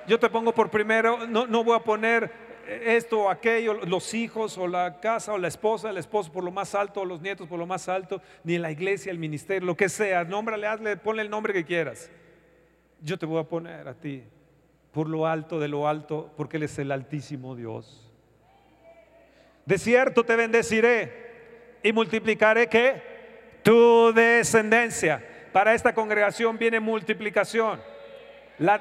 Yo 0.06 0.20
te 0.20 0.30
pongo 0.30 0.54
por 0.54 0.70
primero, 0.70 1.26
no, 1.28 1.48
no 1.48 1.64
voy 1.64 1.76
a 1.76 1.84
poner 1.84 2.47
esto 2.68 3.22
o 3.22 3.30
aquello, 3.30 3.74
los 3.86 4.14
hijos 4.14 4.58
o 4.58 4.68
la 4.68 5.00
casa 5.00 5.34
o 5.34 5.38
la 5.38 5.48
esposa, 5.48 5.90
el 5.90 5.98
esposo 5.98 6.32
por 6.32 6.44
lo 6.44 6.52
más 6.52 6.76
alto, 6.76 7.02
o 7.02 7.06
los 7.06 7.22
nietos 7.22 7.48
por 7.48 7.60
lo 7.60 7.66
más 7.66 7.88
alto, 7.90 8.22
ni 8.44 8.58
la 8.58 8.72
iglesia, 8.72 9.12
el 9.12 9.20
ministerio, 9.20 9.66
lo 9.66 9.78
que 9.78 9.90
sea. 9.90 10.24
Nómbrale, 10.24 10.68
hazle, 10.68 10.98
ponle 10.98 11.22
el 11.22 11.30
nombre 11.30 11.54
que 11.54 11.66
quieras. 11.66 12.10
Yo 13.02 13.18
te 13.18 13.26
voy 13.26 13.40
a 13.40 13.44
poner 13.44 13.88
a 13.88 13.94
ti 13.94 14.24
por 14.92 15.08
lo 15.08 15.28
alto 15.28 15.60
de 15.60 15.68
lo 15.68 15.88
alto, 15.88 16.32
porque 16.36 16.58
Él 16.58 16.64
es 16.64 16.78
el 16.80 16.92
altísimo 16.92 17.56
Dios. 17.56 18.12
De 19.66 19.78
cierto 19.78 20.24
te 20.24 20.36
bendeciré 20.36 21.80
y 21.84 21.92
multiplicaré 21.92 22.68
que 22.68 23.02
tu 23.64 24.14
descendencia. 24.14 25.24
Para 25.52 25.74
esta 25.74 25.94
congregación 25.94 26.58
viene 26.58 26.80
multiplicación. 26.80 27.80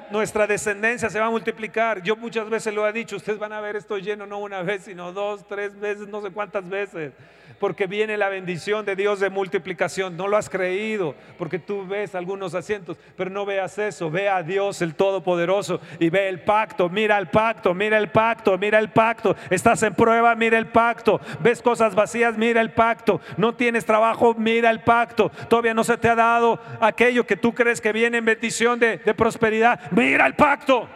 Nuestra 0.09 0.47
descendencia 0.47 1.07
se 1.07 1.19
va 1.19 1.27
a 1.27 1.29
multiplicar. 1.29 2.01
Yo 2.01 2.15
muchas 2.15 2.49
veces 2.49 2.73
lo 2.73 2.87
he 2.87 2.93
dicho, 2.93 3.15
ustedes 3.15 3.37
van 3.37 3.53
a 3.53 3.61
ver 3.61 3.75
esto 3.75 3.97
lleno 3.99 4.25
no 4.25 4.39
una 4.39 4.63
vez, 4.63 4.83
sino 4.85 5.13
dos, 5.13 5.47
tres 5.47 5.79
veces, 5.79 6.07
no 6.07 6.21
sé 6.21 6.31
cuántas 6.31 6.67
veces. 6.67 7.13
Porque 7.59 7.87
viene 7.87 8.17
la 8.17 8.29
bendición 8.29 8.85
de 8.85 8.95
Dios 8.95 9.19
de 9.19 9.31
multiplicación. 9.31 10.15
No 10.15 10.27
lo 10.27 10.37
has 10.37 10.47
creído, 10.47 11.15
porque 11.39 11.57
tú 11.57 11.87
ves 11.87 12.13
algunos 12.13 12.53
asientos, 12.53 12.97
pero 13.15 13.31
no 13.31 13.45
veas 13.45 13.77
eso. 13.79 14.11
Ve 14.11 14.29
a 14.29 14.43
Dios 14.43 14.81
el 14.83 14.93
Todopoderoso 14.93 15.79
y 15.99 16.09
ve 16.09 16.27
el 16.27 16.41
pacto. 16.41 16.87
Mira 16.87 17.17
el 17.17 17.27
pacto, 17.27 17.73
mira 17.73 17.97
el 17.97 18.09
pacto, 18.09 18.57
mira 18.59 18.77
el 18.77 18.89
pacto. 18.89 19.35
Estás 19.49 19.81
en 19.83 19.95
prueba, 19.95 20.35
mira 20.35 20.57
el 20.59 20.67
pacto. 20.67 21.19
Ves 21.39 21.61
cosas 21.61 21.95
vacías, 21.95 22.37
mira 22.37 22.61
el 22.61 22.71
pacto. 22.71 23.21
No 23.37 23.55
tienes 23.55 23.85
trabajo, 23.85 24.35
mira 24.37 24.69
el 24.69 24.81
pacto. 24.81 25.31
Todavía 25.49 25.73
no 25.73 25.83
se 25.83 25.97
te 25.97 26.09
ha 26.09 26.15
dado 26.15 26.59
aquello 26.79 27.25
que 27.25 27.37
tú 27.37 27.55
crees 27.55 27.81
que 27.81 27.91
viene 27.91 28.19
en 28.19 28.25
bendición 28.25 28.79
de 28.79 28.97
prosperidad. 29.15 29.66
Mira 29.91 30.25
el 30.25 30.35
pacto. 30.35 30.87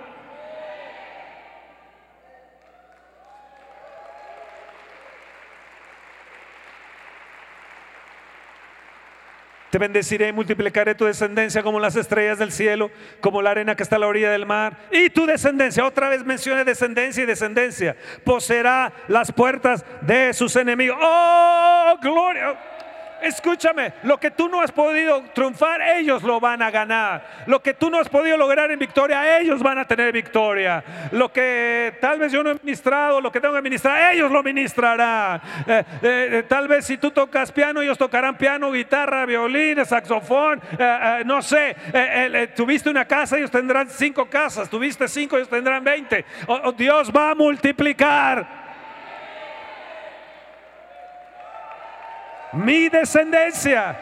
Te 9.72 9.78
bendeciré 9.78 10.28
y 10.28 10.34
multiplicaré 10.34 10.96
tu 10.96 11.06
descendencia 11.06 11.64
como 11.64 11.80
las 11.80 11.96
estrellas 11.96 12.38
del 12.38 12.52
cielo, 12.52 12.92
como 13.22 13.42
la 13.42 13.52
arena 13.52 13.74
que 13.74 13.84
está 13.84 13.96
a 13.96 14.00
la 14.00 14.08
orilla 14.08 14.30
del 14.30 14.46
mar. 14.46 14.78
Y 14.92 15.10
tu 15.10 15.26
descendencia, 15.26 15.86
otra 15.86 16.10
vez 16.10 16.26
menciona 16.26 16.66
descendencia 16.66 17.24
y 17.24 17.26
descendencia, 17.26 17.96
poseerá 18.26 18.92
las 19.08 19.32
puertas 19.32 19.86
de 20.02 20.34
sus 20.34 20.58
enemigos. 20.58 20.98
¡Oh, 21.02 21.96
gloria! 22.02 22.71
Escúchame, 23.22 23.94
lo 24.04 24.20
que 24.20 24.32
tú 24.32 24.50
no 24.50 24.62
has 24.62 24.72
podido 24.72 25.24
triunfar, 25.34 25.82
ellos 25.82 26.24
lo 26.24 26.40
van 26.40 26.62
a 26.62 26.72
ganar. 26.72 27.44
Lo 27.46 27.62
que 27.62 27.74
tú 27.74 27.90
no 27.90 28.00
has 28.00 28.10
podido 28.10 28.36
lograr 28.36 28.72
en 28.72 28.80
victoria, 28.80 29.40
ellos 29.40 29.62
van 29.62 29.78
a 29.78 29.86
tener 29.86 30.12
victoria. 30.12 30.84
Lo 31.12 31.32
que 31.32 31.94
tal 32.02 32.20
vez 32.20 32.32
yo 32.32 32.44
no 32.44 32.52
he 32.52 32.56
ministrado, 32.56 33.22
lo 33.22 33.32
que 33.32 33.40
tengo 33.40 33.54
que 33.54 33.62
ministrar, 33.62 34.14
ellos 34.14 34.32
lo 34.32 34.42
ministrarán. 34.42 35.40
Eh, 35.68 35.84
eh, 36.02 36.44
tal 36.48 36.68
vez 36.68 36.86
si 36.86 36.98
tú 36.98 37.12
tocas 37.12 37.52
piano, 37.52 37.82
ellos 37.82 37.98
tocarán 37.98 38.38
piano, 38.38 38.72
guitarra, 38.72 39.26
violín, 39.26 39.86
saxofón, 39.86 40.62
eh, 40.78 41.24
no 41.26 41.42
sé. 41.42 41.76
tuviste 42.56 42.90
una 42.90 43.06
casa, 43.06 43.38
ellos 43.38 43.52
tendrán 43.52 43.90
cinco 43.90 44.26
casas. 44.30 44.70
Tuviste 44.70 45.08
cinco, 45.08 45.38
ellos 45.38 45.50
tendrán 45.50 45.84
veinte. 45.84 46.26
Oh, 46.48 46.60
oh, 46.66 46.72
Dios 46.72 47.12
va 47.16 47.32
a 47.32 47.36
multiplicar. 47.36 48.61
Mi 52.54 52.90
descendencia 52.90 53.98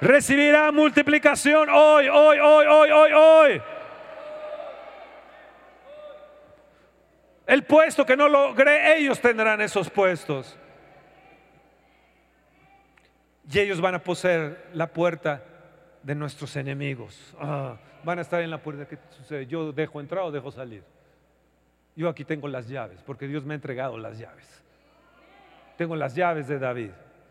recibirá 0.00 0.72
multiplicación 0.72 1.68
hoy, 1.68 2.08
hoy, 2.08 2.38
hoy, 2.38 2.66
hoy, 2.66 2.90
hoy, 2.90 3.12
hoy. 3.12 3.62
El 7.46 7.64
puesto 7.64 8.06
que 8.06 8.16
no 8.16 8.28
logré, 8.28 8.96
ellos 8.98 9.20
tendrán 9.20 9.60
esos 9.60 9.90
puestos. 9.90 10.56
Y 13.52 13.58
ellos 13.58 13.80
van 13.80 13.96
a 13.96 13.98
poseer 13.98 14.68
la 14.72 14.86
puerta 14.86 15.42
de 16.02 16.14
nuestros 16.14 16.54
enemigos. 16.56 17.34
Ah, 17.40 17.76
van 18.04 18.18
a 18.20 18.22
estar 18.22 18.40
en 18.40 18.50
la 18.50 18.58
puerta. 18.58 18.86
¿Qué 18.86 18.96
sucede? 19.10 19.46
Yo 19.46 19.72
dejo 19.72 20.00
entrar 20.00 20.22
o 20.22 20.30
dejo 20.30 20.52
salir. 20.52 20.84
Yo 21.96 22.08
aquí 22.08 22.24
tengo 22.24 22.46
las 22.46 22.68
llaves, 22.68 23.02
porque 23.04 23.26
Dios 23.26 23.44
me 23.44 23.54
ha 23.54 23.56
entregado 23.56 23.98
las 23.98 24.16
llaves. 24.16 24.46
Tengo 25.76 25.96
las 25.96 26.14
llaves 26.14 26.46
de 26.46 26.58
David 26.58 26.90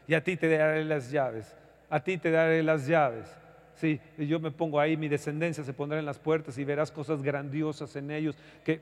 y 0.10 0.16
a 0.16 0.24
ti 0.24 0.36
te 0.36 0.50
daré 0.50 0.84
las 0.86 1.12
llaves, 1.12 1.56
a 1.88 2.00
ti 2.00 2.18
te 2.18 2.32
daré 2.32 2.64
las 2.64 2.88
llaves. 2.88 3.28
Sí, 3.76 4.02
yo 4.18 4.40
me 4.40 4.50
pongo 4.50 4.80
ahí, 4.80 4.98
mi 4.98 5.08
descendencia 5.08 5.64
se 5.64 5.72
pondrá 5.72 6.00
en 6.00 6.06
las 6.06 6.18
puertas 6.18 6.58
y 6.58 6.64
verás 6.64 6.92
cosas 6.92 7.22
grandiosas 7.22 7.96
en 7.96 8.10
ellos, 8.10 8.36
que 8.66 8.82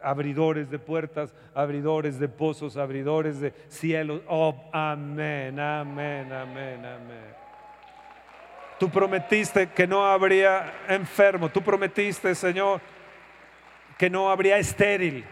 abridores 0.00 0.70
de 0.70 0.78
puertas, 0.78 1.34
abridores 1.54 2.20
de 2.20 2.28
pozos, 2.28 2.76
abridores 2.76 3.40
de 3.40 3.52
cielos. 3.66 4.22
Oh, 4.28 4.70
amén, 4.72 5.58
amén, 5.58 6.32
amén, 6.32 6.86
amén. 6.86 7.34
Tú 8.78 8.88
prometiste 8.88 9.70
que 9.70 9.88
no 9.88 10.06
habría 10.06 10.72
enfermo, 10.88 11.48
tú 11.48 11.60
prometiste, 11.62 12.32
Señor, 12.32 12.80
que 13.98 14.08
no 14.08 14.30
habría 14.30 14.56
estéril, 14.56 15.24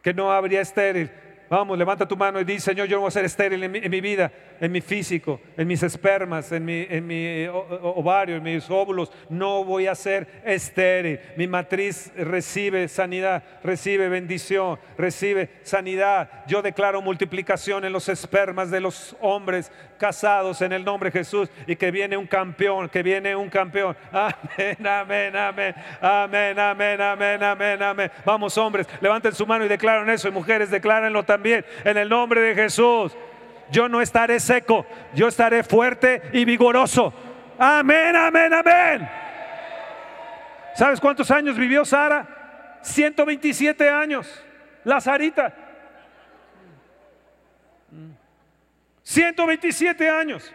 que 0.00 0.14
no 0.14 0.30
habría 0.30 0.60
estéril. 0.60 1.10
Vamos, 1.56 1.78
levanta 1.78 2.04
tu 2.04 2.16
mano 2.16 2.40
y 2.40 2.44
di, 2.44 2.58
Señor, 2.58 2.88
yo 2.88 2.96
no 2.96 3.02
voy 3.02 3.08
a 3.08 3.12
ser 3.12 3.24
estéril 3.24 3.62
en 3.62 3.70
mi, 3.70 4.00
vida, 4.00 4.32
en 4.60 4.72
mi 4.72 4.80
físico, 4.80 5.40
en 5.56 5.68
mis 5.68 5.84
espermas, 5.84 6.50
en 6.50 6.64
mi, 6.64 6.84
en 6.90 7.06
mi 7.06 7.46
ovario, 7.80 8.34
en 8.34 8.42
mis 8.42 8.68
óvulos. 8.68 9.12
No 9.28 9.64
voy 9.64 9.86
a 9.86 9.94
ser 9.94 10.26
estéril. 10.44 11.20
Mi 11.36 11.46
matriz 11.46 12.10
recibe 12.16 12.88
sanidad, 12.88 13.44
recibe 13.62 14.08
bendición, 14.08 14.80
recibe 14.98 15.48
sanidad. 15.62 16.44
Yo 16.48 16.60
declaro 16.60 17.00
multiplicación 17.00 17.84
en 17.84 17.92
los 17.92 18.08
espermas 18.08 18.72
de 18.72 18.80
los 18.80 19.16
hombres 19.20 19.70
casados 20.04 20.60
en 20.60 20.70
el 20.74 20.84
nombre 20.84 21.10
de 21.10 21.18
Jesús 21.18 21.48
y 21.66 21.76
que 21.76 21.90
viene 21.90 22.14
un 22.14 22.26
campeón, 22.26 22.90
que 22.90 23.02
viene 23.02 23.34
un 23.34 23.48
campeón. 23.48 23.96
Amén, 24.12 24.86
amén, 24.86 25.34
amén, 25.34 25.74
amén, 25.98 26.58
amén, 26.58 27.00
amén, 27.00 27.42
amén, 27.42 27.82
amén. 27.82 28.10
Vamos 28.22 28.58
hombres, 28.58 28.86
levanten 29.00 29.32
su 29.32 29.46
mano 29.46 29.64
y 29.64 29.68
declaren 29.68 30.10
eso 30.10 30.28
y 30.28 30.30
mujeres, 30.30 30.70
declárenlo 30.70 31.22
también 31.22 31.64
en 31.86 31.96
el 31.96 32.06
nombre 32.06 32.42
de 32.42 32.54
Jesús. 32.54 33.16
Yo 33.70 33.88
no 33.88 34.02
estaré 34.02 34.40
seco, 34.40 34.84
yo 35.14 35.28
estaré 35.28 35.62
fuerte 35.62 36.20
y 36.34 36.44
vigoroso. 36.44 37.14
Amén, 37.58 38.14
amén, 38.14 38.52
amén. 38.52 39.08
¿Sabes 40.74 41.00
cuántos 41.00 41.30
años 41.30 41.56
vivió 41.56 41.82
Sara? 41.86 42.78
127 42.82 43.88
años. 43.88 44.44
La 44.84 45.00
127 49.04 50.08
años. 50.08 50.52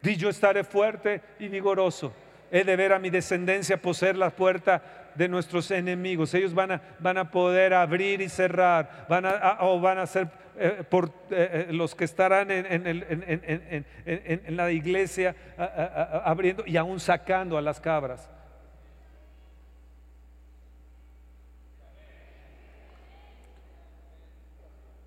Di 0.00 0.16
yo 0.16 0.30
estaré 0.30 0.64
fuerte 0.64 1.20
y 1.38 1.48
vigoroso. 1.48 2.14
He 2.50 2.62
de 2.62 2.76
ver 2.76 2.92
a 2.92 2.98
mi 3.00 3.10
descendencia 3.10 3.76
poseer 3.76 4.16
la 4.16 4.30
puerta 4.30 4.80
de 5.16 5.28
nuestros 5.28 5.70
enemigos. 5.72 6.32
Ellos 6.32 6.54
van 6.54 6.72
a, 6.72 6.80
van 7.00 7.18
a 7.18 7.30
poder 7.30 7.74
abrir 7.74 8.20
y 8.20 8.28
cerrar, 8.28 9.06
van 9.08 9.26
a, 9.26 9.58
o 9.60 9.80
van 9.80 9.98
a 9.98 10.06
ser 10.06 10.28
eh, 10.56 10.84
por 10.88 11.06
eh, 11.30 11.66
eh, 11.68 11.72
los 11.72 11.96
que 11.96 12.04
estarán 12.04 12.52
en, 12.52 12.66
en 14.06 14.56
la 14.56 14.70
iglesia 14.70 15.34
abriendo 16.24 16.64
y 16.66 16.76
aún 16.76 17.00
sacando 17.00 17.58
a 17.58 17.62
las 17.62 17.80
cabras. 17.80 18.30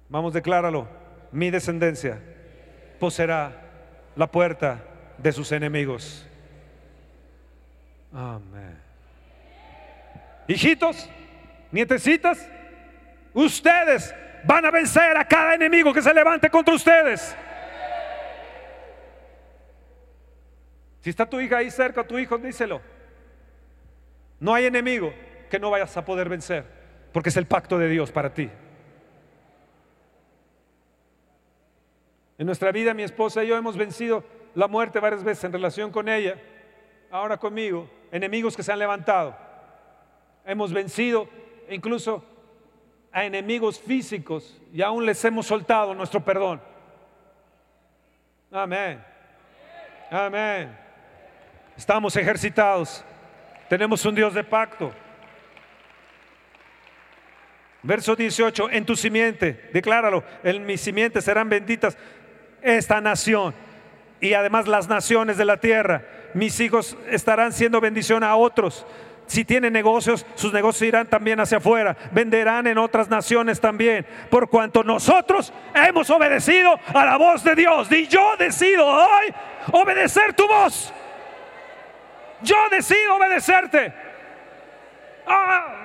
Vamos, 0.10 0.34
decláralo. 0.34 0.88
Mi 1.32 1.52
descendencia 1.52 2.20
poseerá 3.00 3.54
la 4.16 4.28
puerta 4.28 4.84
de 5.18 5.32
sus 5.32 5.52
enemigos. 5.52 6.28
Amén. 8.14 8.78
Hijitos, 10.48 11.10
nietecitas, 11.72 12.50
ustedes 13.34 14.14
van 14.44 14.66
a 14.66 14.72
vencer 14.72 15.16
a 15.18 15.26
cada 15.26 15.54
enemigo 15.54 15.94
que 15.94 16.02
se 16.02 16.14
levante 16.14 16.50
contra 16.50 16.74
ustedes. 16.74 17.36
Si 21.02 21.10
está 21.10 21.26
tu 21.26 21.40
hija 21.40 21.58
ahí 21.58 21.72
cerca, 21.72 22.04
tu 22.04 22.18
hijo, 22.20 22.38
díselo. 22.38 22.82
No 24.40 24.54
hay 24.54 24.66
enemigo 24.66 25.14
que 25.50 25.60
no 25.60 25.70
vayas 25.70 25.96
a 25.98 26.06
poder 26.06 26.30
vencer, 26.30 26.66
porque 27.12 27.30
es 27.30 27.38
el 27.38 27.46
pacto 27.46 27.78
de 27.78 27.88
Dios 27.88 28.12
para 28.12 28.34
ti. 28.34 28.50
En 32.40 32.46
nuestra 32.46 32.72
vida, 32.72 32.94
mi 32.94 33.04
esposa 33.04 33.44
y 33.44 33.48
yo 33.48 33.58
hemos 33.58 33.76
vencido 33.76 34.24
la 34.56 34.70
muerte 34.70 35.02
varias 35.02 35.26
veces 35.26 35.44
en 35.44 35.52
relación 35.52 35.92
con 35.92 36.08
ella, 36.08 36.38
ahora 37.12 37.38
conmigo, 37.38 37.90
enemigos 38.14 38.56
que 38.56 38.64
se 38.64 38.72
han 38.72 38.80
levantado. 38.80 39.36
Hemos 40.46 40.72
vencido 40.72 41.28
incluso 41.70 42.24
a 43.12 43.26
enemigos 43.26 43.78
físicos 43.78 44.58
y 44.72 44.82
aún 44.82 45.06
les 45.06 45.24
hemos 45.26 45.48
soltado 45.48 45.94
nuestro 45.94 46.24
perdón. 46.24 46.62
Amén. 48.50 49.04
Amén. 50.10 50.78
Estamos 51.76 52.16
ejercitados. 52.16 53.04
Tenemos 53.68 54.06
un 54.06 54.16
Dios 54.16 54.34
de 54.34 54.46
pacto. 54.46 54.94
Verso 57.84 58.16
18, 58.16 58.70
en 58.72 58.86
tu 58.86 58.96
simiente, 58.96 59.70
decláralo, 59.74 60.24
en 60.44 60.66
mi 60.66 60.78
simiente 60.78 61.22
serán 61.22 61.48
benditas 61.48 61.98
esta 62.62 63.02
nación 63.02 63.54
y 64.22 64.34
además 64.34 64.68
las 64.68 64.88
naciones 64.88 65.38
de 65.38 65.46
la 65.46 65.58
tierra. 65.58 66.04
Mis 66.34 66.60
hijos 66.60 66.98
estarán 67.10 67.54
siendo 67.54 67.82
bendición 67.82 68.24
a 68.24 68.36
otros. 68.36 68.86
Si 69.28 69.46
tienen 69.46 69.74
negocios, 69.74 70.26
sus 70.34 70.52
negocios 70.52 70.88
irán 70.88 71.08
también 71.08 71.40
hacia 71.40 71.60
afuera. 71.60 71.96
Venderán 72.12 72.66
en 72.66 72.80
otras 72.80 73.10
naciones 73.10 73.62
también. 73.62 74.06
Por 74.30 74.50
cuanto 74.50 74.84
nosotros 74.84 75.54
hemos 75.76 76.10
obedecido 76.10 76.80
a 76.94 77.06
la 77.06 77.18
voz 77.18 77.44
de 77.44 77.56
Dios. 77.56 77.92
Y 77.92 78.08
yo 78.08 78.36
decido 78.40 78.86
hoy 78.88 79.34
obedecer 79.72 80.34
tu 80.34 80.48
voz. 80.48 80.92
Yo 82.42 82.56
decido 82.72 83.18
obedecerte. 83.18 83.94
Ah, 85.28 85.79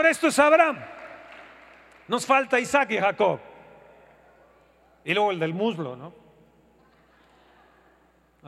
Ahora 0.00 0.12
esto 0.12 0.28
es 0.28 0.38
Abraham. 0.38 0.78
Nos 2.08 2.24
falta 2.24 2.58
Isaac 2.58 2.92
y 2.92 2.96
Jacob. 2.96 3.38
Y 5.04 5.12
luego 5.12 5.30
el 5.30 5.38
del 5.38 5.52
muslo, 5.52 5.94
¿no? 5.94 6.14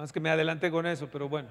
Es 0.02 0.10
que 0.10 0.18
me 0.18 0.30
adelanté 0.30 0.70
con 0.70 0.86
eso, 0.86 1.10
pero 1.12 1.28
bueno. 1.28 1.50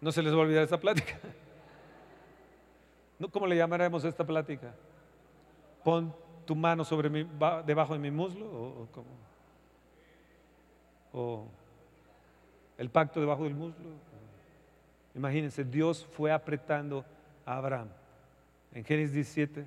No 0.00 0.10
se 0.10 0.22
les 0.22 0.32
va 0.32 0.38
a 0.38 0.40
olvidar 0.40 0.64
esta 0.64 0.80
plática. 0.80 1.18
¿Cómo 3.30 3.46
le 3.46 3.54
llamaremos 3.54 4.02
esta 4.04 4.24
plática? 4.24 4.74
Pon 5.84 6.16
tu 6.46 6.56
mano 6.56 6.86
sobre 6.86 7.10
mi, 7.10 7.28
debajo 7.66 7.92
de 7.92 7.98
mi 7.98 8.10
muslo 8.10 8.46
o, 8.46 8.88
o 11.12 11.48
el 12.78 12.88
pacto 12.88 13.20
debajo 13.20 13.44
del 13.44 13.54
muslo. 13.54 13.90
Imagínense, 15.14 15.64
Dios 15.64 16.06
fue 16.12 16.32
apretando 16.32 17.04
a 17.44 17.56
Abraham. 17.56 17.88
En 18.72 18.84
Génesis 18.84 19.12
17, 19.12 19.64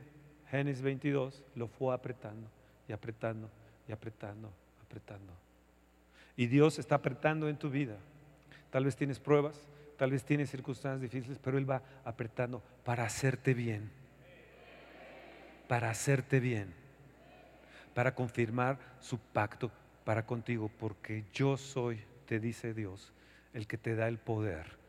Génesis 0.50 0.82
22, 0.82 1.44
lo 1.56 1.68
fue 1.68 1.94
apretando 1.94 2.48
y 2.88 2.94
apretando 2.94 3.50
y 3.88 3.92
apretando, 3.92 4.52
apretando. 4.86 5.34
Y 6.38 6.48
Dios 6.48 6.80
está 6.80 6.96
apretando 6.96 7.50
en 7.50 7.58
tu 7.58 7.70
vida. 7.70 7.98
Tal 8.70 8.86
vez 8.86 8.96
tienes 8.96 9.20
pruebas, 9.20 9.60
tal 9.98 10.12
vez 10.12 10.24
tienes 10.24 10.50
circunstancias 10.50 11.02
difíciles, 11.02 11.38
pero 11.44 11.58
Él 11.58 11.70
va 11.70 11.84
apretando 12.06 12.64
para 12.86 13.04
hacerte 13.04 13.54
bien. 13.54 13.92
Para 15.68 15.90
hacerte 15.90 16.40
bien. 16.40 16.74
Para 17.94 18.16
confirmar 18.16 18.80
su 19.00 19.20
pacto 19.20 19.70
para 20.06 20.26
contigo. 20.26 20.72
Porque 20.80 21.26
yo 21.34 21.58
soy, 21.58 22.00
te 22.26 22.40
dice 22.40 22.74
Dios, 22.74 23.14
el 23.54 23.68
que 23.68 23.78
te 23.78 23.96
da 23.96 24.08
el 24.08 24.18
poder 24.18 24.83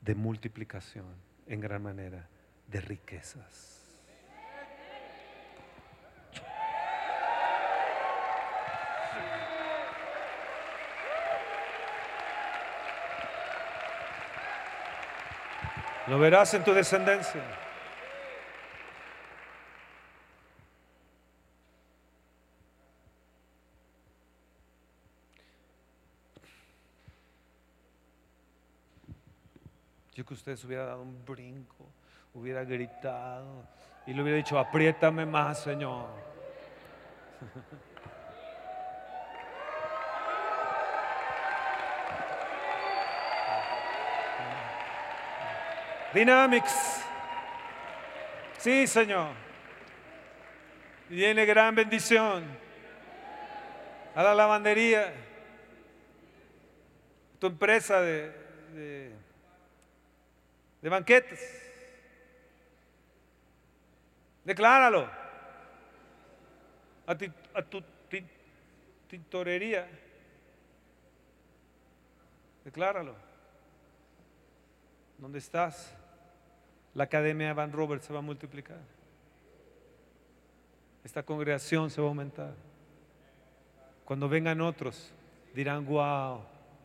de 0.00 0.14
multiplicación 0.14 1.06
en 1.46 1.60
gran 1.60 1.82
manera 1.82 2.28
de 2.66 2.80
riquezas. 2.80 3.80
Lo 16.06 16.18
verás 16.18 16.52
en 16.54 16.64
tu 16.64 16.74
descendencia. 16.74 17.59
Que 30.30 30.34
ustedes 30.34 30.64
hubiera 30.64 30.86
dado 30.86 31.02
un 31.02 31.24
brinco, 31.24 31.90
hubiera 32.34 32.62
gritado 32.62 33.66
y 34.06 34.14
le 34.14 34.22
hubiera 34.22 34.36
dicho, 34.36 34.56
apriétame 34.56 35.26
más, 35.26 35.60
Señor. 35.60 36.06
Dynamics. 46.14 47.02
Sí, 48.58 48.86
Señor. 48.86 49.30
Viene 51.08 51.44
gran 51.44 51.74
bendición 51.74 52.44
a 54.14 54.22
la 54.22 54.36
lavandería, 54.36 55.12
tu 57.40 57.48
empresa 57.48 58.00
de, 58.00 58.30
de, 58.74 59.12
de 60.82 60.88
banquetes. 60.88 61.40
Decláralo. 64.44 65.08
A, 67.06 67.16
ti- 67.16 67.32
a 67.54 67.62
tu 67.62 67.82
ti- 68.08 68.24
tintorería. 69.08 69.86
Decláralo. 72.64 73.14
¿Dónde 75.18 75.38
estás? 75.38 75.94
La 76.94 77.04
academia 77.04 77.52
Van 77.52 77.72
Robert 77.72 78.02
se 78.02 78.12
va 78.12 78.20
a 78.20 78.22
multiplicar. 78.22 78.78
Esta 81.04 81.22
congregación 81.22 81.90
se 81.90 82.00
va 82.00 82.06
a 82.06 82.10
aumentar. 82.10 82.54
Cuando 84.04 84.28
vengan 84.28 84.60
otros, 84.60 85.12
dirán, 85.54 85.86
wow, 85.86 86.42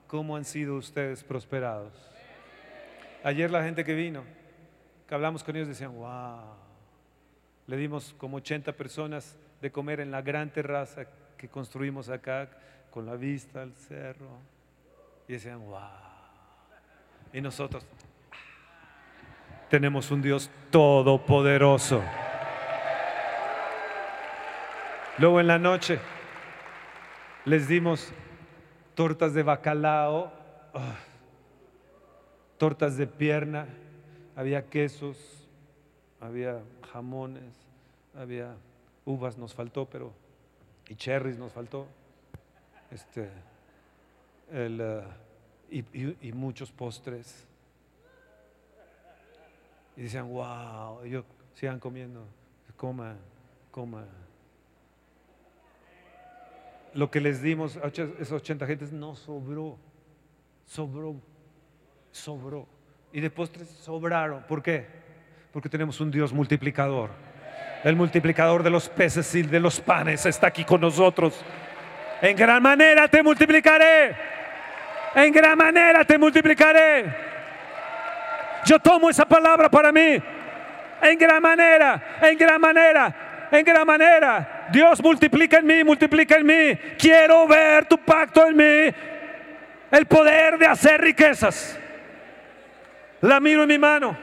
¿cómo 0.07 0.35
han 0.35 0.45
sido 0.45 0.75
ustedes 0.75 1.23
prosperados? 1.23 2.14
Ayer 3.25 3.49
la 3.49 3.63
gente 3.63 3.83
que 3.83 3.95
vino, 3.95 4.23
que 5.07 5.15
hablamos 5.15 5.43
con 5.43 5.55
ellos, 5.55 5.67
decían, 5.67 5.95
wow. 5.95 6.41
Le 7.65 7.75
dimos 7.75 8.13
como 8.19 8.37
80 8.37 8.73
personas 8.73 9.35
de 9.61 9.71
comer 9.71 9.99
en 9.99 10.11
la 10.11 10.21
gran 10.21 10.51
terraza 10.51 11.07
que 11.35 11.49
construimos 11.49 12.09
acá, 12.09 12.47
con 12.91 13.07
la 13.07 13.15
vista 13.15 13.63
al 13.63 13.73
cerro. 13.73 14.29
Y 15.27 15.33
decían, 15.33 15.59
wow. 15.59 15.79
Y 17.33 17.41
nosotros, 17.41 17.83
tenemos 19.71 20.11
un 20.11 20.21
Dios 20.21 20.51
todopoderoso. 20.69 22.03
Luego 25.17 25.39
en 25.39 25.47
la 25.47 25.57
noche 25.57 25.97
les 27.45 27.67
dimos 27.67 28.13
tortas 28.93 29.33
de 29.33 29.41
bacalao, 29.41 30.31
tortas 32.57 32.97
de 32.97 33.07
pierna, 33.07 33.67
había 34.35 34.69
quesos, 34.69 35.17
había 36.19 36.61
jamones, 36.91 37.53
había 38.15 38.55
uvas, 39.05 39.37
nos 39.37 39.53
faltó, 39.53 39.85
pero 39.85 40.13
y 40.87 40.95
cherries 40.95 41.37
nos 41.37 41.51
faltó, 41.51 41.87
este, 42.91 43.29
el, 44.51 44.79
eh, 44.81 45.03
y, 46.21 46.31
muchos 46.31 46.71
postres. 46.71 47.47
Y 49.97 50.03
decían, 50.03 50.29
wow, 50.29 51.01
ellos 51.03 51.23
sigan 51.53 51.79
comiendo, 51.79 52.25
coma, 52.77 53.15
coma. 53.71 54.05
Lo 56.93 57.09
que 57.09 57.19
les 57.19 57.41
dimos 57.41 57.77
a 57.77 57.87
esos 57.87 58.31
80 58.31 58.67
gentes 58.67 58.91
no 58.91 59.15
sobró, 59.15 59.77
sobró, 60.65 61.15
sobró. 62.15 62.67
Y 63.11 63.21
de 63.21 63.29
postres 63.29 63.67
sobraron. 63.69 64.43
¿Por 64.43 64.63
qué? 64.63 64.85
Porque 65.51 65.69
tenemos 65.69 65.99
un 65.99 66.11
Dios 66.11 66.33
multiplicador. 66.33 67.09
El 67.83 67.95
multiplicador 67.95 68.63
de 68.63 68.69
los 68.69 68.89
peces 68.89 69.33
y 69.35 69.43
de 69.43 69.59
los 69.59 69.79
panes 69.79 70.25
está 70.25 70.47
aquí 70.47 70.63
con 70.63 70.81
nosotros. 70.81 71.43
En 72.21 72.35
gran 72.35 72.61
manera 72.63 73.07
te 73.07 73.21
multiplicaré. 73.21 74.15
En 75.13 75.31
gran 75.31 75.57
manera 75.57 76.03
te 76.03 76.17
multiplicaré. 76.17 77.05
Yo 78.65 78.79
tomo 78.79 79.09
esa 79.09 79.25
palabra 79.25 79.69
para 79.69 79.91
mí. 79.91 80.17
En 81.01 81.17
gran 81.19 81.41
manera, 81.41 82.17
en 82.21 82.37
gran 82.37 82.59
manera, 82.59 83.47
en 83.51 83.63
gran 83.63 83.85
manera. 83.85 84.67
Dios 84.71 85.01
multiplica 85.03 85.57
en 85.57 85.67
mí, 85.67 85.83
multiplica 85.83 86.37
en 86.37 86.45
mí. 86.45 86.75
Quiero 86.97 87.47
ver 87.47 87.85
tu 87.85 87.97
pacto 87.97 88.47
en 88.47 88.55
mí. 88.57 88.95
El 89.91 90.05
poder 90.07 90.57
de 90.57 90.65
hacer 90.65 90.99
riquezas. 90.99 91.79
La 93.21 93.39
miro 93.39 93.63
en 93.63 93.69
mi 93.69 93.77
mano. 93.77 94.17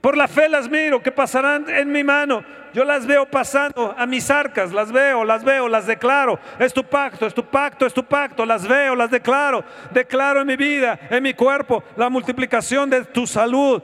Por 0.00 0.16
la 0.16 0.28
fe 0.28 0.48
las 0.48 0.68
miro, 0.68 1.02
que 1.02 1.10
pasarán 1.10 1.68
en 1.68 1.90
mi 1.90 2.04
mano. 2.04 2.44
Yo 2.72 2.84
las 2.84 3.06
veo 3.06 3.26
pasando 3.26 3.94
a 3.96 4.06
mis 4.06 4.30
arcas, 4.30 4.70
las 4.70 4.92
veo, 4.92 5.24
las 5.24 5.42
veo, 5.42 5.66
las 5.66 5.86
declaro. 5.86 6.38
Es 6.58 6.72
tu 6.72 6.84
pacto, 6.84 7.26
es 7.26 7.34
tu 7.34 7.44
pacto, 7.44 7.86
es 7.86 7.92
tu 7.92 8.04
pacto. 8.04 8.46
Las 8.46 8.68
veo, 8.68 8.94
las 8.94 9.10
declaro. 9.10 9.64
Declaro 9.90 10.42
en 10.42 10.46
mi 10.46 10.56
vida, 10.56 10.98
en 11.10 11.22
mi 11.22 11.34
cuerpo, 11.34 11.82
la 11.96 12.08
multiplicación 12.08 12.88
de 12.88 13.04
tu 13.06 13.26
salud. 13.26 13.82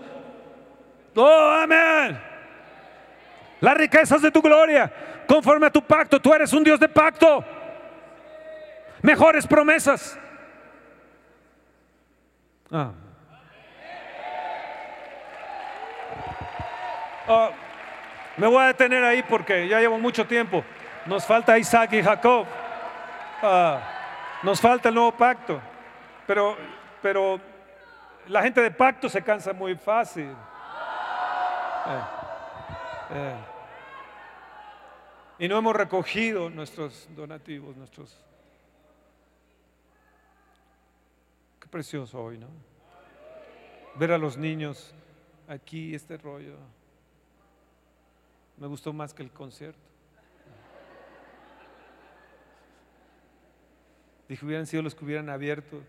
Oh, 1.17 1.51
amén. 1.61 2.21
Las 3.61 3.77
riquezas 3.77 4.23
de 4.23 4.31
tu 4.31 4.43
gloria, 4.43 4.93
conforme 5.27 5.67
a 5.67 5.71
tu 5.71 5.83
pacto. 5.83 6.21
Tú 6.21 6.33
eres 6.33 6.53
un 6.53 6.63
Dios 6.63 6.79
de 6.79 6.89
pacto. 6.89 7.45
Mejores 9.01 9.47
promesas. 9.47 10.19
Ah. 12.71 12.93
Ah, 17.35 17.51
me 18.37 18.47
voy 18.47 18.63
a 18.63 18.67
detener 18.67 19.03
ahí 19.03 19.23
porque 19.23 19.67
ya 19.67 19.81
llevo 19.81 19.99
mucho 19.99 20.27
tiempo. 20.27 20.63
Nos 21.07 21.25
falta 21.25 21.57
Isaac 21.57 21.95
y 21.95 22.03
Jacob. 22.03 22.47
Ah, 23.43 23.81
nos 24.43 24.61
falta 24.61 24.91
el 24.91 24.95
nuevo 24.95 25.13
pacto. 25.13 25.59
Pero, 26.27 26.59
pero 27.01 27.41
la 28.29 28.43
gente 28.43 28.61
de 28.61 28.71
pacto 28.71 29.09
se 29.09 29.23
cansa 29.23 29.55
muy 29.55 29.77
fácil. 29.77 30.29
Eh, 31.87 32.03
eh. 33.15 33.37
Y 35.39 35.49
no 35.49 35.57
hemos 35.57 35.75
recogido 35.75 36.51
nuestros 36.51 37.09
donativos, 37.17 37.75
nuestros... 37.77 38.15
Qué 41.59 41.67
precioso 41.67 42.23
hoy, 42.23 42.37
¿no? 42.37 42.49
Ver 43.95 44.13
a 44.13 44.19
los 44.19 44.37
niños 44.37 44.95
aquí, 45.49 45.95
este 45.95 46.19
rollo. 46.19 46.59
Me 48.63 48.69
gustó 48.69 48.93
más 48.93 49.13
que 49.13 49.25
el 49.25 49.33
concierto. 49.33 49.81
Dije, 54.29 54.47
hubieran 54.47 54.69
sido 54.69 54.85
los 54.85 54.95
que 54.95 55.05
hubieran 55.05 55.29
abierto. 55.31 55.83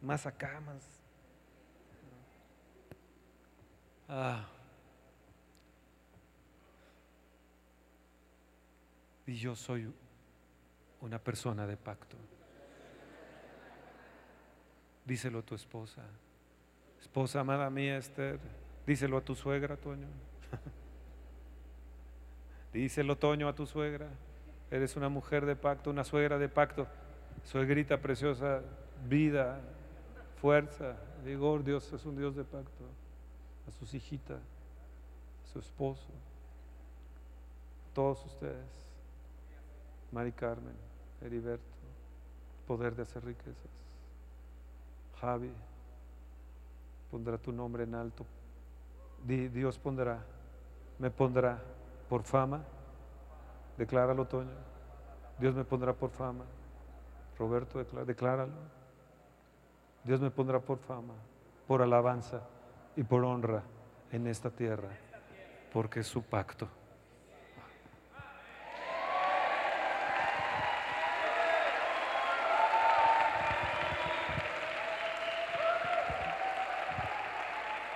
Más 0.00 0.26
acá, 0.26 0.60
más. 0.60 1.02
Ah. 4.08 4.46
Y 9.26 9.34
yo 9.34 9.56
soy 9.56 9.92
una 11.00 11.18
persona 11.18 11.66
de 11.66 11.76
pacto. 11.76 12.16
Díselo 15.04 15.40
a 15.40 15.42
tu 15.42 15.56
esposa. 15.56 16.04
Esposa 17.00 17.40
amada 17.40 17.68
mía, 17.70 17.96
Esther. 17.96 18.59
Díselo 18.86 19.18
a 19.18 19.20
tu 19.20 19.34
suegra, 19.34 19.76
Toño. 19.76 20.06
Díselo, 22.72 23.16
Toño, 23.16 23.48
a 23.48 23.54
tu 23.54 23.66
suegra. 23.66 24.08
Eres 24.70 24.96
una 24.96 25.08
mujer 25.08 25.46
de 25.46 25.56
pacto, 25.56 25.90
una 25.90 26.04
suegra 26.04 26.38
de 26.38 26.48
pacto. 26.48 26.86
Suegrita 27.44 28.00
preciosa, 28.00 28.62
vida, 29.08 29.60
fuerza, 30.40 30.96
vigor. 31.24 31.64
Dios 31.64 31.92
es 31.92 32.04
un 32.04 32.16
Dios 32.16 32.36
de 32.36 32.44
pacto. 32.44 32.84
A 33.68 33.72
sus 33.72 33.94
hijitas, 33.94 34.40
a 34.40 35.52
su 35.52 35.58
esposo, 35.58 36.08
todos 37.94 38.24
ustedes. 38.24 38.86
Mari 40.12 40.32
Carmen, 40.32 40.74
Heriberto, 41.20 41.64
poder 42.66 42.96
de 42.96 43.02
hacer 43.02 43.24
riquezas. 43.24 43.70
Javi, 45.20 45.52
pondrá 47.10 47.38
tu 47.38 47.52
nombre 47.52 47.84
en 47.84 47.94
alto. 47.94 48.24
Di- 49.24 49.48
Dios 49.48 49.78
pondrá, 49.78 50.18
me 50.98 51.10
pondrá 51.10 51.58
por 52.08 52.22
fama. 52.22 52.62
Decláralo, 53.76 54.26
Toño. 54.26 54.50
Dios 55.38 55.54
me 55.54 55.64
pondrá 55.64 55.92
por 55.92 56.10
fama. 56.10 56.44
Roberto, 57.38 57.78
declá- 57.78 58.04
decláralo. 58.04 58.52
Dios 60.04 60.20
me 60.20 60.30
pondrá 60.30 60.60
por 60.60 60.78
fama, 60.78 61.14
por 61.66 61.82
alabanza 61.82 62.40
y 62.96 63.02
por 63.02 63.22
honra 63.24 63.62
en 64.12 64.26
esta 64.26 64.50
tierra, 64.50 64.88
porque 65.72 66.00
es 66.00 66.06
su 66.06 66.22
pacto. 66.22 66.66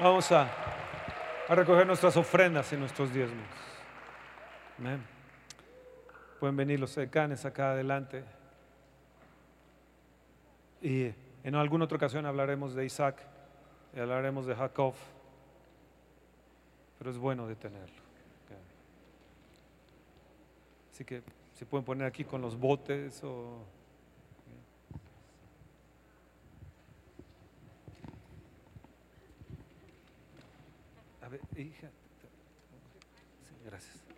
Vamos 0.00 0.30
a, 0.32 0.48
a 1.54 1.56
recoger 1.56 1.86
nuestras 1.86 2.16
ofrendas 2.16 2.72
y 2.72 2.76
nuestros 2.76 3.14
diezmos. 3.14 3.46
Amén. 4.78 5.00
Pueden 6.40 6.56
venir 6.56 6.80
los 6.80 6.94
decanes 6.96 7.44
acá 7.44 7.70
adelante. 7.70 8.24
Y 10.82 11.12
en 11.44 11.54
alguna 11.54 11.84
otra 11.84 11.96
ocasión 11.96 12.26
hablaremos 12.26 12.74
de 12.74 12.84
Isaac 12.84 13.22
y 13.94 14.00
hablaremos 14.00 14.46
de 14.46 14.56
Jacob. 14.56 14.94
Pero 16.98 17.10
es 17.10 17.18
bueno 17.18 17.46
detenerlo. 17.46 18.02
Así 20.92 21.04
que 21.04 21.22
se 21.54 21.66
pueden 21.66 21.84
poner 21.84 22.06
aquí 22.06 22.24
con 22.24 22.40
los 22.40 22.58
botes 22.58 23.22
o... 23.22 23.64
ver, 31.34 31.60
hija. 31.60 31.90
Sí, 33.48 33.54
gracias. 33.64 34.13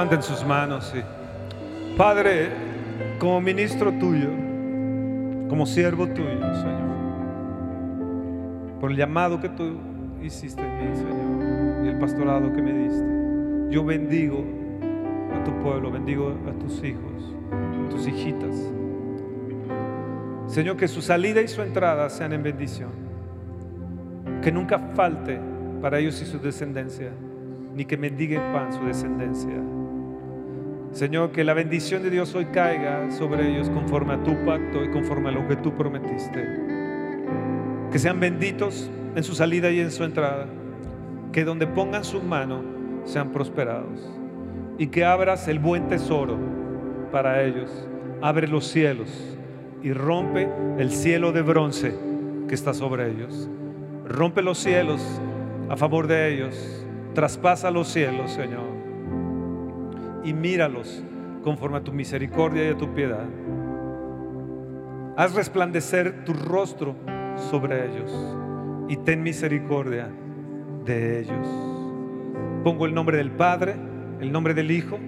Levanten 0.00 0.22
sus 0.22 0.42
manos. 0.46 0.94
Padre, 1.98 2.48
como 3.18 3.38
ministro 3.38 3.92
tuyo, 3.92 4.30
como 5.46 5.66
siervo 5.66 6.06
tuyo, 6.06 6.40
Señor, 6.54 6.88
por 8.80 8.92
el 8.92 8.96
llamado 8.96 9.38
que 9.42 9.50
tú 9.50 9.78
hiciste 10.22 10.62
en 10.62 10.78
mí, 10.78 10.96
Señor, 10.96 11.84
y 11.84 11.88
el 11.88 11.98
pastorado 11.98 12.50
que 12.50 12.62
me 12.62 12.72
diste, 12.72 13.04
yo 13.68 13.84
bendigo 13.84 14.42
a 15.38 15.44
tu 15.44 15.52
pueblo, 15.62 15.90
bendigo 15.90 16.34
a 16.48 16.52
tus 16.58 16.82
hijos, 16.82 17.34
a 17.52 17.90
tus 17.90 18.06
hijitas. 18.06 18.72
Señor, 20.46 20.78
que 20.78 20.88
su 20.88 21.02
salida 21.02 21.42
y 21.42 21.48
su 21.48 21.60
entrada 21.60 22.08
sean 22.08 22.32
en 22.32 22.42
bendición. 22.42 22.88
Que 24.40 24.50
nunca 24.50 24.78
falte 24.78 25.38
para 25.82 25.98
ellos 25.98 26.22
y 26.22 26.24
su 26.24 26.38
descendencia, 26.38 27.10
ni 27.74 27.84
que 27.84 27.98
mendiguen 27.98 28.50
pan 28.54 28.72
su 28.72 28.82
descendencia. 28.86 29.60
Señor, 30.92 31.30
que 31.30 31.44
la 31.44 31.54
bendición 31.54 32.02
de 32.02 32.10
Dios 32.10 32.34
hoy 32.34 32.46
caiga 32.46 33.10
sobre 33.12 33.48
ellos 33.48 33.70
conforme 33.70 34.14
a 34.14 34.22
tu 34.24 34.44
pacto 34.44 34.84
y 34.84 34.90
conforme 34.90 35.28
a 35.28 35.32
lo 35.32 35.46
que 35.46 35.54
tú 35.54 35.72
prometiste. 35.74 36.44
Que 37.92 37.98
sean 37.98 38.18
benditos 38.18 38.90
en 39.14 39.22
su 39.22 39.34
salida 39.36 39.70
y 39.70 39.78
en 39.78 39.92
su 39.92 40.02
entrada. 40.02 40.46
Que 41.32 41.44
donde 41.44 41.68
pongan 41.68 42.02
su 42.02 42.20
mano 42.20 42.62
sean 43.04 43.30
prosperados. 43.30 44.00
Y 44.78 44.88
que 44.88 45.04
abras 45.04 45.46
el 45.46 45.60
buen 45.60 45.86
tesoro 45.86 46.36
para 47.12 47.44
ellos. 47.44 47.70
Abre 48.20 48.48
los 48.48 48.66
cielos 48.66 49.36
y 49.82 49.92
rompe 49.92 50.48
el 50.78 50.90
cielo 50.90 51.30
de 51.30 51.42
bronce 51.42 51.94
que 52.48 52.54
está 52.56 52.74
sobre 52.74 53.10
ellos. 53.10 53.48
Rompe 54.08 54.42
los 54.42 54.58
cielos 54.58 55.00
a 55.68 55.76
favor 55.76 56.08
de 56.08 56.34
ellos. 56.34 56.84
Traspasa 57.14 57.70
los 57.70 57.86
cielos, 57.88 58.32
Señor 58.32 58.79
y 60.24 60.32
míralos 60.32 61.04
conforme 61.42 61.78
a 61.78 61.80
tu 61.84 61.92
misericordia 61.92 62.66
y 62.66 62.72
a 62.72 62.76
tu 62.76 62.92
piedad. 62.94 63.24
Haz 65.16 65.34
resplandecer 65.34 66.24
tu 66.24 66.32
rostro 66.32 66.94
sobre 67.50 67.86
ellos 67.86 68.36
y 68.88 68.96
ten 68.98 69.22
misericordia 69.22 70.08
de 70.84 71.20
ellos. 71.20 71.46
Pongo 72.64 72.86
el 72.86 72.94
nombre 72.94 73.16
del 73.16 73.30
Padre, 73.30 73.74
el 74.20 74.32
nombre 74.32 74.54
del 74.54 74.70
Hijo 74.70 74.98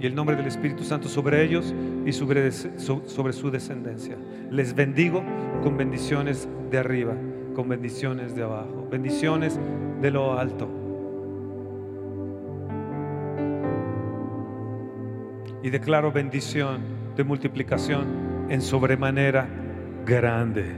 y 0.00 0.06
el 0.06 0.14
nombre 0.14 0.36
del 0.36 0.46
Espíritu 0.46 0.82
Santo 0.82 1.08
sobre 1.08 1.42
ellos 1.42 1.74
y 2.04 2.12
sobre, 2.12 2.50
so- 2.50 3.02
sobre 3.06 3.32
su 3.32 3.50
descendencia. 3.50 4.16
Les 4.50 4.74
bendigo 4.74 5.22
con 5.62 5.76
bendiciones 5.76 6.48
de 6.70 6.78
arriba, 6.78 7.14
con 7.54 7.68
bendiciones 7.68 8.34
de 8.34 8.42
abajo, 8.42 8.88
bendiciones 8.90 9.58
de 10.00 10.10
lo 10.10 10.38
alto. 10.38 10.68
Y 15.62 15.70
declaro 15.70 16.12
bendición 16.12 16.80
de 17.16 17.24
multiplicación 17.24 18.46
en 18.48 18.60
sobremanera 18.60 19.46
grande. 20.04 20.76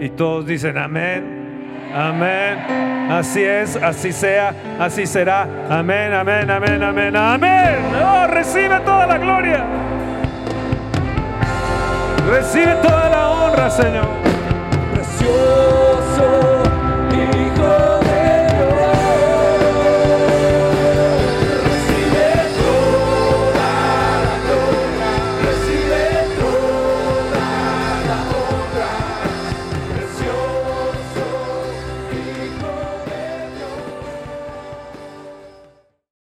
Y 0.00 0.10
todos 0.10 0.46
dicen 0.46 0.78
amén 0.78 1.38
Amén. 1.94 3.10
Así 3.10 3.42
es, 3.42 3.76
así 3.76 4.12
sea, 4.12 4.54
así 4.78 5.06
será. 5.06 5.48
Amén, 5.70 6.12
amén, 6.12 6.50
amén, 6.50 6.82
amén, 6.82 7.16
amén. 7.16 7.76
Oh, 7.94 8.26
recibe 8.26 8.78
toda 8.80 9.06
la 9.06 9.18
gloria. 9.18 9.64
Recibe 12.30 12.74
toda 12.82 13.08
la 13.08 13.30
honra, 13.30 13.70
Señor. 13.70 14.08